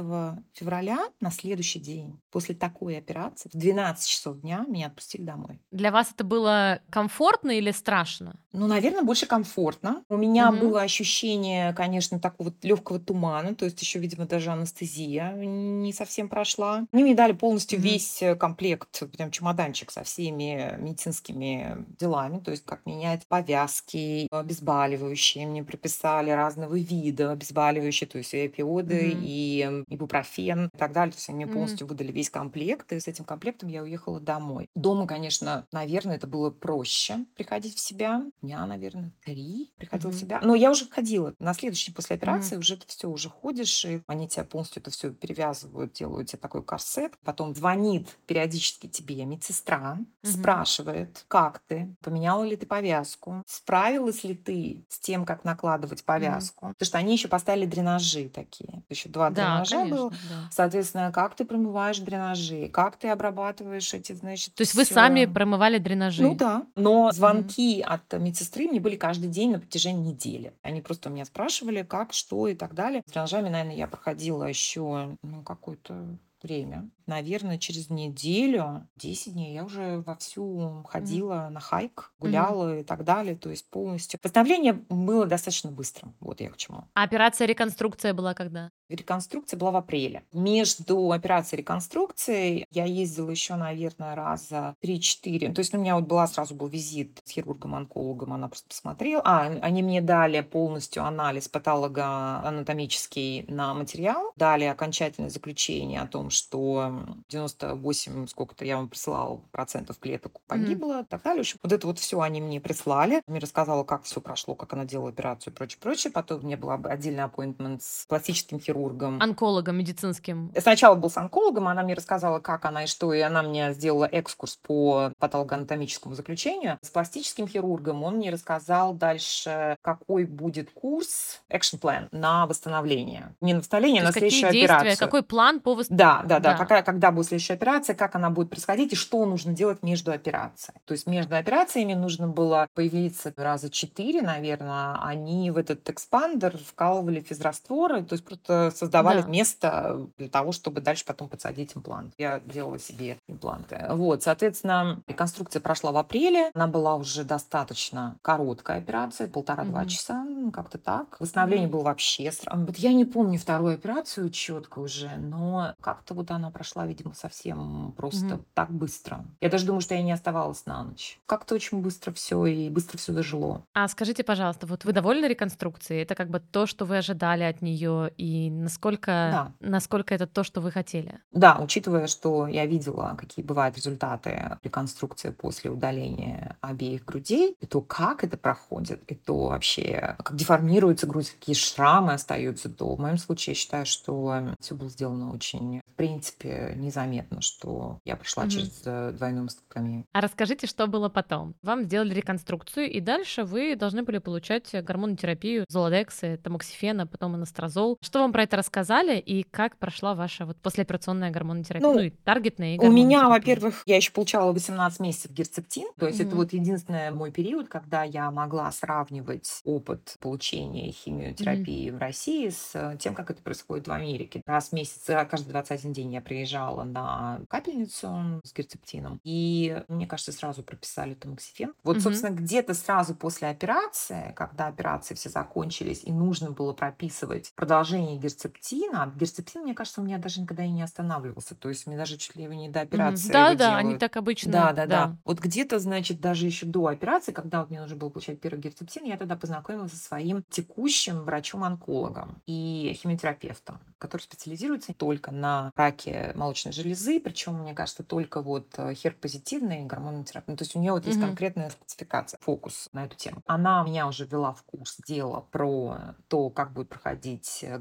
февраля, 0.53 0.99
на 1.19 1.31
следующий 1.31 1.79
день, 1.79 2.19
после 2.31 2.55
такой 2.55 2.97
операции, 2.97 3.49
в 3.53 3.57
12 3.57 4.07
часов 4.07 4.41
дня 4.41 4.65
меня 4.67 4.87
отпустили 4.87 5.23
домой. 5.23 5.59
Для 5.71 5.91
вас 5.91 6.11
это 6.13 6.23
было 6.23 6.79
комфортно 6.89 7.51
или 7.51 7.71
страшно? 7.71 8.39
Ну, 8.51 8.67
наверное, 8.67 9.03
больше 9.03 9.25
комфортно. 9.25 10.03
У 10.09 10.17
меня 10.17 10.49
mm-hmm. 10.49 10.59
было 10.59 10.81
ощущение, 10.81 11.73
конечно, 11.73 12.19
такого 12.19 12.53
легкого 12.63 12.99
тумана, 12.99 13.55
то 13.55 13.65
есть 13.65 13.81
еще, 13.81 13.99
видимо, 13.99 14.25
даже 14.25 14.51
анестезия 14.51 15.33
не 15.33 15.93
совсем 15.93 16.29
прошла. 16.29 16.85
Они 16.91 17.03
мне 17.03 17.15
дали 17.15 17.33
полностью 17.33 17.79
mm-hmm. 17.79 17.83
весь 17.83 18.21
э, 18.21 18.35
комплект 18.75 19.17
прям 19.17 19.31
чемоданчик 19.31 19.91
со 19.91 20.03
всеми 20.03 20.75
медицинскими 20.79 21.85
делами, 21.99 22.39
то 22.39 22.51
есть 22.51 22.65
как 22.65 22.85
менять 22.85 23.25
повязки, 23.27 24.27
обезболивающие. 24.31 25.47
Мне 25.47 25.63
прописали 25.63 26.31
разного 26.31 26.77
вида 26.77 27.31
обезболивающие, 27.31 28.07
то 28.07 28.17
есть 28.17 28.33
и 28.33 28.45
опиоды, 28.45 29.11
mm-hmm. 29.11 29.21
и 29.23 29.83
ибупрофен 29.89 30.69
и 30.73 30.77
так 30.77 30.91
далее. 30.91 31.11
То 31.11 31.17
есть 31.17 31.29
они 31.29 31.45
мне 31.45 31.47
полностью 31.47 31.85
mm-hmm. 31.85 31.89
выдали 31.89 32.11
весь 32.11 32.29
комплект, 32.29 32.91
и 32.91 32.99
с 32.99 33.07
этим 33.07 33.23
комплектом 33.23 33.69
я 33.69 33.83
уехала 33.83 34.19
домой. 34.19 34.69
Дома, 34.75 35.07
конечно, 35.07 35.65
наверное, 35.71 36.15
это 36.15 36.27
было 36.27 36.49
проще 36.49 37.25
приходить 37.35 37.75
в 37.75 37.79
себя. 37.79 38.23
Дня, 38.41 38.65
наверное, 38.65 39.11
три 39.23 39.71
приходила 39.77 40.11
mm-hmm. 40.11 40.13
в 40.13 40.19
себя. 40.19 40.39
Но 40.43 40.55
я 40.55 40.71
уже 40.71 40.87
ходила. 40.89 41.33
На 41.39 41.53
следующий 41.53 41.91
после 41.91 42.15
операции 42.15 42.55
mm-hmm. 42.55 42.59
уже 42.59 42.77
ты 42.77 42.87
все 42.87 43.09
уже 43.09 43.29
ходишь, 43.29 43.85
и 43.85 44.01
они 44.07 44.27
тебя 44.27 44.43
полностью 44.43 44.81
это 44.81 44.91
все 44.91 45.11
перевязывают, 45.11 45.93
делают 45.93 46.29
тебе 46.29 46.39
такой 46.39 46.63
корсет. 46.63 47.13
Потом 47.23 47.55
звонит 47.55 48.17
периодически 48.25 48.56
тебе 48.59 49.25
медсестра, 49.25 49.97
угу. 49.99 50.31
спрашивает, 50.31 51.25
как 51.27 51.59
ты, 51.67 51.95
поменяла 52.01 52.43
ли 52.43 52.55
ты 52.55 52.65
повязку, 52.65 53.43
справилась 53.47 54.23
ли 54.23 54.35
ты 54.35 54.85
с 54.89 54.99
тем, 54.99 55.25
как 55.25 55.43
накладывать 55.43 56.03
повязку. 56.03 56.67
Угу. 56.67 56.73
Потому 56.73 56.87
что 56.87 56.97
они 56.97 57.13
еще 57.13 57.27
поставили 57.27 57.65
дренажи 57.65 58.29
такие. 58.29 58.83
Еще 58.89 59.09
два 59.09 59.29
да, 59.29 59.35
дренажа 59.35 59.75
конечно, 59.75 59.97
было. 59.97 60.09
Да. 60.09 60.49
Соответственно, 60.51 61.11
как 61.11 61.35
ты 61.35 61.45
промываешь 61.45 61.99
дренажи, 61.99 62.67
как 62.69 62.97
ты 62.97 63.09
обрабатываешь 63.09 63.93
эти, 63.93 64.13
значит, 64.13 64.53
То 64.55 64.61
есть 64.61 64.71
всё. 64.71 64.81
вы 64.81 64.85
сами 64.85 65.25
промывали 65.25 65.77
дренажи? 65.77 66.23
Ну 66.23 66.35
да. 66.35 66.65
Но 66.75 67.11
звонки 67.11 67.83
угу. 67.85 67.93
от 67.93 68.13
медсестры 68.19 68.67
мне 68.67 68.79
были 68.79 68.95
каждый 68.95 69.29
день 69.29 69.51
на 69.51 69.59
протяжении 69.59 70.11
недели. 70.11 70.53
Они 70.61 70.81
просто 70.81 71.09
у 71.09 71.11
меня 71.11 71.25
спрашивали, 71.25 71.83
как, 71.83 72.13
что 72.13 72.47
и 72.47 72.55
так 72.55 72.73
далее. 72.73 73.03
С 73.05 73.11
дренажами, 73.11 73.49
наверное, 73.49 73.75
я 73.75 73.87
проходила 73.87 74.43
еще 74.43 75.17
ну, 75.21 75.43
какой-то 75.43 76.17
время. 76.43 76.89
Наверное, 77.05 77.57
через 77.57 77.89
неделю, 77.89 78.87
10 78.97 79.33
дней 79.33 79.53
я 79.53 79.63
уже 79.63 79.99
вовсю 80.05 80.83
ходила 80.87 81.33
mm-hmm. 81.33 81.49
на 81.49 81.59
хайк, 81.59 82.13
гуляла 82.19 82.73
mm-hmm. 82.73 82.81
и 82.81 82.83
так 82.83 83.03
далее. 83.03 83.35
То 83.35 83.49
есть 83.49 83.69
полностью. 83.69 84.19
Восстановление 84.23 84.73
было 84.73 85.25
достаточно 85.25 85.71
быстрым. 85.71 86.15
Вот 86.19 86.41
я 86.41 86.49
к 86.49 86.57
чему. 86.57 86.85
А 86.93 87.03
операция 87.03 87.47
реконструкция 87.47 88.13
была 88.13 88.33
когда? 88.33 88.71
Реконструкция 88.89 89.57
была 89.57 89.71
в 89.71 89.75
апреле. 89.75 90.23
Между 90.31 91.11
операцией 91.11 91.59
и 91.59 91.61
реконструкцией 91.61 92.65
я 92.71 92.85
ездила 92.85 93.29
еще, 93.29 93.55
наверное, 93.55 94.15
раза 94.15 94.75
3-4. 94.83 95.53
То 95.53 95.59
есть 95.59 95.73
у 95.73 95.77
меня 95.77 95.95
вот 95.95 96.05
была 96.05 96.27
сразу 96.27 96.55
был 96.55 96.67
визит 96.67 97.19
с 97.25 97.31
хирургом-онкологом, 97.31 98.33
она 98.33 98.47
просто 98.47 98.69
посмотрела. 98.69 99.21
А, 99.25 99.47
они 99.61 99.83
мне 99.83 100.01
дали 100.01 100.41
полностью 100.41 101.03
анализ 101.03 101.49
патологоанатомический 101.49 103.45
на 103.47 103.73
материал, 103.73 104.31
дали 104.35 104.63
окончательное 104.65 105.29
заключение 105.29 106.01
о 106.01 106.07
том, 106.07 106.29
что 106.29 107.03
98, 107.29 108.27
сколько-то 108.27 108.63
я 108.63 108.77
вам 108.77 108.87
присылала, 108.87 109.41
процентов 109.51 109.99
клеток 109.99 110.39
погибло, 110.47 111.01
mm-hmm. 111.01 111.07
так 111.09 111.23
далее. 111.23 111.43
В 111.43 111.45
общем, 111.47 111.59
вот 111.61 111.73
это 111.73 111.87
вот 111.87 111.99
все 111.99 112.21
они 112.21 112.39
мне 112.39 112.61
прислали. 112.61 113.21
Мне 113.27 113.39
рассказала, 113.39 113.83
как 113.83 114.03
все 114.03 114.21
прошло, 114.21 114.55
как 114.55 114.71
она 114.73 114.85
делала 114.85 115.09
операцию 115.09 115.53
и 115.53 115.55
прочее, 115.55 115.79
прочее. 115.81 116.13
Потом 116.13 116.41
у 116.41 116.45
меня 116.45 116.57
был 116.57 116.71
отдельный 116.71 117.23
appointment 117.23 117.79
с 117.81 118.05
пластическим 118.07 118.59
хирургом 118.59 118.76
хирургом. 118.77 119.21
Онкологом 119.21 119.77
медицинским. 119.77 120.51
Сначала 120.57 120.95
был 120.95 121.09
с 121.09 121.17
онкологом, 121.17 121.67
она 121.67 121.83
мне 121.83 121.93
рассказала, 121.93 122.39
как 122.39 122.65
она 122.65 122.83
и 122.83 122.87
что, 122.87 123.13
и 123.13 123.19
она 123.19 123.43
мне 123.43 123.73
сделала 123.73 124.05
экскурс 124.05 124.57
по 124.57 125.11
патологоанатомическому 125.19 126.15
заключению. 126.15 126.77
С 126.81 126.89
пластическим 126.89 127.47
хирургом 127.47 128.03
он 128.03 128.15
мне 128.15 128.29
рассказал 128.29 128.93
дальше, 128.93 129.77
какой 129.81 130.25
будет 130.25 130.71
курс, 130.71 131.41
action 131.51 131.79
plan 131.79 132.07
на 132.11 132.45
восстановление. 132.45 133.35
Не 133.41 133.53
на 133.53 133.59
восстановление, 133.59 134.03
а 134.03 134.05
на 134.05 134.11
следующую 134.11 134.51
действия, 134.51 134.75
операцию. 134.75 135.07
Какой 135.07 135.23
план 135.23 135.59
по 135.59 135.75
восстановлению? 135.75 136.27
Да, 136.27 136.39
да, 136.39 136.39
да, 136.39 136.51
да. 136.51 136.57
Какая, 136.57 136.83
когда 136.83 137.11
будет 137.11 137.27
следующая 137.27 137.53
операция, 137.53 137.95
как 137.95 138.15
она 138.15 138.29
будет 138.29 138.49
происходить 138.49 138.93
и 138.93 138.95
что 138.95 139.25
нужно 139.25 139.53
делать 139.53 139.83
между 139.83 140.11
операциями. 140.11 140.79
То 140.85 140.93
есть 140.93 141.07
между 141.07 141.35
операциями 141.35 141.93
нужно 141.93 142.27
было 142.27 142.67
появиться 142.73 143.33
раза 143.35 143.69
четыре, 143.69 144.21
наверное. 144.21 144.97
Они 145.01 145.51
в 145.51 145.57
этот 145.57 145.89
экспандер 145.89 146.57
вкалывали 146.57 147.21
физрастворы, 147.21 148.03
то 148.03 148.13
есть 148.13 148.25
просто 148.25 148.66
создавали 148.71 149.21
да. 149.21 149.27
место 149.27 150.07
для 150.17 150.29
того, 150.29 150.51
чтобы 150.51 150.81
дальше 150.81 151.05
потом 151.05 151.29
подсадить 151.29 151.75
имплант. 151.75 152.13
Я 152.17 152.39
делала 152.39 152.79
себе 152.79 153.17
импланты. 153.27 153.85
Вот, 153.89 154.23
соответственно, 154.23 155.01
реконструкция 155.07 155.59
прошла 155.59 155.91
в 155.91 155.97
апреле. 155.97 156.51
Она 156.53 156.67
была 156.67 156.95
уже 156.95 157.23
достаточно 157.23 158.15
короткая 158.21 158.79
операция, 158.79 159.27
полтора-два 159.27 159.83
mm-hmm. 159.83 159.87
часа, 159.89 160.25
как-то 160.53 160.77
так. 160.77 161.19
Восстановление 161.19 161.67
mm-hmm. 161.67 161.71
было 161.71 161.83
вообще 161.83 162.31
странно. 162.31 162.65
Вот 162.65 162.77
я 162.77 162.93
не 162.93 163.05
помню 163.05 163.39
вторую 163.39 163.75
операцию 163.75 164.29
четко 164.29 164.79
уже, 164.79 165.09
но 165.17 165.73
как-то 165.81 166.13
вот 166.13 166.31
она 166.31 166.51
прошла, 166.51 166.85
видимо, 166.85 167.13
совсем 167.13 167.93
просто 167.97 168.25
mm-hmm. 168.25 168.45
так 168.53 168.71
быстро. 168.71 169.25
Я 169.41 169.49
даже 169.49 169.65
думаю, 169.65 169.81
что 169.81 169.95
я 169.95 170.01
не 170.01 170.11
оставалась 170.11 170.65
на 170.65 170.83
ночь. 170.83 171.19
Как-то 171.25 171.55
очень 171.55 171.81
быстро 171.81 172.11
все 172.13 172.45
и 172.45 172.69
быстро 172.69 172.97
все 172.97 173.11
дожило. 173.11 173.63
А 173.73 173.87
скажите, 173.87 174.23
пожалуйста, 174.23 174.67
вот 174.67 174.85
вы 174.85 174.93
довольны 174.93 175.25
реконструкцией? 175.25 176.01
Это 176.03 176.15
как 176.15 176.29
бы 176.29 176.39
то, 176.39 176.65
что 176.65 176.85
вы 176.85 176.97
ожидали 176.97 177.43
от 177.43 177.61
нее, 177.61 178.11
и 178.17 178.49
насколько, 178.63 179.11
да. 179.11 179.53
насколько 179.59 180.13
это 180.13 180.27
то, 180.27 180.43
что 180.43 180.61
вы 180.61 180.71
хотели? 180.71 181.19
Да, 181.31 181.57
учитывая, 181.59 182.07
что 182.07 182.47
я 182.47 182.65
видела, 182.65 183.15
какие 183.17 183.43
бывают 183.43 183.75
результаты 183.75 184.57
реконструкции 184.63 185.29
после 185.29 185.71
удаления 185.71 186.57
обеих 186.61 187.05
грудей, 187.05 187.55
и 187.59 187.65
то, 187.65 187.81
как 187.81 188.23
это 188.23 188.37
проходит, 188.37 189.03
и 189.07 189.15
то 189.15 189.47
вообще, 189.47 190.15
как 190.17 190.35
деформируется 190.35 191.07
грудь, 191.07 191.31
какие 191.31 191.55
шрамы 191.55 192.13
остаются, 192.13 192.69
то 192.69 192.95
в 192.95 192.99
моем 192.99 193.17
случае 193.17 193.53
я 193.53 193.55
считаю, 193.55 193.85
что 193.85 194.55
все 194.59 194.75
было 194.75 194.89
сделано 194.89 195.33
очень, 195.33 195.81
в 195.85 195.95
принципе, 195.95 196.73
незаметно, 196.75 197.41
что 197.41 197.99
я 198.05 198.15
прошла 198.15 198.45
mm-hmm. 198.45 198.49
через 198.49 198.81
э, 198.85 199.11
двойную 199.11 199.43
мастектомию. 199.45 200.05
А 200.13 200.21
расскажите, 200.21 200.67
что 200.67 200.87
было 200.87 201.09
потом? 201.09 201.55
Вам 201.61 201.83
сделали 201.83 202.13
реконструкцию, 202.13 202.91
и 202.91 202.99
дальше 202.99 203.43
вы 203.43 203.75
должны 203.75 204.03
были 204.03 204.17
получать 204.17 204.69
гормонотерапию, 204.83 205.65
золодексы, 205.69 206.37
тамоксифена, 206.37 207.07
потом 207.07 207.35
анастрозол. 207.35 207.97
Что 208.01 208.19
вам 208.19 208.31
про 208.31 208.43
это 208.47 208.57
рассказали 208.57 209.19
и 209.19 209.43
как 209.43 209.77
прошла 209.77 210.15
ваша 210.15 210.45
вот 210.45 210.57
послеоперационная 210.57 211.31
гормонотерапия? 211.31 211.87
Ну, 211.87 211.93
ну 211.93 212.01
и 212.01 212.09
таргетная, 212.09 212.75
и 212.75 212.79
У 212.79 212.91
меня, 212.91 213.29
во-первых, 213.29 213.83
я 213.85 213.97
еще 213.97 214.11
получала 214.11 214.51
18 214.53 214.99
месяцев 214.99 215.31
герцептин, 215.31 215.89
то 215.99 216.07
есть 216.07 216.19
mm-hmm. 216.19 216.27
это 216.27 216.35
вот 216.35 216.53
единственный 216.53 217.11
мой 217.11 217.31
период, 217.31 217.67
когда 217.67 218.03
я 218.03 218.31
могла 218.31 218.71
сравнивать 218.71 219.61
опыт 219.63 220.15
получения 220.19 220.91
химиотерапии 220.91 221.89
mm-hmm. 221.89 221.95
в 221.95 221.99
России 221.99 222.49
с 222.49 222.97
тем, 222.99 223.13
как 223.13 223.29
это 223.31 223.41
происходит 223.41 223.87
в 223.87 223.91
Америке. 223.91 224.41
Раз 224.45 224.69
в 224.69 224.73
месяц, 224.73 225.03
каждый 225.29 225.49
21 225.49 225.93
день 225.93 226.13
я 226.13 226.21
приезжала 226.21 226.83
на 226.83 227.41
капельницу 227.49 228.41
с 228.43 228.53
герцептином, 228.53 229.19
и 229.23 229.83
мне 229.87 230.07
кажется, 230.07 230.31
сразу 230.31 230.63
прописали 230.63 231.13
тамоксифен. 231.13 231.73
Вот, 231.83 231.97
mm-hmm. 231.97 232.01
собственно, 232.01 232.31
где-то 232.31 232.73
сразу 232.73 233.13
после 233.13 233.49
операции, 233.49 234.33
когда 234.35 234.67
операции 234.67 235.15
все 235.15 235.29
закончились, 235.29 236.03
и 236.03 236.11
нужно 236.11 236.51
было 236.51 236.73
прописывать 236.73 237.51
продолжение 237.55 238.17
герцептина, 238.17 238.36
герцептин, 238.45 239.63
мне 239.63 239.73
кажется, 239.73 240.01
у 240.01 240.03
меня 240.03 240.17
даже 240.17 240.41
никогда 240.41 240.63
и 240.63 240.69
не 240.69 240.81
останавливался. 240.81 241.55
То 241.55 241.69
есть 241.69 241.87
мне 241.87 241.97
даже 241.97 242.17
чуть 242.17 242.35
ли 242.35 242.45
не 242.45 242.69
до 242.69 242.81
операции. 242.81 243.31
Да, 243.31 243.49
да, 243.49 243.55
делают. 243.55 243.79
они 243.79 243.97
так 243.97 244.17
обычно. 244.17 244.51
Да, 244.51 244.73
да, 244.73 244.85
да, 244.85 245.05
да. 245.07 245.15
Вот 245.25 245.39
где-то, 245.39 245.79
значит, 245.79 246.19
даже 246.21 246.45
еще 246.45 246.65
до 246.65 246.87
операции, 246.87 247.31
когда 247.31 247.61
вот 247.61 247.69
мне 247.69 247.81
нужно 247.81 247.95
было 247.95 248.09
получать 248.09 248.39
первый 248.39 248.59
герцептин, 248.59 249.05
я 249.05 249.17
тогда 249.17 249.35
познакомилась 249.35 249.91
со 249.91 249.97
своим 249.97 250.43
текущим 250.49 251.23
врачом-онкологом 251.23 252.41
и 252.45 252.97
химиотерапевтом, 253.01 253.79
который 253.97 254.21
специализируется 254.21 254.93
только 254.93 255.31
на 255.31 255.71
раке 255.75 256.31
молочной 256.35 256.73
железы, 256.73 257.19
причем, 257.19 257.61
мне 257.61 257.73
кажется, 257.73 258.03
только 258.03 258.41
вот 258.41 258.67
э, 258.77 258.93
хер-позитивные 258.93 259.85
гормонотерапии. 259.85 260.51
Ну, 260.51 260.57
то 260.57 260.63
есть 260.63 260.75
у 260.75 260.79
нее 260.79 260.91
вот 260.91 261.05
есть 261.05 261.17
угу. 261.17 261.27
конкретная 261.27 261.69
спецификация, 261.69 262.39
фокус 262.41 262.89
на 262.93 263.05
эту 263.05 263.15
тему. 263.15 263.41
Она 263.45 263.83
меня 263.83 264.07
уже 264.07 264.25
ввела 264.25 264.53
в 264.53 264.63
курс 264.63 264.97
дела 265.05 265.45
про 265.51 266.15
то, 266.27 266.49
как 266.49 266.73
будет 266.73 266.89
проходить 266.89 267.59
э, 267.61 267.77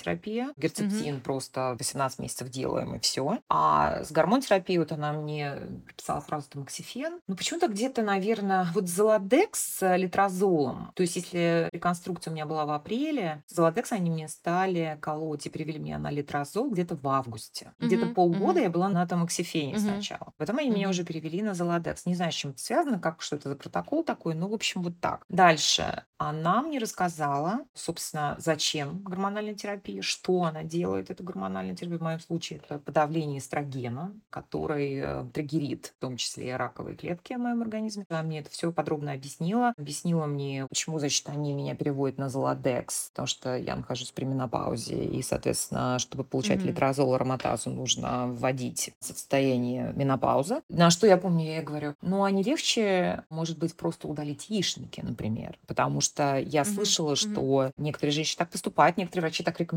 гормонотерапия. 0.00 0.52
Герцептин 0.56 1.16
угу. 1.16 1.22
просто 1.22 1.76
18 1.78 2.18
месяцев 2.18 2.48
делаем, 2.48 2.94
и 2.94 3.00
все. 3.00 3.38
А 3.48 4.02
с 4.04 4.10
гормонотерапией 4.12 4.78
вот 4.78 4.92
она 4.92 5.12
мне 5.12 5.56
прописала 5.86 6.20
сразу 6.20 6.48
тамоксифен. 6.50 7.20
Ну, 7.26 7.36
почему-то 7.36 7.68
где-то, 7.68 8.02
наверное, 8.02 8.66
вот 8.74 8.88
золодекс 8.88 9.78
с 9.78 9.96
литрозолом. 9.96 10.92
То 10.94 11.02
есть, 11.02 11.16
если 11.16 11.68
реконструкция 11.72 12.30
у 12.30 12.34
меня 12.34 12.46
была 12.46 12.66
в 12.66 12.70
апреле, 12.70 13.42
золодекс 13.48 13.92
они 13.92 14.10
мне 14.10 14.28
стали 14.28 14.98
колоть 15.00 15.46
и 15.46 15.50
привели 15.50 15.78
меня 15.78 15.98
на 15.98 16.10
литрозол 16.10 16.70
где-то 16.70 16.96
в 16.96 17.06
августе. 17.08 17.72
Угу, 17.78 17.86
где-то 17.86 18.06
полгода 18.06 18.58
угу. 18.58 18.64
я 18.64 18.70
была 18.70 18.88
на 18.88 19.06
тамоксифене 19.06 19.74
угу. 19.74 19.80
сначала. 19.80 20.32
Потом 20.36 20.58
они 20.58 20.70
угу. 20.70 20.76
меня 20.76 20.88
уже 20.88 21.04
перевели 21.04 21.42
на 21.42 21.54
золодекс. 21.54 22.06
Не 22.06 22.14
знаю, 22.14 22.32
с 22.32 22.34
чем 22.34 22.52
это 22.52 22.60
связано, 22.60 22.98
как 22.98 23.22
что 23.22 23.36
это 23.36 23.48
за 23.48 23.56
протокол 23.56 24.04
такой, 24.04 24.34
но, 24.34 24.48
в 24.48 24.54
общем, 24.54 24.82
вот 24.82 24.98
так. 25.00 25.24
Дальше. 25.28 26.04
Она 26.18 26.62
мне 26.62 26.78
рассказала, 26.78 27.64
собственно, 27.74 28.36
зачем 28.38 29.02
гормональная 29.02 29.54
терапия, 29.54 29.79
что 30.00 30.44
она 30.44 30.62
делает, 30.62 31.10
эта 31.10 31.22
гормональная 31.22 31.74
терапия. 31.74 31.98
В 31.98 32.02
моем 32.02 32.20
случае 32.20 32.60
это 32.64 32.78
подавление 32.78 33.38
эстрогена, 33.38 34.12
который 34.30 35.00
э, 35.02 35.24
триггерит, 35.32 35.92
в 35.96 36.00
том 36.00 36.16
числе 36.16 36.50
и 36.50 36.52
раковые 36.52 36.96
клетки 36.96 37.34
в 37.34 37.38
моем 37.38 37.62
организме. 37.62 38.04
Она 38.08 38.22
мне 38.22 38.40
это 38.40 38.50
все 38.50 38.72
подробно 38.72 39.12
объяснила. 39.12 39.72
Объяснила 39.76 40.26
мне, 40.26 40.66
почему, 40.68 40.98
значит, 40.98 41.28
они 41.28 41.52
меня 41.52 41.74
переводят 41.74 42.18
на 42.18 42.28
золодекс, 42.28 43.10
потому 43.10 43.26
что 43.26 43.56
я 43.56 43.76
нахожусь 43.76 44.12
при 44.12 44.24
менопаузе, 44.24 45.04
и, 45.04 45.22
соответственно, 45.22 45.98
чтобы 45.98 46.24
получать 46.24 46.60
mm-hmm. 46.60 46.66
литрозол 46.68 47.14
ароматазу, 47.14 47.70
нужно 47.70 48.28
вводить 48.28 48.94
состояние 49.00 49.92
менопаузы. 49.94 50.62
На 50.68 50.90
что 50.90 51.06
я 51.06 51.16
помню, 51.16 51.46
я 51.46 51.62
говорю, 51.62 51.94
ну, 52.02 52.24
а 52.24 52.30
не 52.30 52.42
легче, 52.42 53.24
может 53.30 53.58
быть, 53.58 53.74
просто 53.74 54.08
удалить 54.08 54.48
яичники, 54.50 55.00
например, 55.00 55.58
потому 55.66 56.00
что 56.00 56.38
я 56.38 56.62
mm-hmm. 56.62 56.74
слышала, 56.74 57.12
mm-hmm. 57.12 57.32
что 57.32 57.72
некоторые 57.76 58.12
женщины 58.12 58.38
так 58.38 58.50
поступают, 58.50 58.96
некоторые 58.96 59.22
врачи 59.22 59.42
так 59.42 59.58
рекомендуют. 59.58 59.69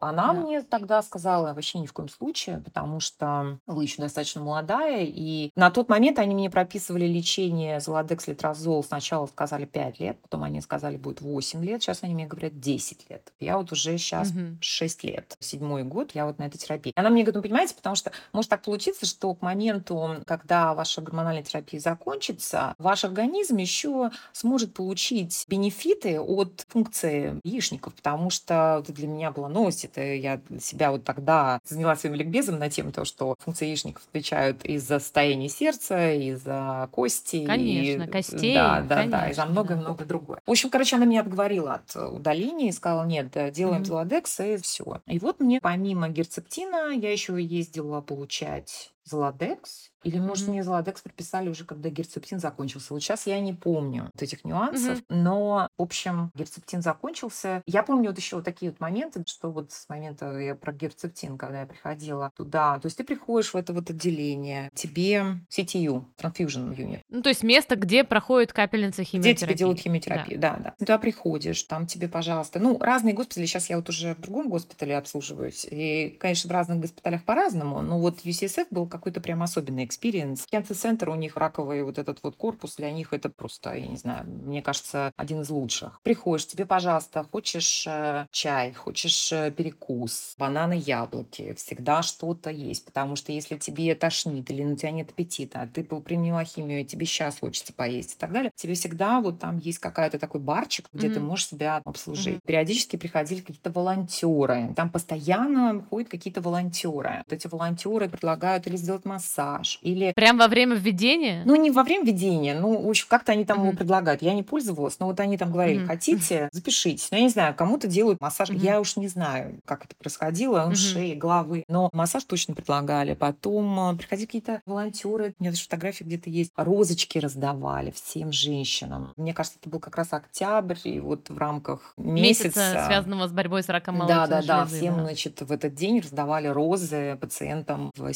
Она 0.00 0.32
yeah. 0.32 0.40
мне 0.40 0.62
тогда 0.62 1.02
сказала, 1.02 1.54
вообще 1.54 1.78
ни 1.78 1.86
в 1.86 1.92
коем 1.92 2.08
случае, 2.08 2.58
потому 2.64 3.00
что 3.00 3.58
вы 3.66 3.84
еще 3.84 4.02
достаточно 4.02 4.42
молодая, 4.42 5.04
и 5.04 5.50
на 5.56 5.70
тот 5.70 5.88
момент 5.88 6.18
они 6.18 6.34
мне 6.34 6.50
прописывали 6.50 7.06
лечение 7.06 7.80
золодекс 7.80 8.26
литрозол. 8.26 8.82
Сначала 8.84 9.26
сказали 9.26 9.64
5 9.64 10.00
лет, 10.00 10.20
потом 10.20 10.44
они 10.44 10.60
сказали, 10.60 10.96
будет 10.96 11.20
8 11.20 11.64
лет, 11.64 11.82
сейчас 11.82 12.02
они 12.02 12.14
мне 12.14 12.26
говорят 12.26 12.58
10 12.60 13.10
лет. 13.10 13.32
Я 13.40 13.58
вот 13.58 13.72
уже 13.72 13.96
сейчас 13.98 14.32
mm-hmm. 14.32 14.56
6 14.60 15.04
лет, 15.04 15.36
седьмой 15.40 15.84
год, 15.84 16.12
я 16.14 16.26
вот 16.26 16.38
на 16.38 16.44
этой 16.44 16.58
терапии. 16.58 16.92
Она 16.96 17.10
мне 17.10 17.22
говорит, 17.22 17.36
ну, 17.36 17.42
понимаете, 17.42 17.74
потому 17.74 17.96
что 17.96 18.12
может 18.32 18.50
так 18.50 18.62
получиться, 18.62 19.06
что 19.06 19.34
к 19.34 19.42
моменту, 19.42 20.16
когда 20.26 20.74
ваша 20.74 21.00
гормональная 21.00 21.42
терапия 21.42 21.80
закончится, 21.80 22.74
ваш 22.78 23.04
организм 23.04 23.56
еще 23.56 24.10
сможет 24.32 24.74
получить 24.74 25.44
бенефиты 25.48 26.20
от 26.20 26.64
функции 26.68 27.40
яичников, 27.44 27.94
потому 27.94 28.30
что 28.30 28.80
это 28.82 28.92
для 28.92 29.08
меня 29.08 29.30
была 29.38 29.48
новость, 29.48 29.84
это 29.84 30.02
я 30.02 30.40
себя 30.60 30.90
вот 30.90 31.04
тогда 31.04 31.60
занялась 31.64 32.00
своим 32.00 32.16
ликбезом 32.16 32.58
на 32.58 32.68
тему 32.68 32.92
того, 32.92 33.04
что 33.04 33.36
функции 33.38 33.66
яичников 33.66 34.02
отвечают 34.08 34.64
из-за 34.64 34.98
состояния 34.98 35.48
сердца, 35.48 36.12
из-за 36.12 36.88
кости. 36.92 37.44
Конечно, 37.46 38.04
и, 38.04 38.06
костей. 38.08 38.54
Да, 38.54 38.80
да, 38.80 38.96
конечно, 38.96 39.18
да, 39.18 39.30
и 39.30 39.34
за 39.34 39.46
много-много 39.46 40.04
другое. 40.04 40.40
В 40.46 40.50
общем, 40.50 40.70
короче, 40.70 40.96
она 40.96 41.06
меня 41.06 41.20
отговорила 41.20 41.74
от 41.74 41.96
удаления 41.96 42.68
и 42.68 42.72
сказала, 42.72 43.06
нет, 43.06 43.30
делаем 43.52 43.82
mm-hmm. 43.82 43.86
золодекс 43.86 44.40
и 44.40 44.56
все. 44.58 45.00
И 45.06 45.18
вот 45.18 45.40
мне 45.40 45.60
помимо 45.60 46.08
герцептина 46.08 46.92
я 46.92 47.12
еще 47.12 47.40
ездила 47.40 48.00
получать 48.00 48.92
золодекс, 49.08 49.90
или, 50.04 50.18
может, 50.18 50.46
mm-hmm. 50.46 50.50
мне 50.50 50.62
Золодекс 50.62 51.02
прописали 51.02 51.48
уже, 51.48 51.64
когда 51.64 51.88
герцептин 51.88 52.38
закончился. 52.38 52.94
Вот 52.94 53.02
сейчас 53.02 53.26
я 53.26 53.40
не 53.40 53.52
помню 53.52 54.10
вот 54.14 54.22
этих 54.22 54.44
нюансов, 54.44 54.98
mm-hmm. 54.98 55.04
но, 55.08 55.68
в 55.76 55.82
общем, 55.82 56.30
герцептин 56.34 56.82
закончился. 56.82 57.62
Я 57.66 57.82
помню 57.82 58.10
вот 58.10 58.18
еще 58.18 58.36
вот 58.36 58.44
такие 58.44 58.70
вот 58.70 58.80
моменты, 58.80 59.24
что 59.26 59.50
вот 59.50 59.72
с 59.72 59.88
момента 59.88 60.38
я 60.38 60.54
про 60.54 60.72
герцептин, 60.72 61.36
когда 61.36 61.60
я 61.60 61.66
приходила 61.66 62.30
туда, 62.36 62.78
то 62.78 62.86
есть 62.86 62.96
ты 62.96 63.04
приходишь 63.04 63.52
в 63.52 63.56
это 63.56 63.72
вот 63.72 63.90
отделение, 63.90 64.70
тебе 64.74 65.40
CTU, 65.50 66.04
Transfusion 66.16 66.76
Unit. 66.76 67.00
Ну, 67.08 67.22
то 67.22 67.28
есть 67.28 67.42
место, 67.42 67.74
где 67.74 68.04
проходит 68.04 68.52
капельница 68.52 69.02
химиотерапии. 69.02 69.36
Где 69.36 69.46
тебе 69.46 69.54
делают 69.54 69.80
химиотерапию, 69.80 70.38
да, 70.38 70.54
да. 70.54 70.62
да. 70.62 70.70
Ты 70.78 70.86
туда 70.86 70.98
приходишь, 70.98 71.62
там 71.64 71.86
тебе, 71.86 72.08
пожалуйста, 72.08 72.60
ну, 72.60 72.78
разные 72.78 73.14
госпитали, 73.14 73.46
сейчас 73.46 73.68
я 73.68 73.76
вот 73.76 73.88
уже 73.88 74.14
в 74.14 74.20
другом 74.20 74.48
госпитале 74.48 74.96
обслуживаюсь, 74.96 75.66
и, 75.68 76.16
конечно, 76.20 76.48
в 76.48 76.52
разных 76.52 76.78
госпиталях 76.78 77.24
по-разному, 77.24 77.82
но 77.82 77.98
вот 77.98 78.20
UCSF 78.24 78.68
был 78.70 78.86
как 78.86 78.97
какой-то 78.98 79.20
прям 79.20 79.42
особенный 79.42 79.84
experience. 79.84 80.46
Cancer 80.50 80.77
Center, 80.77 81.08
у 81.08 81.14
них 81.14 81.36
раковый 81.36 81.82
вот 81.82 81.98
этот 81.98 82.18
вот 82.22 82.36
корпус, 82.36 82.76
для 82.76 82.90
них 82.90 83.12
это 83.12 83.28
просто, 83.28 83.74
я 83.74 83.86
не 83.86 83.96
знаю, 83.96 84.26
мне 84.26 84.60
кажется, 84.62 85.12
один 85.16 85.40
из 85.40 85.50
лучших. 85.50 86.00
Приходишь, 86.02 86.46
тебе, 86.46 86.66
пожалуйста, 86.66 87.24
хочешь 87.30 87.84
э, 87.86 88.26
чай, 88.30 88.72
хочешь 88.72 89.32
э, 89.32 89.50
перекус, 89.50 90.34
бананы, 90.38 90.74
яблоки, 90.74 91.54
всегда 91.54 92.02
что-то 92.02 92.50
есть, 92.50 92.84
потому 92.84 93.16
что 93.16 93.32
если 93.32 93.56
тебя 93.56 93.94
тошнит 93.94 94.50
или 94.50 94.64
у 94.64 94.76
тебя 94.76 94.90
нет 94.90 95.10
аппетита, 95.10 95.62
а 95.62 95.66
ты 95.66 95.84
приняла 95.84 96.44
химию, 96.44 96.80
и 96.80 96.84
тебе 96.84 97.06
сейчас 97.06 97.38
хочется 97.38 97.72
поесть 97.72 98.14
и 98.14 98.18
так 98.18 98.32
далее, 98.32 98.50
тебе 98.54 98.74
всегда 98.74 99.20
вот 99.20 99.38
там 99.38 99.58
есть 99.58 99.78
какая-то 99.78 100.18
такой 100.18 100.40
барчик, 100.40 100.86
где 100.92 101.08
mm-hmm. 101.08 101.14
ты 101.14 101.20
можешь 101.20 101.46
себя 101.46 101.80
обслужить. 101.84 102.36
Mm-hmm. 102.36 102.46
Периодически 102.46 102.96
приходили 102.96 103.40
какие-то 103.40 103.70
волонтеры, 103.70 104.72
там 104.76 104.90
постоянно 104.90 105.84
ходят 105.88 106.08
какие-то 106.08 106.40
волонтеры. 106.40 107.22
Вот 107.26 107.32
эти 107.32 107.46
волонтеры 107.46 108.08
предлагают 108.08 108.66
или 108.66 108.76
сделать 108.78 109.04
массаж, 109.04 109.78
или... 109.82 110.12
Прям 110.12 110.38
во 110.38 110.48
время 110.48 110.76
введения? 110.76 111.42
Ну, 111.44 111.56
не 111.56 111.70
во 111.70 111.82
время 111.82 112.04
введения, 112.04 112.58
ну, 112.58 112.82
в 112.82 112.88
общем, 112.88 113.06
как-то 113.08 113.32
они 113.32 113.44
там 113.44 113.58
mm-hmm. 113.58 113.66
его 113.66 113.76
предлагают. 113.76 114.22
Я 114.22 114.34
не 114.34 114.42
пользовалась, 114.42 114.98
но 114.98 115.06
вот 115.06 115.20
они 115.20 115.36
там 115.36 115.52
говорили, 115.52 115.82
mm-hmm. 115.82 115.86
хотите, 115.86 116.48
запишитесь. 116.52 117.08
Ну, 117.10 117.18
я 117.18 117.24
не 117.24 117.30
знаю, 117.30 117.54
кому-то 117.54 117.86
делают 117.86 118.20
массаж, 118.20 118.50
mm-hmm. 118.50 118.58
я 118.58 118.80
уж 118.80 118.96
не 118.96 119.08
знаю, 119.08 119.60
как 119.64 119.84
это 119.84 119.94
происходило, 119.96 120.68
mm-hmm. 120.68 120.74
шеи, 120.74 121.14
головы, 121.14 121.64
но 121.68 121.90
массаж 121.92 122.24
точно 122.24 122.54
предлагали. 122.54 123.14
Потом 123.14 123.92
э, 123.92 123.96
приходили 123.96 124.26
какие-то 124.26 124.62
волонтеры, 124.66 125.34
у 125.38 125.42
меня 125.42 125.50
даже 125.50 125.62
фотографии 125.64 126.04
где-то 126.04 126.30
есть, 126.30 126.52
розочки 126.56 127.18
раздавали 127.18 127.90
всем 127.90 128.32
женщинам. 128.32 129.12
Мне 129.16 129.34
кажется, 129.34 129.58
это 129.60 129.70
был 129.70 129.80
как 129.80 129.96
раз 129.96 130.12
октябрь, 130.12 130.76
и 130.84 131.00
вот 131.00 131.30
в 131.30 131.38
рамках 131.38 131.94
месяца... 131.96 132.48
Месяца, 132.48 132.84
связанного 132.86 133.28
с 133.28 133.32
борьбой 133.32 133.62
с 133.62 133.68
раком 133.68 133.96
молочной 133.96 134.28
Да, 134.28 134.42
да, 134.42 134.42
да, 134.42 134.66
всем, 134.66 134.96
да. 134.96 135.02
значит, 135.02 135.40
в 135.40 135.52
этот 135.52 135.74
день 135.74 136.00
раздавали 136.00 136.48
розы 136.48 137.16
пациентам 137.20 137.90
в 137.96 138.12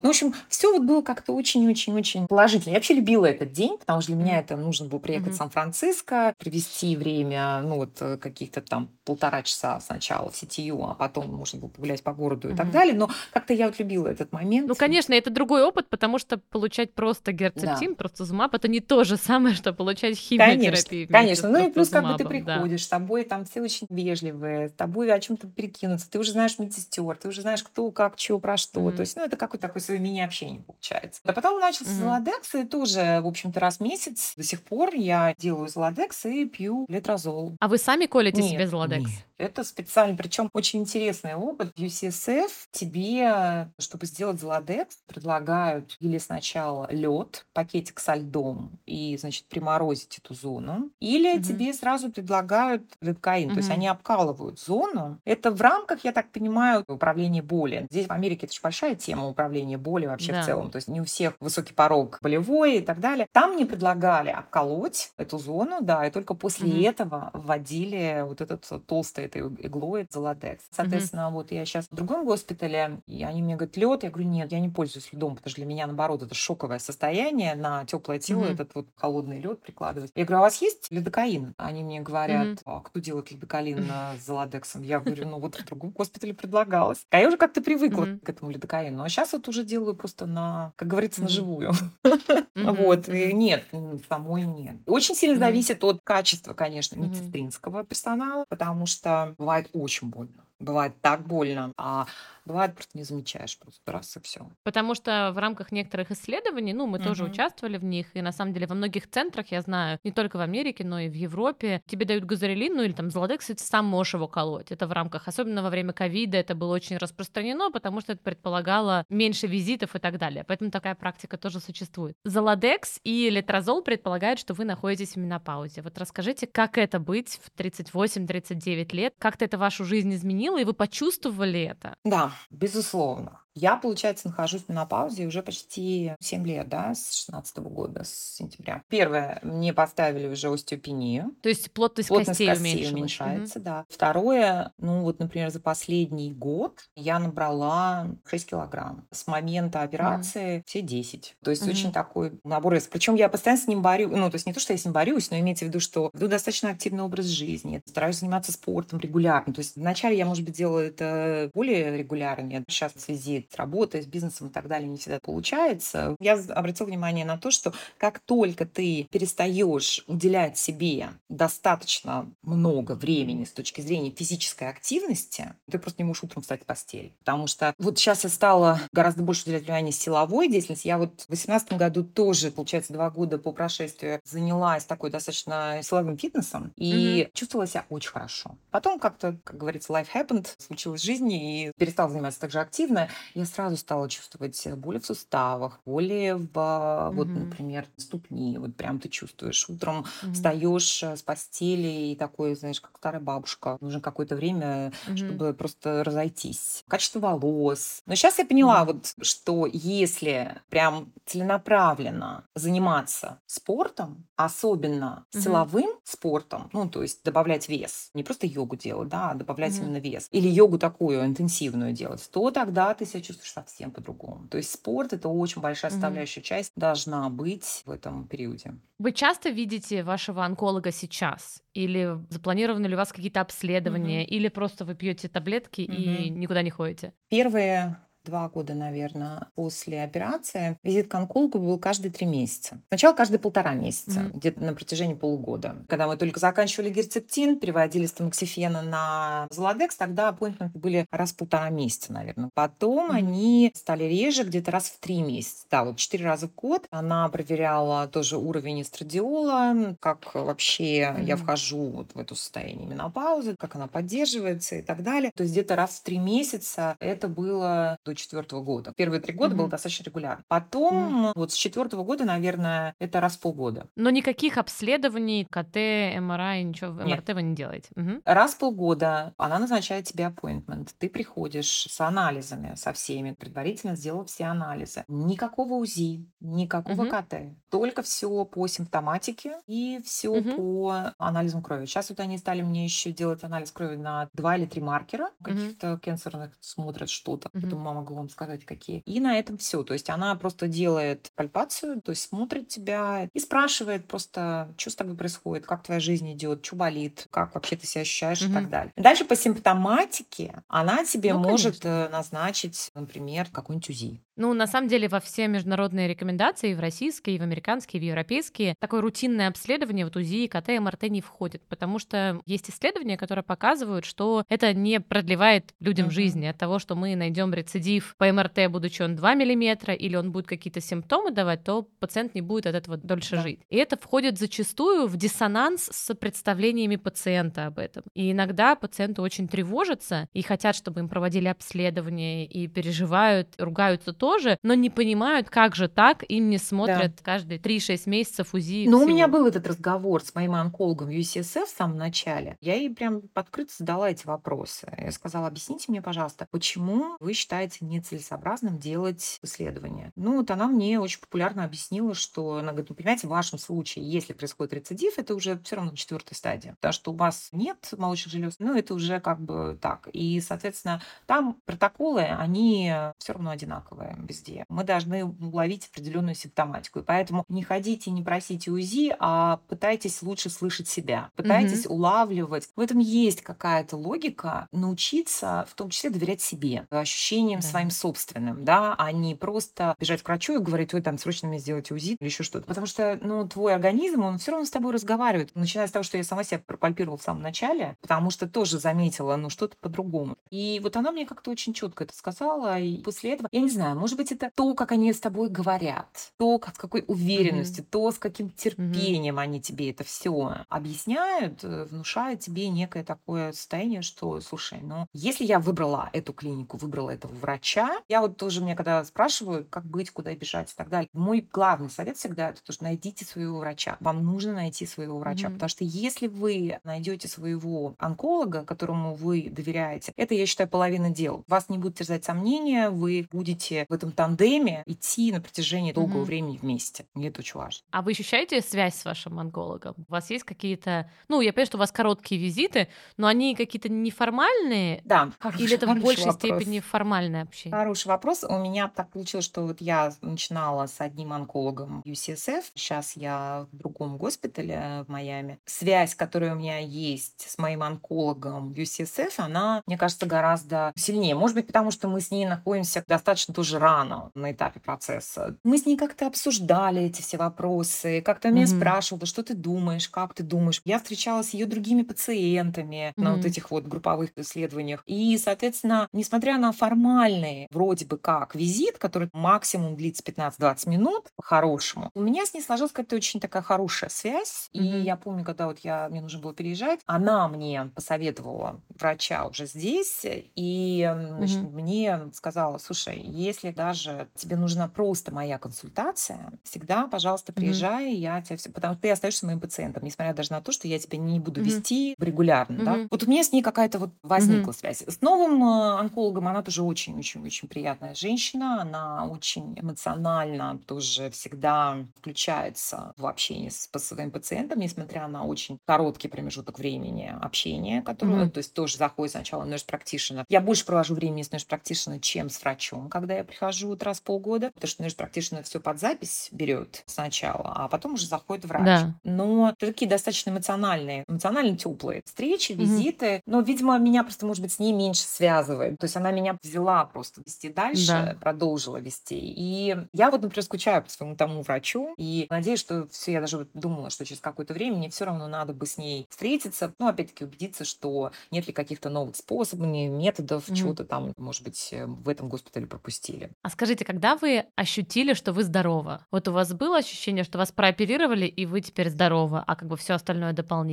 Ну, 0.00 0.08
в 0.08 0.10
общем, 0.10 0.34
все 0.48 0.72
вот 0.72 0.84
было 0.84 1.02
как-то 1.02 1.32
очень-очень-очень 1.32 2.26
положительно. 2.26 2.72
Я 2.72 2.76
вообще 2.78 2.94
любила 2.94 3.26
этот 3.26 3.52
день, 3.52 3.78
потому 3.78 4.00
что 4.00 4.12
для 4.12 4.22
меня 4.22 4.38
это 4.38 4.56
нужно 4.56 4.86
было 4.86 4.98
приехать 4.98 5.28
mm-hmm. 5.28 5.32
в 5.32 5.36
Сан-Франциско, 5.36 6.34
провести 6.38 6.96
время, 6.96 7.60
ну, 7.62 7.76
вот 7.76 7.96
э, 8.00 8.16
каких-то 8.16 8.60
там 8.60 8.90
полтора 9.04 9.42
часа 9.42 9.80
сначала 9.80 10.30
в 10.30 10.34
CTU, 10.34 10.90
а 10.90 10.94
потом 10.94 11.34
можно 11.34 11.58
было 11.58 11.68
погулять 11.68 12.02
по 12.02 12.12
городу 12.12 12.48
mm-hmm. 12.48 12.54
и 12.54 12.56
так 12.56 12.70
далее. 12.70 12.94
Но 12.94 13.10
как-то 13.32 13.54
я 13.54 13.66
вот 13.66 13.78
любила 13.78 14.08
этот 14.08 14.32
момент. 14.32 14.68
Ну, 14.68 14.74
конечно, 14.74 15.12
это 15.14 15.30
другой 15.30 15.62
опыт, 15.62 15.88
потому 15.88 16.18
что 16.18 16.38
получать 16.38 16.94
просто 16.94 17.32
герцептин, 17.32 17.90
да. 17.90 17.96
просто 17.96 18.24
зумаб, 18.24 18.54
это 18.54 18.68
не 18.68 18.80
то 18.80 19.04
же 19.04 19.16
самое, 19.16 19.54
что 19.56 19.72
получать 19.72 20.16
химиотерапию. 20.16 21.08
Конечно, 21.08 21.48
конечно. 21.48 21.48
Ну 21.48 21.68
и 21.68 21.72
плюс 21.72 21.88
как 21.88 22.04
бы 22.04 22.16
ты 22.16 22.24
приходишь, 22.24 22.82
да. 22.82 22.86
с 22.86 22.88
тобой 22.88 23.24
там 23.24 23.44
все 23.44 23.60
очень 23.60 23.86
вежливые, 23.90 24.68
с 24.68 24.72
тобой 24.72 25.12
о 25.12 25.20
чем-то 25.20 25.46
перекинуться, 25.48 26.10
ты 26.10 26.18
уже 26.18 26.32
знаешь 26.32 26.58
медсестер, 26.58 27.16
ты 27.16 27.28
уже 27.28 27.42
знаешь, 27.42 27.62
кто, 27.62 27.90
как, 27.90 28.18
что, 28.18 28.38
про 28.38 28.56
что. 28.56 28.80
Mm-hmm. 28.80 28.96
То 28.96 29.00
есть, 29.00 29.16
ну, 29.16 29.24
это 29.24 29.36
какое-то 29.36 29.66
такое 29.80 29.96
свое 29.96 30.00
мини-общение 30.00 30.62
получается. 30.62 31.20
А 31.24 31.32
потом 31.32 31.60
начался 31.60 31.90
mm-hmm. 31.90 32.00
Золодекс, 32.00 32.54
и 32.54 32.64
тоже, 32.64 33.20
в 33.22 33.26
общем-то, 33.26 33.58
раз 33.60 33.78
в 33.78 33.80
месяц 33.80 34.34
до 34.36 34.42
сих 34.42 34.62
пор 34.62 34.94
я 34.94 35.34
делаю 35.38 35.68
Золодекс 35.68 36.26
и 36.26 36.44
пью 36.44 36.86
летрозол. 36.88 37.56
А 37.60 37.68
вы 37.68 37.78
сами 37.78 38.06
колите 38.06 38.42
нет, 38.42 38.52
себе 38.52 38.68
Золодекс? 38.68 39.10
Нет. 39.10 39.26
Это 39.40 39.64
специально, 39.64 40.14
причем 40.16 40.50
очень 40.52 40.80
интересный 40.80 41.34
опыт. 41.34 41.72
В 41.74 41.80
UCSF 41.80 42.50
тебе, 42.72 43.70
чтобы 43.78 44.04
сделать 44.04 44.38
Золодекс, 44.38 44.98
предлагают 45.06 45.96
или 46.00 46.18
сначала 46.18 46.86
лед, 46.90 47.46
пакетик 47.54 48.00
со 48.00 48.14
льдом, 48.14 48.78
и, 48.84 49.16
значит, 49.16 49.46
приморозить 49.46 50.18
эту 50.18 50.34
зону, 50.34 50.90
или 51.00 51.38
mm-hmm. 51.38 51.42
тебе 51.42 51.72
сразу 51.72 52.10
предлагают 52.12 52.82
лидокаин, 53.00 53.48
mm-hmm. 53.48 53.54
то 53.54 53.58
есть 53.58 53.70
они 53.70 53.88
обкалывают 53.88 54.60
зону. 54.60 55.18
Это 55.24 55.50
в 55.50 55.60
рамках, 55.62 56.04
я 56.04 56.12
так 56.12 56.30
понимаю, 56.30 56.84
управления 56.86 57.42
боли. 57.42 57.86
Здесь 57.90 58.08
в 58.08 58.12
Америке 58.12 58.44
это 58.44 58.52
очень 58.52 58.62
большая 58.62 58.94
тема 58.94 59.26
управления 59.26 59.78
боли 59.78 60.04
вообще 60.04 60.32
да. 60.32 60.42
в 60.42 60.46
целом. 60.46 60.70
То 60.70 60.76
есть 60.76 60.88
не 60.88 61.00
у 61.00 61.04
всех 61.04 61.34
высокий 61.40 61.72
порог 61.72 62.18
болевой 62.20 62.76
и 62.76 62.80
так 62.80 63.00
далее. 63.00 63.26
Там 63.32 63.54
мне 63.54 63.64
предлагали 63.64 64.28
обколоть 64.28 65.12
эту 65.16 65.38
зону, 65.38 65.78
да, 65.80 66.06
и 66.06 66.10
только 66.10 66.34
после 66.34 66.68
mm-hmm. 66.68 66.88
этого 66.90 67.30
вводили 67.32 68.22
вот 68.26 68.42
этот 68.42 68.68
толстый 68.86 69.29
этой 69.30 69.66
иглой 69.66 70.06
Золодекс. 70.10 70.64
Соответственно, 70.70 71.28
mm-hmm. 71.28 71.32
вот 71.32 71.52
я 71.52 71.64
сейчас 71.64 71.86
в 71.90 71.94
другом 71.94 72.24
госпитале, 72.24 73.00
и 73.06 73.22
они 73.24 73.42
мне 73.42 73.56
говорят, 73.56 73.76
лед. 73.76 74.02
Я 74.02 74.10
говорю, 74.10 74.28
нет, 74.28 74.52
я 74.52 74.60
не 74.60 74.68
пользуюсь 74.68 75.12
льдом, 75.12 75.36
потому 75.36 75.50
что 75.50 75.60
для 75.60 75.66
меня, 75.66 75.86
наоборот, 75.86 76.22
это 76.22 76.34
шоковое 76.34 76.78
состояние 76.78 77.54
на 77.54 77.84
теплое 77.84 78.18
тело, 78.18 78.44
mm-hmm. 78.44 78.54
этот 78.54 78.74
вот 78.74 78.88
холодный 78.96 79.40
лед 79.40 79.60
прикладывать. 79.60 80.10
Я 80.14 80.24
говорю, 80.24 80.38
а 80.38 80.40
у 80.40 80.44
вас 80.44 80.60
есть 80.60 80.88
ледокаин? 80.90 81.54
Они 81.56 81.82
мне 81.82 82.00
говорят, 82.00 82.46
mm-hmm. 82.46 82.62
а 82.64 82.80
кто 82.80 83.00
делает 83.00 83.30
ледокаин 83.30 83.90
с 84.20 84.24
Золодексом? 84.24 84.82
Я 84.82 85.00
говорю, 85.00 85.28
ну 85.28 85.38
вот 85.38 85.56
в 85.56 85.64
другом 85.64 85.90
госпитале 85.90 86.34
предлагалось. 86.34 87.06
А 87.10 87.20
я 87.20 87.28
уже 87.28 87.36
как-то 87.36 87.62
привыкла 87.62 88.04
mm-hmm. 88.04 88.18
к 88.20 88.28
этому 88.28 88.50
ледокаину. 88.50 89.02
А 89.02 89.08
сейчас 89.08 89.32
вот 89.32 89.48
уже 89.48 89.64
делаю 89.64 89.94
просто 89.94 90.26
на, 90.26 90.72
как 90.76 90.88
говорится, 90.88 91.20
mm-hmm. 91.20 91.24
на 91.24 91.28
живую. 91.28 91.72
Mm-hmm. 92.56 92.84
Вот. 92.84 93.08
И 93.08 93.32
нет, 93.32 93.64
самой 94.08 94.42
нет. 94.42 94.76
Очень 94.86 95.14
сильно 95.14 95.36
mm-hmm. 95.36 95.38
зависит 95.38 95.84
от 95.84 96.00
качества, 96.02 96.52
конечно, 96.52 96.96
медицинского 96.96 97.84
персонала, 97.84 98.44
потому 98.48 98.86
что 98.86 99.19
бывает 99.26 99.70
очень 99.72 100.08
больно. 100.10 100.46
Бывает 100.60 100.94
так 101.00 101.26
больно. 101.26 101.72
А 101.76 102.06
Бывает, 102.50 102.74
просто 102.74 102.98
не 102.98 103.04
замечаешь 103.04 103.56
просто 103.58 103.92
раз 103.92 104.16
и 104.16 104.20
все. 104.20 104.48
Потому 104.64 104.96
что 104.96 105.30
в 105.32 105.38
рамках 105.38 105.70
некоторых 105.70 106.10
исследований, 106.10 106.72
ну, 106.72 106.86
мы 106.86 106.98
угу. 106.98 107.04
тоже 107.04 107.24
участвовали 107.24 107.76
в 107.76 107.84
них, 107.84 108.08
и 108.14 108.22
на 108.22 108.32
самом 108.32 108.52
деле 108.52 108.66
во 108.66 108.74
многих 108.74 109.08
центрах, 109.08 109.52
я 109.52 109.60
знаю, 109.60 110.00
не 110.02 110.10
только 110.10 110.36
в 110.36 110.40
Америке, 110.40 110.84
но 110.84 110.98
и 110.98 111.08
в 111.08 111.14
Европе, 111.14 111.80
тебе 111.86 112.06
дают 112.06 112.24
газорелин, 112.24 112.74
ну 112.74 112.82
или 112.82 112.92
там 112.92 113.10
золодекс, 113.10 113.50
и 113.50 113.54
ты 113.54 113.62
сам 113.62 113.84
можешь 113.86 114.14
его 114.14 114.26
колоть. 114.26 114.72
Это 114.72 114.88
в 114.88 114.92
рамках, 114.92 115.28
особенно 115.28 115.62
во 115.62 115.70
время 115.70 115.92
ковида, 115.92 116.38
это 116.38 116.56
было 116.56 116.74
очень 116.74 116.96
распространено, 116.96 117.70
потому 117.70 118.00
что 118.00 118.14
это 118.14 118.22
предполагало 118.22 119.04
меньше 119.08 119.46
визитов 119.46 119.94
и 119.94 120.00
так 120.00 120.18
далее. 120.18 120.42
Поэтому 120.42 120.72
такая 120.72 120.96
практика 120.96 121.36
тоже 121.36 121.60
существует. 121.60 122.16
Золодекс 122.24 122.98
и 123.04 123.30
летрозол 123.30 123.82
предполагают, 123.82 124.40
что 124.40 124.54
вы 124.54 124.64
находитесь 124.64 125.14
в 125.14 125.16
менопаузе. 125.18 125.82
Вот 125.82 125.96
расскажите, 125.98 126.48
как 126.48 126.78
это 126.78 126.98
быть 126.98 127.38
в 127.44 127.56
38-39 127.60 128.92
лет? 128.94 129.14
Как-то 129.18 129.44
это 129.44 129.56
вашу 129.56 129.84
жизнь 129.84 130.12
изменило, 130.14 130.49
и 130.58 130.64
вы 130.64 130.72
почувствовали 130.72 131.60
это? 131.62 131.96
Да, 132.04 132.32
безусловно. 132.50 133.42
Я, 133.54 133.76
получается, 133.76 134.28
нахожусь 134.28 134.68
на 134.68 134.86
паузе 134.86 135.26
уже 135.26 135.42
почти 135.42 136.14
7 136.20 136.46
лет, 136.46 136.68
да, 136.68 136.94
с 136.94 137.12
16 137.12 137.58
года, 137.58 138.04
с 138.04 138.36
сентября. 138.36 138.82
Первое, 138.88 139.40
мне 139.42 139.72
поставили 139.72 140.28
уже 140.28 140.48
остеопению. 140.52 141.34
То 141.42 141.48
есть 141.48 141.72
плотность, 141.72 142.08
плотность 142.08 142.38
костей, 142.38 142.46
костей 142.48 142.92
уменьшается, 142.92 143.58
угу. 143.58 143.64
да. 143.64 143.84
Второе, 143.88 144.72
ну 144.78 145.02
вот, 145.02 145.18
например, 145.18 145.50
за 145.50 145.60
последний 145.60 146.32
год 146.32 146.88
я 146.94 147.18
набрала 147.18 148.06
6 148.28 148.50
килограмм. 148.50 149.06
С 149.10 149.26
момента 149.26 149.82
операции 149.82 150.58
угу. 150.58 150.64
все 150.66 150.82
10. 150.82 151.36
То 151.42 151.50
есть 151.50 151.62
угу. 151.62 151.70
очень 151.70 151.92
такой 151.92 152.38
набор. 152.44 152.78
Причем 152.90 153.16
я 153.16 153.28
постоянно 153.28 153.60
с 153.60 153.66
ним 153.66 153.82
борюсь. 153.82 154.10
Ну, 154.10 154.30
то 154.30 154.36
есть 154.36 154.46
не 154.46 154.52
то, 154.52 154.60
что 154.60 154.72
я 154.72 154.78
с 154.78 154.84
ним 154.84 154.94
борюсь, 154.94 155.30
но 155.30 155.38
имеется 155.38 155.64
в 155.64 155.68
виду, 155.68 155.80
что 155.80 156.10
веду 156.12 156.28
достаточно 156.28 156.70
активный 156.70 157.02
образ 157.02 157.26
жизни. 157.26 157.82
Стараюсь 157.86 158.20
заниматься 158.20 158.52
спортом 158.52 159.00
регулярно. 159.00 159.52
То 159.52 159.60
есть 159.60 159.76
вначале 159.76 160.16
я, 160.16 160.24
может 160.24 160.44
быть, 160.44 160.56
делала 160.56 160.80
это 160.80 161.50
более 161.52 161.96
регулярнее. 161.96 162.64
Сейчас 162.68 162.94
в 162.94 163.00
связи 163.00 163.40
с 163.50 163.56
работой, 163.56 164.02
с 164.02 164.06
бизнесом 164.06 164.48
и 164.48 164.50
так 164.50 164.68
далее 164.68 164.88
не 164.88 164.98
всегда 164.98 165.18
получается. 165.20 166.16
Я 166.20 166.34
обратила 166.34 166.86
внимание 166.86 167.24
на 167.24 167.38
то, 167.38 167.50
что 167.50 167.72
как 167.98 168.20
только 168.20 168.66
ты 168.66 169.08
перестаешь 169.10 170.04
уделять 170.06 170.58
себе 170.58 171.10
достаточно 171.28 172.30
много 172.42 172.92
времени 172.92 173.44
с 173.44 173.50
точки 173.50 173.80
зрения 173.80 174.10
физической 174.10 174.68
активности, 174.68 175.54
ты 175.70 175.78
просто 175.78 176.02
не 176.02 176.06
можешь 176.06 176.24
утром 176.24 176.42
встать 176.42 176.62
в 176.62 176.66
постель. 176.66 177.14
Потому 177.20 177.46
что 177.46 177.74
вот 177.78 177.98
сейчас 177.98 178.24
я 178.24 178.30
стала 178.30 178.80
гораздо 178.92 179.22
больше 179.22 179.42
уделять 179.42 179.64
внимание 179.64 179.92
силовой 179.92 180.48
деятельности. 180.48 180.86
Я 180.86 180.98
вот 180.98 181.22
в 181.22 181.26
2018 181.28 181.72
году 181.74 182.04
тоже, 182.04 182.50
получается, 182.50 182.92
два 182.92 183.10
года 183.10 183.38
по 183.38 183.52
прошествию 183.52 184.20
занялась 184.24 184.84
такой 184.84 185.10
достаточно 185.10 185.80
силовым 185.82 186.16
фитнесом 186.16 186.72
и 186.76 187.22
mm-hmm. 187.22 187.30
чувствовала 187.34 187.66
себя 187.66 187.86
очень 187.88 188.10
хорошо. 188.10 188.56
Потом 188.70 188.98
как-то, 188.98 189.38
как 189.44 189.56
говорится, 189.56 189.92
life 189.92 190.08
happened, 190.14 190.48
случилось 190.58 191.00
в 191.00 191.04
жизни 191.04 191.66
и 191.66 191.72
перестала 191.78 192.10
заниматься 192.10 192.40
так 192.40 192.50
же 192.50 192.60
активно 192.60 193.08
я 193.34 193.44
сразу 193.44 193.76
стала 193.76 194.08
чувствовать 194.08 194.66
боли 194.76 194.98
в 194.98 195.06
суставах, 195.06 195.80
боли 195.84 196.36
в, 196.36 196.56
mm-hmm. 196.56 197.14
вот, 197.14 197.28
например, 197.28 197.86
ступни. 197.96 198.58
Вот 198.58 198.76
прям 198.76 198.98
ты 198.98 199.08
чувствуешь. 199.08 199.68
Утром 199.68 200.04
mm-hmm. 200.22 200.32
встаешь 200.32 201.02
э, 201.02 201.16
с 201.16 201.22
постели 201.22 202.12
и 202.12 202.16
такой, 202.16 202.54
знаешь, 202.54 202.80
как 202.80 202.96
старая 202.98 203.20
бабушка. 203.20 203.78
Нужно 203.80 204.00
какое-то 204.00 204.36
время, 204.36 204.92
mm-hmm. 205.06 205.16
чтобы 205.16 205.54
просто 205.54 206.04
разойтись. 206.04 206.84
Качество 206.88 207.20
волос. 207.20 208.02
Но 208.06 208.14
сейчас 208.14 208.38
я 208.38 208.46
поняла, 208.46 208.82
mm-hmm. 208.82 208.86
вот, 208.86 209.14
что 209.22 209.66
если 209.72 210.60
прям 210.68 211.12
целенаправленно 211.26 212.44
заниматься 212.54 213.38
спортом, 213.46 214.26
особенно 214.36 215.26
mm-hmm. 215.32 215.40
силовым 215.40 215.90
спортом, 216.04 216.70
ну, 216.72 216.88
то 216.88 217.02
есть 217.02 217.22
добавлять 217.24 217.68
вес, 217.68 218.10
не 218.14 218.22
просто 218.22 218.46
йогу 218.46 218.76
делать, 218.76 219.08
да, 219.08 219.30
а 219.30 219.34
добавлять 219.34 219.72
mm-hmm. 219.72 219.82
именно 219.82 219.98
вес, 219.98 220.28
или 220.30 220.48
йогу 220.48 220.78
такую 220.78 221.24
интенсивную 221.24 221.92
делать, 221.92 222.28
то 222.32 222.50
тогда 222.50 222.94
ты 222.94 223.06
себя 223.06 223.19
чувствуешь 223.22 223.52
совсем 223.52 223.90
по-другому. 223.90 224.48
То 224.48 224.58
есть 224.58 224.72
спорт 224.72 225.12
это 225.12 225.28
очень 225.28 225.60
большая 225.60 225.90
составляющая 225.90 226.40
mm-hmm. 226.40 226.44
часть 226.44 226.72
должна 226.76 227.28
быть 227.28 227.82
в 227.86 227.90
этом 227.90 228.26
периоде. 228.26 228.74
Вы 228.98 229.12
часто 229.12 229.50
видите 229.50 230.02
вашего 230.02 230.44
онколога 230.44 230.92
сейчас? 230.92 231.62
Или 231.72 232.18
запланированы 232.30 232.86
ли 232.86 232.94
у 232.94 232.98
вас 232.98 233.12
какие-то 233.12 233.40
обследования? 233.40 234.22
Mm-hmm. 234.22 234.36
Или 234.36 234.48
просто 234.48 234.84
вы 234.84 234.94
пьете 234.94 235.28
таблетки 235.28 235.82
mm-hmm. 235.82 236.16
и 236.16 236.30
никуда 236.30 236.62
не 236.62 236.70
ходите? 236.70 237.12
Первые 237.28 237.98
два 238.30 238.48
года, 238.48 238.74
наверное, 238.74 239.48
после 239.56 240.02
операции, 240.02 240.78
визит 240.84 241.08
к 241.08 241.14
онкологу 241.14 241.58
был 241.58 241.78
каждые 241.78 242.12
три 242.12 242.26
месяца. 242.26 242.80
Сначала 242.88 243.14
каждые 243.14 243.40
полтора 243.40 243.74
месяца, 243.74 244.20
mm-hmm. 244.20 244.36
где-то 244.36 244.60
на 244.60 244.74
протяжении 244.74 245.14
полугода. 245.14 245.84
Когда 245.88 246.06
мы 246.06 246.16
только 246.16 246.38
заканчивали 246.38 246.90
герцептин, 246.90 247.58
переводили 247.58 248.06
с 248.06 248.12
тамоксифена 248.12 248.82
на 248.82 249.48
золодекс, 249.50 249.96
тогда 249.96 250.28
аппоинтменты 250.28 250.78
были 250.78 251.06
раз 251.10 251.32
в 251.32 251.36
полтора 251.36 251.70
месяца, 251.70 252.12
наверное. 252.12 252.50
Потом 252.54 253.10
mm-hmm. 253.10 253.16
они 253.16 253.72
стали 253.74 254.04
реже, 254.04 254.44
где-то 254.44 254.70
раз 254.70 254.84
в 254.84 255.00
три 255.00 255.22
месяца. 255.22 255.66
Да, 255.70 255.84
вот 255.84 255.96
четыре 255.96 256.26
раза 256.26 256.46
в 256.46 256.54
год. 256.54 256.86
Она 256.90 257.28
проверяла 257.28 258.06
тоже 258.06 258.38
уровень 258.38 258.82
эстрадиола, 258.82 259.96
как 259.98 260.34
вообще 260.34 261.00
mm-hmm. 261.00 261.24
я 261.24 261.36
вхожу 261.36 261.90
вот 261.90 262.14
в 262.14 262.18
это 262.18 262.36
состояние 262.36 262.86
менопаузы, 262.86 263.56
как 263.58 263.74
она 263.74 263.88
поддерживается 263.88 264.76
и 264.76 264.82
так 264.82 265.02
далее. 265.02 265.32
То 265.34 265.42
есть 265.42 265.52
где-то 265.52 265.74
раз 265.74 265.96
в 265.96 266.02
три 266.04 266.18
месяца 266.18 266.96
это 267.00 267.26
было 267.26 267.98
до 268.04 268.14
четвертого 268.20 268.62
года. 268.62 268.92
Первые 268.96 269.20
три 269.20 269.34
года 269.34 269.54
mm-hmm. 269.54 269.58
было 269.58 269.68
достаточно 269.68 270.04
регулярно. 270.04 270.44
Потом 270.48 271.26
mm-hmm. 271.26 271.32
вот 271.34 271.52
с 271.52 271.54
четвертого 271.54 272.04
года, 272.04 272.24
наверное, 272.24 272.94
это 272.98 273.20
раз 273.20 273.36
в 273.36 273.40
полгода. 273.40 273.88
Но 273.96 274.10
никаких 274.10 274.58
обследований, 274.58 275.46
КТ, 275.50 276.20
МРА, 276.20 276.62
ничего, 276.62 276.92
МРТ 276.92 277.30
вы 277.34 277.42
не 277.42 277.54
делаете? 277.54 277.88
Угу. 277.96 278.22
Раз 278.24 278.54
в 278.54 278.58
полгода 278.58 279.34
она 279.36 279.58
назначает 279.58 280.06
тебе 280.06 280.24
appointment. 280.24 280.90
Ты 280.98 281.08
приходишь 281.08 281.86
с 281.88 282.00
анализами, 282.00 282.74
со 282.74 282.92
всеми, 282.92 283.32
предварительно 283.32 283.96
сделал 283.96 284.24
все 284.24 284.44
анализы. 284.44 285.04
Никакого 285.08 285.74
УЗИ, 285.74 286.26
никакого 286.40 287.02
угу. 287.02 287.10
КТ. 287.10 287.34
Только 287.70 288.02
все 288.02 288.44
по 288.44 288.66
симптоматике 288.66 289.56
и 289.66 290.00
все 290.04 290.30
угу. 290.30 290.56
по 290.56 291.14
анализам 291.18 291.62
крови. 291.62 291.86
Сейчас 291.86 292.10
вот 292.10 292.20
они 292.20 292.38
стали 292.38 292.62
мне 292.62 292.84
еще 292.84 293.12
делать 293.12 293.44
анализ 293.44 293.70
крови 293.72 293.96
на 293.96 294.28
два 294.32 294.56
или 294.56 294.66
три 294.66 294.80
маркера 294.80 295.30
каких-то 295.42 295.94
угу. 295.94 296.00
канцерных, 296.04 296.52
смотрят 296.60 297.10
что-то. 297.10 297.48
Угу. 297.52 297.62
Потом 297.62 297.80
мама 297.80 297.99
могу 298.00 298.14
вам 298.14 298.28
сказать, 298.28 298.64
какие. 298.64 299.02
И 299.06 299.20
на 299.20 299.38
этом 299.38 299.58
все. 299.58 299.82
То 299.82 299.92
есть 299.92 300.10
она 300.10 300.34
просто 300.34 300.68
делает 300.68 301.30
пальпацию, 301.34 302.00
то 302.00 302.10
есть 302.10 302.22
смотрит 302.22 302.68
тебя 302.68 303.28
и 303.32 303.38
спрашивает 303.38 304.06
просто, 304.06 304.74
что 304.76 304.90
с 304.90 304.96
тобой 304.96 305.16
происходит, 305.16 305.66
как 305.66 305.82
твоя 305.82 306.00
жизнь 306.00 306.32
идет, 306.32 306.64
что 306.64 306.76
болит, 306.76 307.26
как 307.30 307.54
вообще 307.54 307.76
ты 307.76 307.86
себя 307.86 308.02
ощущаешь 308.02 308.42
угу. 308.42 308.50
и 308.50 308.54
так 308.54 308.70
далее. 308.70 308.92
Дальше 308.96 309.24
по 309.24 309.36
симптоматике 309.36 310.62
она 310.68 311.04
тебе 311.04 311.34
ну, 311.34 311.40
может 311.40 311.80
конечно. 311.80 311.88
Э, 311.88 312.08
назначить, 312.08 312.90
например, 312.94 313.48
какой-нибудь 313.52 313.90
УЗИ. 313.90 314.20
Ну, 314.40 314.54
на 314.54 314.66
самом 314.66 314.88
деле, 314.88 315.06
во 315.06 315.20
все 315.20 315.48
международные 315.48 316.08
рекомендации, 316.08 316.70
и 316.70 316.74
в 316.74 316.80
российские, 316.80 317.36
и 317.36 317.38
в 317.38 317.42
американские, 317.42 318.00
и 318.00 318.04
в 318.06 318.08
европейские, 318.08 318.74
такое 318.78 319.02
рутинное 319.02 319.48
обследование, 319.48 320.06
вот 320.06 320.16
УЗИ, 320.16 320.46
КТ, 320.46 320.80
МРТ 320.80 321.02
не 321.10 321.20
входит, 321.20 321.62
потому 321.68 321.98
что 321.98 322.40
есть 322.46 322.70
исследования, 322.70 323.18
которые 323.18 323.42
показывают, 323.42 324.06
что 324.06 324.44
это 324.48 324.72
не 324.72 324.98
продлевает 324.98 325.74
людям 325.78 326.06
uh-huh. 326.06 326.12
жизни 326.12 326.46
от 326.46 326.56
того, 326.56 326.78
что 326.78 326.94
мы 326.94 327.16
найдем 327.16 327.52
рецидив 327.52 328.14
по 328.16 328.32
МРТ, 328.32 328.70
будучи 328.70 329.02
он 329.02 329.14
2 329.14 329.34
мм, 329.34 329.92
или 329.92 330.16
он 330.16 330.32
будет 330.32 330.46
какие-то 330.46 330.80
симптомы 330.80 331.32
давать, 331.32 331.62
то 331.62 331.82
пациент 331.98 332.34
не 332.34 332.40
будет 332.40 332.66
от 332.66 332.76
этого 332.76 332.96
дольше 332.96 333.36
да. 333.36 333.42
жить. 333.42 333.60
И 333.68 333.76
это 333.76 333.98
входит 333.98 334.38
зачастую 334.38 335.06
в 335.06 335.18
диссонанс 335.18 335.90
с 335.92 336.14
представлениями 336.14 336.96
пациента 336.96 337.66
об 337.66 337.78
этом. 337.78 338.04
И 338.14 338.32
иногда 338.32 338.74
пациенты 338.74 339.20
очень 339.20 339.48
тревожатся 339.48 340.30
и 340.32 340.40
хотят, 340.40 340.74
чтобы 340.74 341.00
им 341.00 341.10
проводили 341.10 341.48
обследование, 341.48 342.46
и 342.46 342.68
переживают, 342.68 343.48
ругаются 343.58 344.14
то, 344.14 344.29
тоже, 344.30 344.58
но 344.62 344.74
не 344.74 344.90
понимают, 344.90 345.50
как 345.50 345.74
же 345.74 345.88
так, 345.88 346.24
им 346.28 346.50
не 346.50 346.58
смотрят 346.58 347.16
да. 347.16 347.22
каждые 347.24 347.58
3-6 347.58 348.08
месяцев 348.08 348.54
УЗИ. 348.54 348.86
Ну, 348.88 349.02
у 349.02 349.08
меня 349.08 349.26
был 349.26 349.46
этот 349.46 349.66
разговор 349.66 350.22
с 350.22 350.34
моим 350.36 350.54
онкологом 350.54 351.08
UCSF 351.08 351.66
в 351.66 351.76
самом 351.76 351.98
начале. 351.98 352.56
Я 352.60 352.76
ей 352.76 352.90
прям 352.90 353.22
открыто 353.34 353.72
задала 353.76 354.08
эти 354.08 354.26
вопросы. 354.26 354.92
Я 354.96 355.10
сказала, 355.10 355.48
объясните 355.48 355.86
мне, 355.88 356.00
пожалуйста, 356.00 356.46
почему 356.48 357.16
вы 357.18 357.32
считаете 357.32 357.84
нецелесообразным 357.84 358.78
делать 358.78 359.40
исследование? 359.42 360.12
Ну, 360.14 360.36
вот 360.36 360.50
она 360.52 360.68
мне 360.68 361.00
очень 361.00 361.20
популярно 361.20 361.64
объяснила, 361.64 362.14
что, 362.14 362.58
она 362.58 362.70
говорит, 362.70 362.90
ну, 362.90 362.94
понимаете, 362.94 363.26
в 363.26 363.30
вашем 363.30 363.58
случае, 363.58 364.08
если 364.08 364.32
происходит 364.32 364.74
рецидив, 364.74 365.18
это 365.18 365.34
уже 365.34 365.58
все 365.64 365.74
равно 365.74 365.92
четвертая 365.96 366.36
стадия. 366.36 366.74
Потому 366.74 366.92
что 366.92 367.10
у 367.10 367.16
вас 367.16 367.48
нет 367.50 367.88
молочных 367.98 368.32
желез, 368.32 368.54
ну, 368.60 368.76
это 368.76 368.94
уже 368.94 369.18
как 369.18 369.40
бы 369.40 369.76
так. 369.80 370.08
И, 370.12 370.40
соответственно, 370.40 371.02
там 371.26 371.56
протоколы, 371.64 372.22
они 372.22 372.94
все 373.18 373.32
равно 373.32 373.50
одинаковые 373.50 374.09
везде. 374.18 374.64
Мы 374.68 374.84
должны 374.84 375.24
уловить 375.24 375.88
определенную 375.92 376.34
симптоматику. 376.34 377.00
И 377.00 377.02
поэтому 377.02 377.44
не 377.48 377.62
ходите, 377.62 378.10
не 378.10 378.22
просите 378.22 378.70
УЗИ, 378.70 379.14
а 379.18 379.60
пытайтесь 379.68 380.22
лучше 380.22 380.50
слышать 380.50 380.88
себя. 380.88 381.30
Пытайтесь 381.36 381.86
угу. 381.86 381.94
улавливать. 381.94 382.68
В 382.76 382.80
этом 382.80 382.98
есть 382.98 383.42
какая-то 383.42 383.96
логика. 383.96 384.68
Научиться 384.72 385.66
в 385.70 385.74
том 385.74 385.90
числе 385.90 386.10
доверять 386.10 386.40
себе, 386.40 386.86
ощущениям 386.90 387.60
да. 387.60 387.66
своим 387.66 387.90
собственным, 387.90 388.64
да, 388.64 388.94
а 388.98 389.12
не 389.12 389.34
просто 389.34 389.94
бежать 389.98 390.22
к 390.22 390.28
врачу 390.28 390.56
и 390.56 390.62
говорить, 390.62 390.94
ой, 390.94 391.02
там 391.02 391.18
срочно 391.18 391.48
мне 391.48 391.58
сделать 391.58 391.90
УЗИ 391.90 392.16
или 392.20 392.28
еще 392.28 392.42
что-то. 392.42 392.66
Потому 392.66 392.86
что, 392.86 393.18
ну, 393.22 393.46
твой 393.48 393.74
организм, 393.74 394.22
он 394.22 394.38
все 394.38 394.52
равно 394.52 394.66
с 394.66 394.70
тобой 394.70 394.92
разговаривает. 394.92 395.50
Начиная 395.54 395.86
с 395.86 395.92
того, 395.92 396.02
что 396.02 396.16
я 396.16 396.24
сама 396.24 396.44
себя 396.44 396.60
пропальпировала 396.64 397.18
в 397.18 397.22
самом 397.22 397.42
начале, 397.42 397.96
потому 398.00 398.30
что 398.30 398.48
тоже 398.48 398.78
заметила, 398.78 399.36
ну, 399.36 399.50
что-то 399.50 399.76
по-другому. 399.80 400.36
И 400.50 400.80
вот 400.82 400.96
она 400.96 401.12
мне 401.12 401.26
как-то 401.26 401.50
очень 401.50 401.72
четко 401.72 402.04
это 402.04 402.14
сказала, 402.14 402.78
и 402.78 402.98
после 403.02 403.32
этого, 403.32 403.48
я 403.52 403.60
не 403.60 403.70
знаю, 403.70 403.96
может 404.00 404.16
быть, 404.16 404.32
это 404.32 404.50
то, 404.54 404.74
как 404.74 404.92
они 404.92 405.12
с 405.12 405.20
тобой 405.20 405.50
говорят, 405.50 406.32
то, 406.38 406.58
как, 406.58 406.74
с 406.74 406.78
какой 406.78 407.04
уверенностью, 407.06 407.84
mm-hmm. 407.84 407.90
то, 407.90 408.10
с 408.10 408.18
каким 408.18 408.50
терпением 408.50 409.38
mm-hmm. 409.38 409.42
они 409.42 409.60
тебе 409.60 409.90
это 409.90 410.04
все 410.04 410.64
объясняют, 410.68 411.62
э, 411.62 411.84
внушают 411.84 412.40
тебе 412.40 412.68
некое 412.68 413.04
такое 413.04 413.52
состояние, 413.52 414.00
что, 414.00 414.40
слушай, 414.40 414.80
ну, 414.82 415.06
если 415.12 415.44
я 415.44 415.58
выбрала 415.60 416.08
эту 416.14 416.32
клинику, 416.32 416.78
выбрала 416.78 417.10
этого 417.10 417.32
врача, 417.34 418.00
я 418.08 418.22
вот 418.22 418.38
тоже 418.38 418.62
мне 418.62 418.74
когда 418.74 419.04
спрашивают, 419.04 419.68
как 419.68 419.84
быть, 419.84 420.10
куда 420.10 420.34
бежать 420.34 420.72
и 420.72 420.74
так 420.74 420.88
далее, 420.88 421.10
мой 421.12 421.46
главный 421.52 421.90
совет 421.90 422.16
всегда 422.16 422.50
это 422.50 422.62
то, 422.64 422.72
что 422.72 422.84
найдите 422.84 423.26
своего 423.26 423.58
врача. 423.58 423.98
Вам 424.00 424.24
нужно 424.24 424.54
найти 424.54 424.86
своего 424.86 425.18
врача, 425.18 425.48
mm-hmm. 425.48 425.52
потому 425.52 425.68
что 425.68 425.84
если 425.84 426.26
вы 426.26 426.80
найдете 426.84 427.28
своего 427.28 427.94
онколога, 427.98 428.64
которому 428.64 429.14
вы 429.14 429.50
доверяете, 429.50 430.14
это, 430.16 430.34
я 430.34 430.46
считаю, 430.46 430.70
половина 430.70 431.10
дел. 431.10 431.44
Вас 431.48 431.68
не 431.68 431.76
будут 431.76 431.98
терзать 431.98 432.24
сомнения, 432.24 432.88
вы 432.88 433.28
будете 433.30 433.84
в 433.90 433.92
этом 433.92 434.12
тандеме 434.12 434.84
идти 434.86 435.32
на 435.32 435.40
протяжении 435.40 435.92
долгого 435.92 436.22
mm-hmm. 436.22 436.24
времени 436.24 436.58
вместе. 436.58 437.06
Мне 437.14 437.28
это 437.28 437.40
очень 437.40 437.58
важно. 437.58 437.84
А 437.90 438.02
вы 438.02 438.12
ощущаете 438.12 438.60
связь 438.62 438.94
с 438.94 439.04
вашим 439.04 439.38
онкологом? 439.40 439.94
У 440.08 440.12
вас 440.12 440.30
есть 440.30 440.44
какие-то... 440.44 441.10
Ну, 441.28 441.40
я 441.40 441.52
понимаю, 441.52 441.66
что 441.66 441.76
у 441.76 441.80
вас 441.80 441.90
короткие 441.90 442.40
визиты, 442.40 442.88
но 443.16 443.26
они 443.26 443.56
какие-то 443.56 443.88
неформальные? 443.88 445.02
Да. 445.04 445.32
Хороший, 445.40 445.64
Или 445.64 445.74
это 445.74 445.86
в 445.88 446.00
большей 446.00 446.26
вопрос. 446.26 446.36
степени 446.36 446.78
формальное 446.78 447.42
общение? 447.42 447.76
Хороший 447.76 448.06
вопрос. 448.06 448.44
У 448.44 448.58
меня 448.58 448.88
так 448.88 449.10
получилось, 449.10 449.44
что 449.44 449.62
вот 449.62 449.80
я 449.80 450.12
начинала 450.22 450.86
с 450.86 451.00
одним 451.00 451.32
онкологом 451.32 452.02
UCSF. 452.06 452.62
Сейчас 452.74 453.16
я 453.16 453.66
в 453.72 453.76
другом 453.76 454.18
госпитале 454.18 455.04
в 455.06 455.10
Майами. 455.10 455.58
Связь, 455.64 456.14
которая 456.14 456.54
у 456.54 456.56
меня 456.56 456.78
есть 456.78 457.50
с 457.50 457.58
моим 457.58 457.82
онкологом 457.82 458.70
UCSF, 458.70 459.32
она, 459.38 459.82
мне 459.86 459.98
кажется, 459.98 460.26
гораздо 460.26 460.92
сильнее. 460.94 461.34
Может 461.34 461.56
быть, 461.56 461.66
потому 461.66 461.90
что 461.90 462.06
мы 462.06 462.20
с 462.20 462.30
ней 462.30 462.46
находимся 462.46 463.02
достаточно 463.08 463.52
тоже 463.52 463.79
рано 463.80 464.30
на 464.34 464.52
этапе 464.52 464.80
процесса. 464.80 465.56
Мы 465.64 465.78
с 465.78 465.86
ней 465.86 465.96
как-то 465.96 466.26
обсуждали 466.26 467.02
эти 467.02 467.22
все 467.22 467.36
вопросы, 467.36 468.20
как-то 468.20 468.48
mm-hmm. 468.48 468.52
меня 468.52 468.66
спрашивала, 468.66 469.26
что 469.26 469.42
ты 469.42 469.54
думаешь, 469.54 470.08
как 470.08 470.34
ты 470.34 470.42
думаешь. 470.42 470.80
Я 470.84 470.98
встречалась 470.98 471.50
с 471.50 471.54
ее 471.54 471.66
другими 471.66 472.02
пациентами 472.02 473.12
mm-hmm. 473.16 473.22
на 473.22 473.34
вот 473.34 473.44
этих 473.44 473.70
вот 473.70 473.86
групповых 473.86 474.30
исследованиях. 474.36 475.02
И, 475.06 475.36
соответственно, 475.38 476.08
несмотря 476.12 476.58
на 476.58 476.72
формальный 476.72 477.66
вроде 477.70 478.06
бы 478.06 478.18
как 478.18 478.54
визит, 478.54 478.98
который 478.98 479.28
максимум 479.32 479.96
длится 479.96 480.22
15-20 480.22 480.88
минут, 480.88 481.28
по-хорошему, 481.36 482.10
у 482.14 482.20
меня 482.20 482.46
с 482.46 482.54
ней 482.54 482.62
сложилась 482.62 482.92
какая-то 482.92 483.16
очень 483.16 483.40
такая 483.40 483.62
хорошая 483.62 484.10
связь. 484.10 484.68
Mm-hmm. 484.74 484.80
И 484.80 485.02
я 485.02 485.16
помню, 485.16 485.44
когда 485.44 485.66
вот 485.66 485.78
я, 485.80 486.08
мне 486.08 486.20
нужно 486.20 486.40
было 486.40 486.54
переезжать, 486.54 487.00
она 487.06 487.48
мне 487.48 487.90
посоветовала 487.94 488.80
врача 488.98 489.46
уже 489.46 489.66
здесь, 489.66 490.20
и 490.24 491.10
значит, 491.38 491.58
mm-hmm. 491.58 491.72
мне 491.72 492.20
сказала, 492.34 492.78
слушай, 492.78 493.20
если 493.20 493.69
даже 493.72 494.00
даже 494.00 494.28
тебе 494.34 494.56
нужна 494.56 494.88
просто 494.88 495.32
моя 495.32 495.58
консультация, 495.58 496.52
всегда, 496.62 497.06
пожалуйста, 497.06 497.52
приезжай, 497.52 498.12
mm-hmm. 498.12 498.16
я 498.16 498.40
тебя 498.42 498.56
все... 498.56 498.70
Потому 498.70 498.94
что 498.94 499.02
ты 499.02 499.10
остаешься 499.10 499.46
моим 499.46 499.60
пациентом, 499.60 500.04
несмотря 500.04 500.34
даже 500.34 500.52
на 500.52 500.60
то, 500.60 500.72
что 500.72 500.88
я 500.88 500.98
тебя 500.98 501.18
не 501.18 501.40
буду 501.40 501.60
mm-hmm. 501.60 501.64
вести 501.64 502.14
регулярно, 502.18 502.78
mm-hmm. 502.78 502.84
да. 502.84 503.08
Вот 503.10 503.22
у 503.22 503.26
меня 503.26 503.44
с 503.44 503.52
ней 503.52 503.62
какая-то 503.62 503.98
вот 503.98 504.10
возникла 504.22 504.70
mm-hmm. 504.70 504.78
связь. 504.78 505.02
С 505.06 505.20
новым 505.20 505.62
э, 505.62 505.98
онкологом 505.98 506.48
она 506.48 506.62
тоже 506.62 506.82
очень-очень-очень 506.82 507.68
приятная 507.68 508.14
женщина, 508.14 508.82
она 508.82 509.26
очень 509.26 509.78
эмоционально 509.78 510.78
тоже 510.86 511.30
всегда 511.30 511.98
включается 512.16 513.12
в 513.16 513.26
общение 513.26 513.70
с, 513.70 513.88
с 513.92 514.02
своим 514.02 514.30
пациентом, 514.30 514.80
несмотря 514.80 515.28
на 515.28 515.44
очень 515.44 515.78
короткий 515.84 516.28
промежуток 516.28 516.78
времени 516.78 517.34
общения, 517.40 518.02
которое, 518.02 518.46
mm-hmm. 518.46 518.50
то 518.50 518.58
есть 518.58 518.74
тоже 518.74 518.96
заходит 518.96 519.32
сначала 519.32 519.64
nurse 519.64 519.86
practitioner. 519.86 520.44
Я 520.48 520.60
больше 520.60 520.86
провожу 520.86 521.14
времени 521.14 521.42
с 521.42 521.50
nurse 521.50 521.66
practitioner, 521.68 522.20
чем 522.20 522.48
с 522.50 522.62
врачом, 522.62 523.08
когда 523.08 523.34
я 523.34 523.44
прихожу 523.44 523.59
вот 523.86 524.02
раз 524.02 524.20
в 524.20 524.22
полгода, 524.22 524.70
потому 524.74 524.88
что 524.88 525.02
nurse 525.04 525.16
практически 525.16 525.62
все 525.62 525.80
под 525.80 525.98
запись 526.00 526.48
берет 526.52 527.02
сначала, 527.06 527.72
а 527.76 527.88
потом 527.88 528.14
уже 528.14 528.26
заходит 528.26 528.64
врач. 528.64 528.84
Да. 528.84 529.14
Но 529.24 529.74
такие 529.78 530.08
достаточно 530.08 530.50
эмоциональные, 530.50 531.24
эмоционально 531.28 531.76
теплые 531.76 532.22
встречи, 532.24 532.72
визиты. 532.72 533.26
Mm-hmm. 533.26 533.42
Но, 533.46 533.60
видимо, 533.60 533.98
меня 533.98 534.22
просто, 534.22 534.46
может 534.46 534.62
быть, 534.62 534.72
с 534.72 534.78
ней 534.78 534.92
меньше 534.92 535.22
связывает. 535.22 535.98
То 535.98 536.04
есть 536.04 536.16
она 536.16 536.30
меня 536.30 536.56
взяла 536.62 537.04
просто 537.04 537.42
вести 537.44 537.68
дальше, 537.68 538.06
Да. 538.06 538.36
продолжила 538.40 538.96
вести. 538.98 539.38
И 539.38 539.96
я 540.12 540.30
вот, 540.30 540.42
например, 540.42 540.64
скучаю 540.64 541.02
по 541.02 541.10
своему 541.10 541.36
тому 541.36 541.62
врачу, 541.62 542.14
и 542.16 542.46
надеюсь, 542.50 542.80
что 542.80 543.06
все, 543.08 543.32
я 543.32 543.40
даже 543.40 543.58
вот 543.58 543.68
думала, 543.74 544.10
что 544.10 544.24
через 544.24 544.40
какое-то 544.40 544.74
время 544.74 544.96
мне 544.96 545.10
все 545.10 545.24
равно 545.24 545.48
надо 545.48 545.72
бы 545.72 545.86
с 545.86 545.96
ней 545.98 546.26
встретиться, 546.30 546.92
ну, 546.98 547.08
опять-таки 547.08 547.44
убедиться, 547.44 547.84
что 547.84 548.32
нет 548.50 548.66
ли 548.66 548.72
каких-то 548.72 549.08
новых 549.10 549.36
способов, 549.36 549.86
методов, 549.86 550.68
Мгм. 550.68 550.74
чего-то 550.76 551.04
там, 551.04 551.32
может 551.36 551.62
быть, 551.62 551.88
э, 551.92 552.06
в 552.06 552.28
этом 552.28 552.48
госпитале 552.48 552.86
пропустили. 552.86 553.49
А 553.62 553.70
скажите, 553.70 554.04
когда 554.04 554.36
вы 554.36 554.66
ощутили, 554.76 555.34
что 555.34 555.52
вы 555.52 555.64
здорова? 555.64 556.26
Вот 556.30 556.48
у 556.48 556.52
вас 556.52 556.72
было 556.72 556.98
ощущение, 556.98 557.44
что 557.44 557.58
вас 557.58 557.72
прооперировали, 557.72 558.46
и 558.46 558.66
вы 558.66 558.80
теперь 558.80 559.10
здоровы, 559.10 559.62
а 559.66 559.76
как 559.76 559.88
бы 559.88 559.96
все 559.96 560.14
остальное 560.14 560.52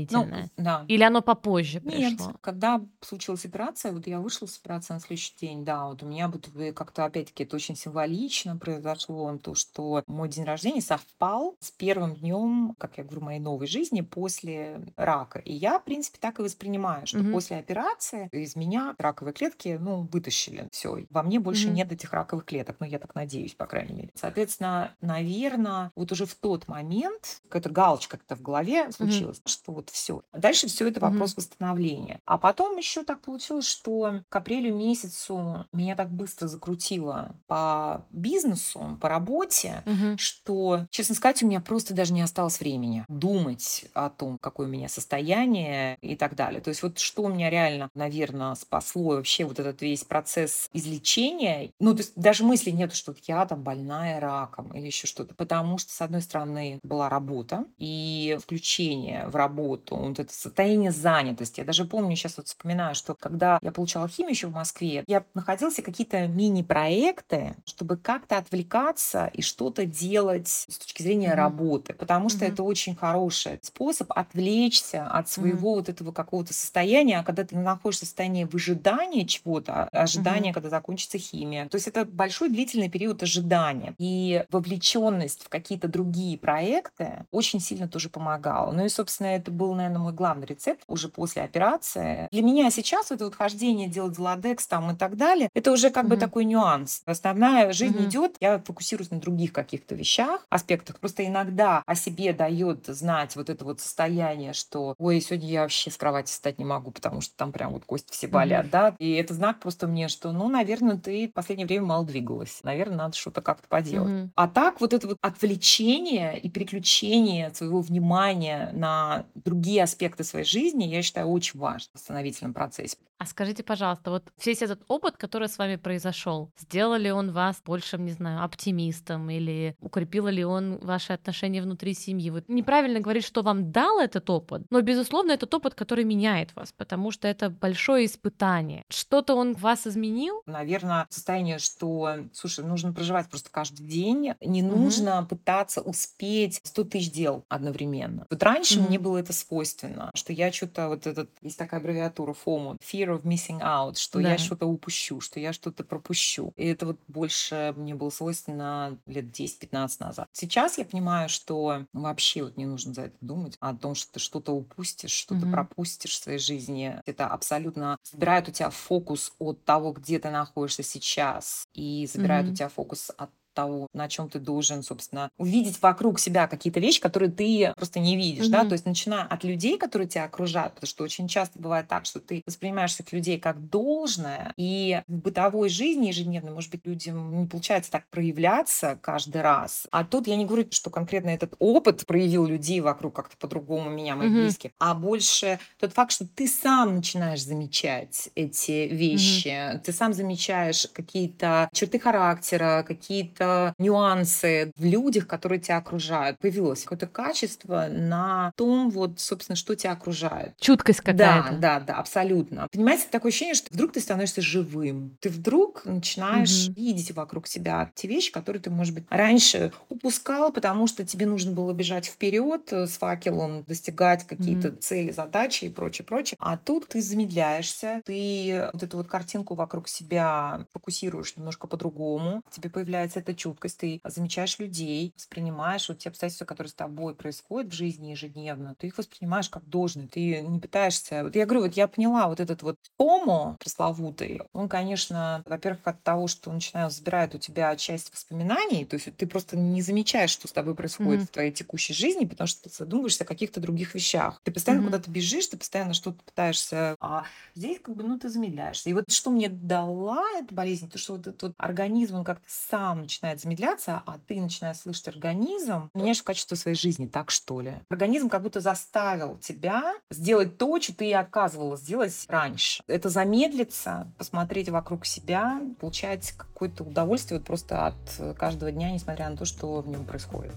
Ну, 0.10 0.26
дополнительное? 0.30 0.52
да. 0.58 0.88
Или 0.88 1.04
оно 1.04 1.22
попозже 1.22 1.80
Нет, 1.84 2.16
пришло? 2.20 2.34
когда 2.42 2.82
случилась 3.02 3.46
операция, 3.46 3.94
вот 3.94 4.08
я 4.08 4.20
вышла 4.20 4.48
с 4.48 4.58
операции 4.60 4.94
на 4.94 5.00
следующий 5.00 5.36
день, 5.38 5.66
да, 5.66 5.88
вот 5.88 6.04
у 6.04 6.08
меня 6.08 6.28
вот 6.28 6.50
как-то 6.76 7.06
опять-таки 7.06 7.44
это 7.44 7.56
очень 7.56 7.76
символично 7.76 8.58
произошло, 8.58 9.38
то, 9.38 9.56
что 9.56 10.04
мой 10.08 10.30
день 10.30 10.46
рождения 10.46 10.82
совпал 10.82 11.56
с 11.62 11.72
первым 11.72 12.16
днем, 12.16 12.76
как 12.80 12.98
я 12.98 13.04
говорю, 13.06 13.22
моей 13.26 13.40
новой 13.40 13.68
жизни 13.68 14.02
после 14.02 14.82
рака. 14.98 15.40
И 15.40 15.54
я, 15.54 15.80
в 15.80 15.86
принципе, 15.86 16.18
так 16.20 16.40
и 16.40 16.44
воспринимаю, 16.44 17.08
что 17.08 17.24
Мгм. 17.24 17.32
после 17.32 17.58
операции 17.58 18.28
из 18.34 18.56
меня 18.56 18.96
раковые 18.98 19.34
клетки, 19.36 19.78
ну, 19.80 20.10
вытащили. 20.12 20.70
Все, 20.72 21.06
во 21.12 21.24
мне 21.24 21.40
больше 21.40 21.70
Мгм. 21.70 21.72
нет 21.72 21.92
этих 21.92 22.12
раковых 22.14 22.46
клеток, 22.48 22.78
ну, 22.80 22.86
я 22.88 22.98
так 23.00 23.14
надеюсь, 23.16 23.54
по 23.54 23.68
крайней 23.68 23.94
мере. 23.94 24.10
Соответственно, 24.16 24.96
наверное, 25.02 25.92
вот 25.96 26.12
уже 26.12 26.26
в 26.26 26.34
тот 26.36 26.68
момент 26.68 27.40
какая-то 27.50 27.70
галочка 27.70 28.18
как-то 28.18 28.36
в 28.36 28.42
голове 28.42 28.92
случилась, 28.92 29.42
что 29.46 29.72
вот 29.74 29.90
все. 29.90 30.22
Дальше 30.34 30.68
все 30.68 30.88
это 30.88 31.00
вопрос 31.00 31.32
Мгм. 31.32 31.38
восстановления. 31.38 32.20
А 32.26 32.38
потом 32.38 32.78
еще 32.78 33.04
так 33.04 33.22
получилось, 33.22 33.68
что 33.68 34.22
к 34.30 34.36
апрелю 34.36 34.74
месяцу 34.74 35.66
меня 35.74 35.96
так 35.96 36.10
быстро 36.10 36.48
закрутило 36.48 37.36
по 37.48 38.06
бизнесу, 38.12 38.98
по 39.02 39.10
работе, 39.10 39.84
Мгм. 39.86 40.18
что, 40.18 40.86
честно 40.90 41.16
сказать, 41.16 41.44
у 41.44 41.48
меня 41.48 41.60
просто 41.62 41.94
даже 41.94 42.14
не 42.14 42.22
осталось 42.22 42.60
времени 42.60 43.04
думать 43.10 43.86
о 43.94 44.10
том, 44.10 44.38
какое 44.40 44.68
у 44.68 44.70
меня 44.70 44.88
состояние 44.90 45.98
и 46.02 46.16
так 46.16 46.36
далее. 46.36 46.62
То 46.62 46.70
есть 46.70 46.82
вот 46.84 47.00
что 47.00 47.24
у 47.24 47.30
меня 47.30 47.50
реально, 47.50 47.90
наверное, 47.94 48.56
спасло 48.56 49.16
вообще 49.16 49.46
вот 49.46 49.60
этот 49.60 49.82
весь 49.82 50.04
процесс 50.04 50.70
излечения. 50.74 51.72
Ну, 51.80 51.94
то 51.94 52.00
есть 52.00 52.14
даже 52.28 52.44
мысли 52.44 52.72
нет, 52.72 52.94
что 52.94 53.16
я 53.26 53.46
там 53.46 53.64
больная 53.64 54.20
раком 54.20 54.72
или 54.74 54.86
еще 54.88 55.08
что-то. 55.08 55.34
Потому 55.36 55.78
что, 55.78 55.94
с 55.94 56.02
одной 56.02 56.22
стороны, 56.22 56.80
была 56.84 57.08
работа 57.10 57.66
и 57.78 58.38
включение 58.42 59.28
в 59.28 59.36
работу, 59.36 59.96
вот 59.96 60.20
это 60.20 60.34
состояние 60.34 60.92
занятости. 60.92 61.62
Я 61.62 61.66
даже 61.66 61.86
помню, 61.86 62.16
сейчас 62.18 62.36
вот 62.38 62.48
вспоминаю, 62.48 62.96
что 62.96 63.16
когда 63.16 63.60
я 63.62 63.72
получала 63.72 64.08
химию 64.10 64.32
еще 64.32 64.48
в 64.48 64.52
Москве, 64.54 65.04
я 65.08 65.24
находила 65.34 65.72
себе 65.72 65.84
какие-то 65.84 66.28
мини-проекты, 66.28 67.56
чтобы 67.66 67.98
как-то 67.98 68.38
отвлекаться 68.38 69.28
и 69.34 69.42
что-то 69.42 69.86
делать 69.86 70.48
с 70.48 70.78
точки 70.78 71.02
зрения 71.04 71.30
Мгм. 71.30 71.38
работы, 71.38 71.94
потому 71.94 72.30
что 72.30 72.44
Мгм. 72.46 72.54
это 72.54 72.64
очень 72.64 72.96
хороший 72.96 73.60
способ 73.62 74.12
отвлечься 74.12 75.06
от 75.08 75.30
своего 75.30 75.76
вот 75.76 75.90
этого 75.90 76.12
какого-то 76.12 76.54
состояния, 76.54 77.20
а 77.20 77.24
когда 77.24 77.44
ты 77.44 77.58
находишься 77.58 78.06
в 78.06 78.08
состоянии 78.10 78.44
выжидания 78.44 79.26
чего-то, 79.26 79.74
а- 79.92 80.04
ожидания, 80.04 80.50
Мгм. 80.50 80.54
когда 80.54 80.70
закончится 80.70 81.18
химия. 81.18 81.68
То 81.70 81.76
есть 81.76 81.88
это 81.88 82.06
большой 82.18 82.50
длительный 82.50 82.90
период 82.90 83.24
ожидания. 83.24 83.96
И 84.00 84.44
вовлеченность 84.52 85.44
в 85.44 85.50
какие-то 85.50 85.88
другие 85.88 86.38
проекты 86.38 87.26
очень 87.32 87.60
сильно 87.60 87.88
тоже 87.88 88.10
помогала. 88.10 88.72
Ну 88.72 88.86
и, 88.86 88.90
собственно, 88.90 89.28
это 89.28 89.52
был, 89.52 89.74
наверное, 89.76 90.00
мой 90.00 90.14
главный 90.14 90.46
рецепт 90.48 90.84
уже 90.88 91.10
после 91.10 91.44
операции. 91.44 92.28
Для 92.32 92.42
меня 92.42 92.70
сейчас 92.72 93.12
это 93.12 93.26
вот 93.26 93.36
хождение, 93.36 93.88
делать 93.88 94.16
золодекс 94.16 94.68
там 94.68 94.92
и 94.92 94.96
так 94.98 95.16
далее, 95.18 95.50
это 95.54 95.72
уже 95.72 95.90
как 95.92 96.08
бы 96.08 96.18
Мгм. 96.18 96.18
такой 96.18 96.46
нюанс. 96.46 97.02
Основная 97.06 97.72
жизнь 97.74 98.04
Мгм. 98.04 98.04
идет, 98.04 98.36
я 98.40 98.60
фокусируюсь 98.60 99.12
на 99.12 99.20
других 99.20 99.54
каких-то 99.54 99.96
вещах, 99.96 100.46
аспектах. 100.50 101.00
Просто 101.00 101.26
иногда 101.26 101.84
о 101.86 101.96
себе 101.96 102.34
дает 102.34 102.86
знать 102.88 103.36
вот 103.36 103.50
это 103.50 103.64
вот 103.66 103.80
состояние, 103.80 104.54
что 104.54 104.96
ой, 104.98 105.22
сегодня 105.22 105.48
я 105.50 105.62
вообще 105.62 105.92
с 105.92 105.98
кровати 105.98 106.32
встать 106.32 106.60
не 106.60 106.66
могу, 106.66 106.92
потому 106.92 107.22
что 107.22 107.36
там 107.36 107.52
прям 107.52 107.72
вот 107.74 107.86
кости 107.86 108.12
все 108.12 108.28
болят, 108.28 108.70
да. 108.70 108.96
И 109.00 109.12
это 109.14 109.34
знак 109.34 109.60
просто 109.60 109.88
мне, 109.88 110.08
что, 110.08 110.32
ну, 110.32 110.50
наверное, 110.50 110.98
ты 110.98 111.28
в 111.28 111.34
последнее 111.34 111.68
время 111.68 111.86
мало 111.86 112.04
двигалась. 112.08 112.62
Наверное, 112.64 112.98
надо 112.98 113.16
что-то 113.16 113.42
как-то 113.42 113.68
поделать. 113.68 114.10
Мгм. 114.12 114.32
А 114.36 114.48
так 114.48 114.82
вот 114.82 114.94
это 114.94 115.08
вот 115.08 115.18
отвлечение 115.22 116.40
и 116.40 116.50
переключение 116.50 117.54
своего 117.54 117.82
внимания 117.82 118.72
на 118.74 119.26
другие 119.36 119.84
аспекты 119.84 120.24
своей 120.24 120.46
жизни, 120.46 120.86
я 120.86 121.02
считаю, 121.02 121.28
очень 121.28 121.60
важно 121.60 121.90
в 121.94 121.96
восстановительном 121.96 122.54
процессе. 122.54 122.98
А 123.20 123.26
скажите, 123.26 123.64
пожалуйста, 123.64 124.12
вот 124.12 124.32
весь 124.46 124.62
этот 124.62 124.84
опыт, 124.88 125.18
который 125.18 125.50
с 125.50 125.58
вами 125.58 125.76
произошел, 125.76 126.52
сделал 126.58 126.96
ли 126.98 127.12
он 127.12 127.32
вас 127.32 127.62
большим, 127.66 128.06
не 128.06 128.12
знаю, 128.12 128.44
оптимистом 128.44 129.30
или 129.32 129.76
укрепило 129.82 130.28
ли 130.28 130.46
он 130.46 130.78
ваши 130.78 131.14
отношения 131.14 131.64
внутри 131.64 131.96
семьи? 131.96 132.30
Вот 132.30 132.44
неправильно 132.48 133.00
говорить, 133.00 133.26
что 133.26 133.42
вам 133.42 133.72
дал 133.72 134.00
этот 134.00 134.30
опыт, 134.30 134.68
но, 134.70 134.82
безусловно, 134.82 135.32
этот 135.32 135.52
опыт, 135.52 135.74
который 135.74 136.04
меняет 136.04 136.56
вас, 136.56 136.72
потому 136.78 137.10
что 137.10 137.28
это 137.28 137.50
большое 137.50 138.06
испытание. 138.06 138.84
Что-то 138.90 139.34
он 139.34 139.54
вас 139.54 139.88
изменил? 139.88 140.44
Наверное, 140.46 141.08
состояние, 141.10 141.58
что, 141.58 141.97
слушай, 142.34 142.66
нужно 142.66 142.94
проживать 142.94 143.30
просто 143.30 143.50
каждый 143.52 143.86
день, 143.88 144.34
не 144.42 144.62
Мгм. 144.68 144.78
нужно 144.78 145.24
пытаться 145.30 145.82
успеть 145.82 146.60
100 146.64 146.84
тысяч 146.84 147.12
дел 147.12 147.46
одновременно. 147.50 148.26
Вот 148.30 148.42
раньше 148.44 148.82
мне 148.82 148.98
Мгм. 148.98 149.00
было 149.00 149.18
это 149.18 149.34
свойственно, 149.34 150.12
что 150.16 150.34
я 150.34 150.52
что-то, 150.52 150.88
вот 150.90 151.08
этот, 151.08 151.30
есть 151.42 151.58
такая 151.58 151.80
аббревиатура 151.80 152.34
FOMO, 152.46 152.78
Fear 152.82 153.18
of 153.18 153.24
Missing 153.24 153.62
Out, 153.62 153.98
что 153.98 154.20
я 154.20 154.38
Да. 154.38 154.38
что-то 154.38 154.66
упущу, 154.68 155.20
что 155.22 155.40
я 155.40 155.54
что-то 155.54 155.84
пропущу. 155.84 156.52
И 156.56 156.66
это 156.66 156.86
вот 156.88 157.00
больше 157.08 157.74
мне 157.78 157.96
было 157.96 158.10
свойственно 158.10 158.98
лет 159.06 159.32
10-15 159.32 160.00
назад. 160.00 160.28
Сейчас 160.34 160.78
я 160.78 160.86
понимаю, 160.86 161.30
что 161.30 161.86
вообще 161.94 162.44
вот 162.44 162.58
не 162.58 162.66
нужно 162.66 162.94
за 162.94 163.04
это 163.04 163.16
думать, 163.22 163.58
о 163.60 163.74
том, 163.76 163.96
что 163.96 164.14
ты 164.14 164.20
что-то 164.20 164.52
упустишь, 164.54 165.12
что-то 165.12 165.46
Мгм. 165.46 165.48
пропустишь 165.48 166.12
в 166.20 166.24
своей 166.24 166.40
жизни. 166.40 167.02
Это 167.06 167.28
абсолютно 167.28 167.98
забирает 168.04 168.48
у 168.50 168.52
тебя 168.52 168.70
фокус 168.70 169.34
от 169.40 169.64
того, 169.66 169.92
где 169.94 170.20
ты 170.20 170.30
находишься 170.30 170.84
сейчас, 170.84 171.66
и 171.74 171.82
забирает 172.12 172.48
у 172.48 172.52
Мгм. 172.52 172.56
тебя 172.56 172.70
фокус 172.70 173.12
от 173.18 173.30
того, 173.58 173.88
на 173.94 174.08
чем 174.08 174.30
ты 174.30 174.40
должен, 174.40 174.84
собственно, 174.84 175.30
увидеть 175.40 175.82
вокруг 175.82 176.20
себя 176.20 176.48
какие-то 176.48 176.80
вещи, 176.80 177.02
которые 177.02 177.32
ты 177.32 177.74
просто 177.76 178.00
не 178.00 178.16
видишь, 178.16 178.50
да, 178.50 178.64
Мгм. 178.64 178.70
то 178.70 178.74
есть 178.74 178.86
начиная 178.86 179.24
от 179.24 179.44
людей, 179.44 179.78
которые 179.80 180.08
тебя 180.08 180.26
окружают, 180.26 180.76
потому 180.76 180.88
что 180.88 181.04
очень 181.04 181.28
часто 181.28 181.60
бывает 181.60 181.88
так, 181.88 182.06
что 182.06 182.20
ты 182.20 182.44
воспринимаешь 182.46 182.92
всех 182.94 183.12
людей 183.12 183.40
как 183.40 183.70
должное, 183.70 184.54
и 184.58 185.02
в 185.08 185.14
бытовой 185.18 185.70
жизни 185.70 186.08
ежедневной, 186.08 186.52
может 186.54 186.70
быть, 186.72 186.86
людям 186.86 187.42
не 187.42 187.48
получается 187.48 187.90
так 187.92 188.04
проявляться 188.12 188.98
каждый 189.02 189.42
раз. 189.42 189.88
А 189.92 190.04
тут 190.06 190.28
я 190.28 190.36
не 190.36 190.46
говорю, 190.46 190.68
что 190.72 190.90
конкретно 190.92 191.30
этот 191.30 191.56
опыт 191.60 192.06
проявил 192.06 192.46
людей 192.46 192.80
вокруг 192.82 193.16
как-то 193.16 193.36
по-другому 193.38 193.90
меня, 193.90 194.16
моих 194.16 194.34
Мгм. 194.34 194.36
близких, 194.36 194.72
а 194.80 194.94
больше 194.94 195.60
тот 195.80 195.94
факт, 195.94 196.12
что 196.12 196.28
ты 196.28 196.48
сам 196.48 196.96
начинаешь 196.96 197.42
замечать 197.44 198.30
эти 198.36 198.88
вещи, 198.88 199.80
ты 199.84 199.92
сам 199.92 200.14
замечаешь 200.14 200.88
какие-то 200.94 201.70
черты 201.74 202.00
характера, 202.00 202.84
какие-то 202.88 203.47
нюансы 203.78 204.72
в 204.78 204.84
людях, 204.86 205.28
которые 205.28 205.60
тебя 205.60 205.78
окружают. 205.78 206.38
Появилось 206.40 206.84
какое-то 206.84 207.08
качество 207.08 207.88
на 207.90 208.52
том, 208.56 208.90
вот, 208.90 209.20
собственно, 209.20 209.56
что 209.56 209.76
тебя 209.76 209.92
окружает. 209.94 210.54
Чуткость 210.60 211.02
Да, 211.06 211.52
какая-то. 211.52 211.60
да, 211.60 211.80
да, 211.80 211.96
абсолютно. 212.00 212.68
Понимаете, 212.72 213.06
такое 213.10 213.30
ощущение, 213.30 213.56
что 213.56 213.68
вдруг 213.72 213.94
ты 213.94 214.02
становишься 214.02 214.42
живым. 214.42 215.16
Ты 215.22 215.30
вдруг 215.30 215.86
начинаешь 215.86 216.68
Мгм. 216.68 216.76
видеть 216.76 217.12
вокруг 217.12 217.48
себя 217.48 217.92
те 217.96 218.08
вещи, 218.10 218.32
которые 218.32 218.62
ты, 218.62 218.70
может 218.70 218.94
быть, 218.94 219.06
раньше 219.10 219.72
упускал, 219.90 220.52
потому 220.52 220.86
что 220.88 221.06
тебе 221.06 221.26
нужно 221.26 221.52
было 221.54 221.72
бежать 221.74 222.08
вперед 222.08 222.72
с 222.74 222.98
факелом, 222.98 223.64
достигать 223.64 224.26
какие-то 224.26 224.72
Мгм. 224.72 224.80
цели, 224.80 225.12
задачи 225.12 225.66
и 225.66 225.70
прочее, 225.70 226.06
прочее. 226.06 226.36
А 226.40 226.58
тут 226.58 226.90
ты 226.90 227.02
замедляешься, 227.02 228.02
ты 228.06 228.70
вот 228.74 228.84
эту 228.84 228.98
вот 228.98 229.08
картинку 229.08 229.56
вокруг 229.56 229.88
себя 229.88 230.66
фокусируешь 230.74 231.38
немножко 231.38 231.68
по-другому. 231.68 232.42
Тебе 232.52 232.70
появляется 232.70 233.20
эта 233.20 233.34
чуткость, 233.38 233.80
ты 233.80 234.00
замечаешь 234.04 234.60
людей, 234.60 235.14
воспринимаешь 235.16 235.88
вот 235.90 236.00
те 236.00 236.10
обстоятельства, 236.10 236.46
которые 236.46 236.72
с 236.72 236.76
тобой 236.76 237.16
происходят 237.16 237.72
в 237.72 237.76
жизни 237.76 238.10
ежедневно, 238.12 238.76
ты 238.78 238.88
их 238.88 238.98
воспринимаешь 238.98 239.50
как 239.50 239.66
должное, 239.68 240.08
ты 240.08 240.42
не 240.42 240.60
пытаешься... 240.60 241.24
Вот 241.24 241.36
я 241.36 241.46
говорю, 241.46 241.66
вот 241.66 241.74
я 241.76 241.88
поняла 241.88 242.28
вот 242.28 242.40
этот 242.40 242.64
вот 242.64 242.78
помо 242.98 243.58
пресловутый, 243.60 244.42
он, 244.54 244.70
конечно, 244.70 245.44
во-первых, 245.46 245.82
от 245.88 246.04
того, 246.04 246.28
что 246.28 246.50
он 246.50 246.56
начинает 246.58 246.92
забирает 246.92 247.36
у 247.36 247.38
тебя 247.38 247.76
часть 247.76 248.12
воспоминаний, 248.14 248.86
то 248.86 248.96
есть 248.96 249.16
ты 249.16 249.28
просто 249.28 249.58
не 249.58 249.82
замечаешь, 249.82 250.30
что 250.32 250.48
с 250.48 250.52
тобой 250.54 250.76
происходит 250.76 251.22
Мгм. 251.22 251.28
в 251.28 251.30
твоей 251.32 251.52
текущей 251.52 251.94
жизни, 251.94 252.26
потому 252.26 252.48
что 252.48 252.64
ты 252.64 252.76
задумываешься 252.76 253.24
о 253.24 253.28
каких-то 253.28 253.60
других 253.60 253.94
вещах. 253.96 254.40
Ты 254.44 254.52
постоянно 254.52 254.84
Мгм. 254.84 254.84
куда-то 254.84 255.12
бежишь, 255.12 255.48
ты 255.48 255.58
постоянно 255.58 255.94
что-то 255.94 256.24
пытаешься... 256.24 256.96
А 257.00 257.26
здесь 257.54 257.80
как 257.80 257.96
бы, 257.96 258.04
ну, 258.04 258.18
ты 258.18 258.30
замедляешься. 258.30 258.90
И 258.90 258.94
вот 258.94 259.12
что 259.12 259.30
мне 259.30 259.50
дала 259.50 260.24
эта 260.40 260.54
болезнь, 260.54 260.90
то, 260.90 260.98
что 260.98 261.14
вот 261.14 261.28
этот 261.28 261.42
вот 261.44 261.54
организм, 261.58 262.16
он 262.16 262.24
как-то 262.24 262.46
сам 262.48 263.02
начинает 263.02 263.27
начинает 263.28 263.42
замедляться, 263.42 264.04
а 264.06 264.18
ты 264.28 264.40
начинаешь 264.40 264.78
слышать 264.78 265.10
организм, 265.10 265.90
меняешь 265.94 266.24
качество 266.24 266.56
своей 266.56 266.78
жизни, 266.78 267.08
так 267.08 267.30
что 267.30 267.60
ли? 267.60 267.74
Организм 267.90 268.30
как 268.30 268.42
будто 268.42 268.62
заставил 268.62 269.38
тебя 269.38 269.96
сделать 270.10 270.58
то, 270.58 270.80
что 270.80 270.96
ты 270.96 271.10
и 271.10 271.14
отказывалась 271.14 271.82
сделать 271.82 272.26
раньше. 272.30 272.82
Это 272.88 273.10
замедлиться, 273.10 274.12
посмотреть 274.18 274.70
вокруг 274.70 275.06
себя, 275.06 275.62
получать 275.80 276.32
какое-то 276.32 276.84
удовольствие 276.84 277.40
вот 277.40 277.48
просто 277.48 277.88
от 277.88 278.38
каждого 278.38 278.72
дня, 278.72 278.92
несмотря 278.92 279.30
на 279.30 279.36
то, 279.36 279.46
что 279.46 279.82
в 279.82 279.88
нем 279.88 280.06
происходит. 280.06 280.54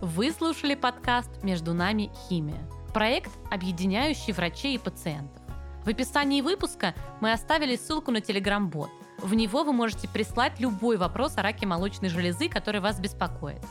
Вы 0.00 0.32
слушали 0.32 0.74
подкаст 0.74 1.30
«Между 1.42 1.74
нами 1.74 2.10
химия». 2.28 2.66
Проект, 2.92 3.30
объединяющий 3.50 4.32
врачей 4.32 4.74
и 4.74 4.78
пациентов. 4.78 5.42
В 5.84 5.88
описании 5.88 6.40
выпуска 6.40 6.94
мы 7.20 7.32
оставили 7.32 7.76
ссылку 7.76 8.10
на 8.10 8.18
Telegram-бот. 8.18 8.90
В 9.18 9.34
него 9.34 9.64
вы 9.64 9.72
можете 9.72 10.08
прислать 10.08 10.60
любой 10.60 10.96
вопрос 10.96 11.36
о 11.36 11.42
раке 11.42 11.66
молочной 11.66 12.10
железы, 12.10 12.48
который 12.48 12.80
вас 12.80 13.00
беспокоит. 13.00 13.64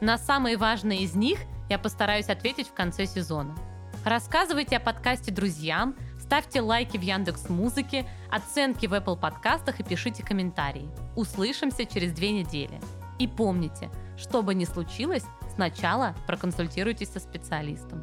На 0.00 0.18
самые 0.18 0.56
важные 0.56 1.00
из 1.00 1.14
них 1.14 1.38
я 1.68 1.78
постараюсь 1.78 2.28
ответить 2.28 2.68
в 2.68 2.72
конце 2.72 3.06
сезона. 3.06 3.56
Рассказывайте 4.04 4.76
о 4.76 4.80
подкасте 4.80 5.30
друзьям, 5.30 5.94
ставьте 6.18 6.60
лайки 6.60 6.96
в 6.96 7.02
Яндекс 7.02 7.48
Музыке, 7.48 8.08
оценки 8.30 8.86
в 8.86 8.94
Apple 8.94 9.18
подкастах 9.18 9.80
и 9.80 9.84
пишите 9.84 10.24
комментарии. 10.24 10.90
Услышимся 11.14 11.84
через 11.84 12.12
две 12.12 12.32
недели. 12.32 12.80
И 13.18 13.28
помните, 13.28 13.90
что 14.16 14.42
бы 14.42 14.54
ни 14.54 14.64
случилось, 14.64 15.24
сначала 15.54 16.14
проконсультируйтесь 16.26 17.12
со 17.12 17.20
специалистом. 17.20 18.02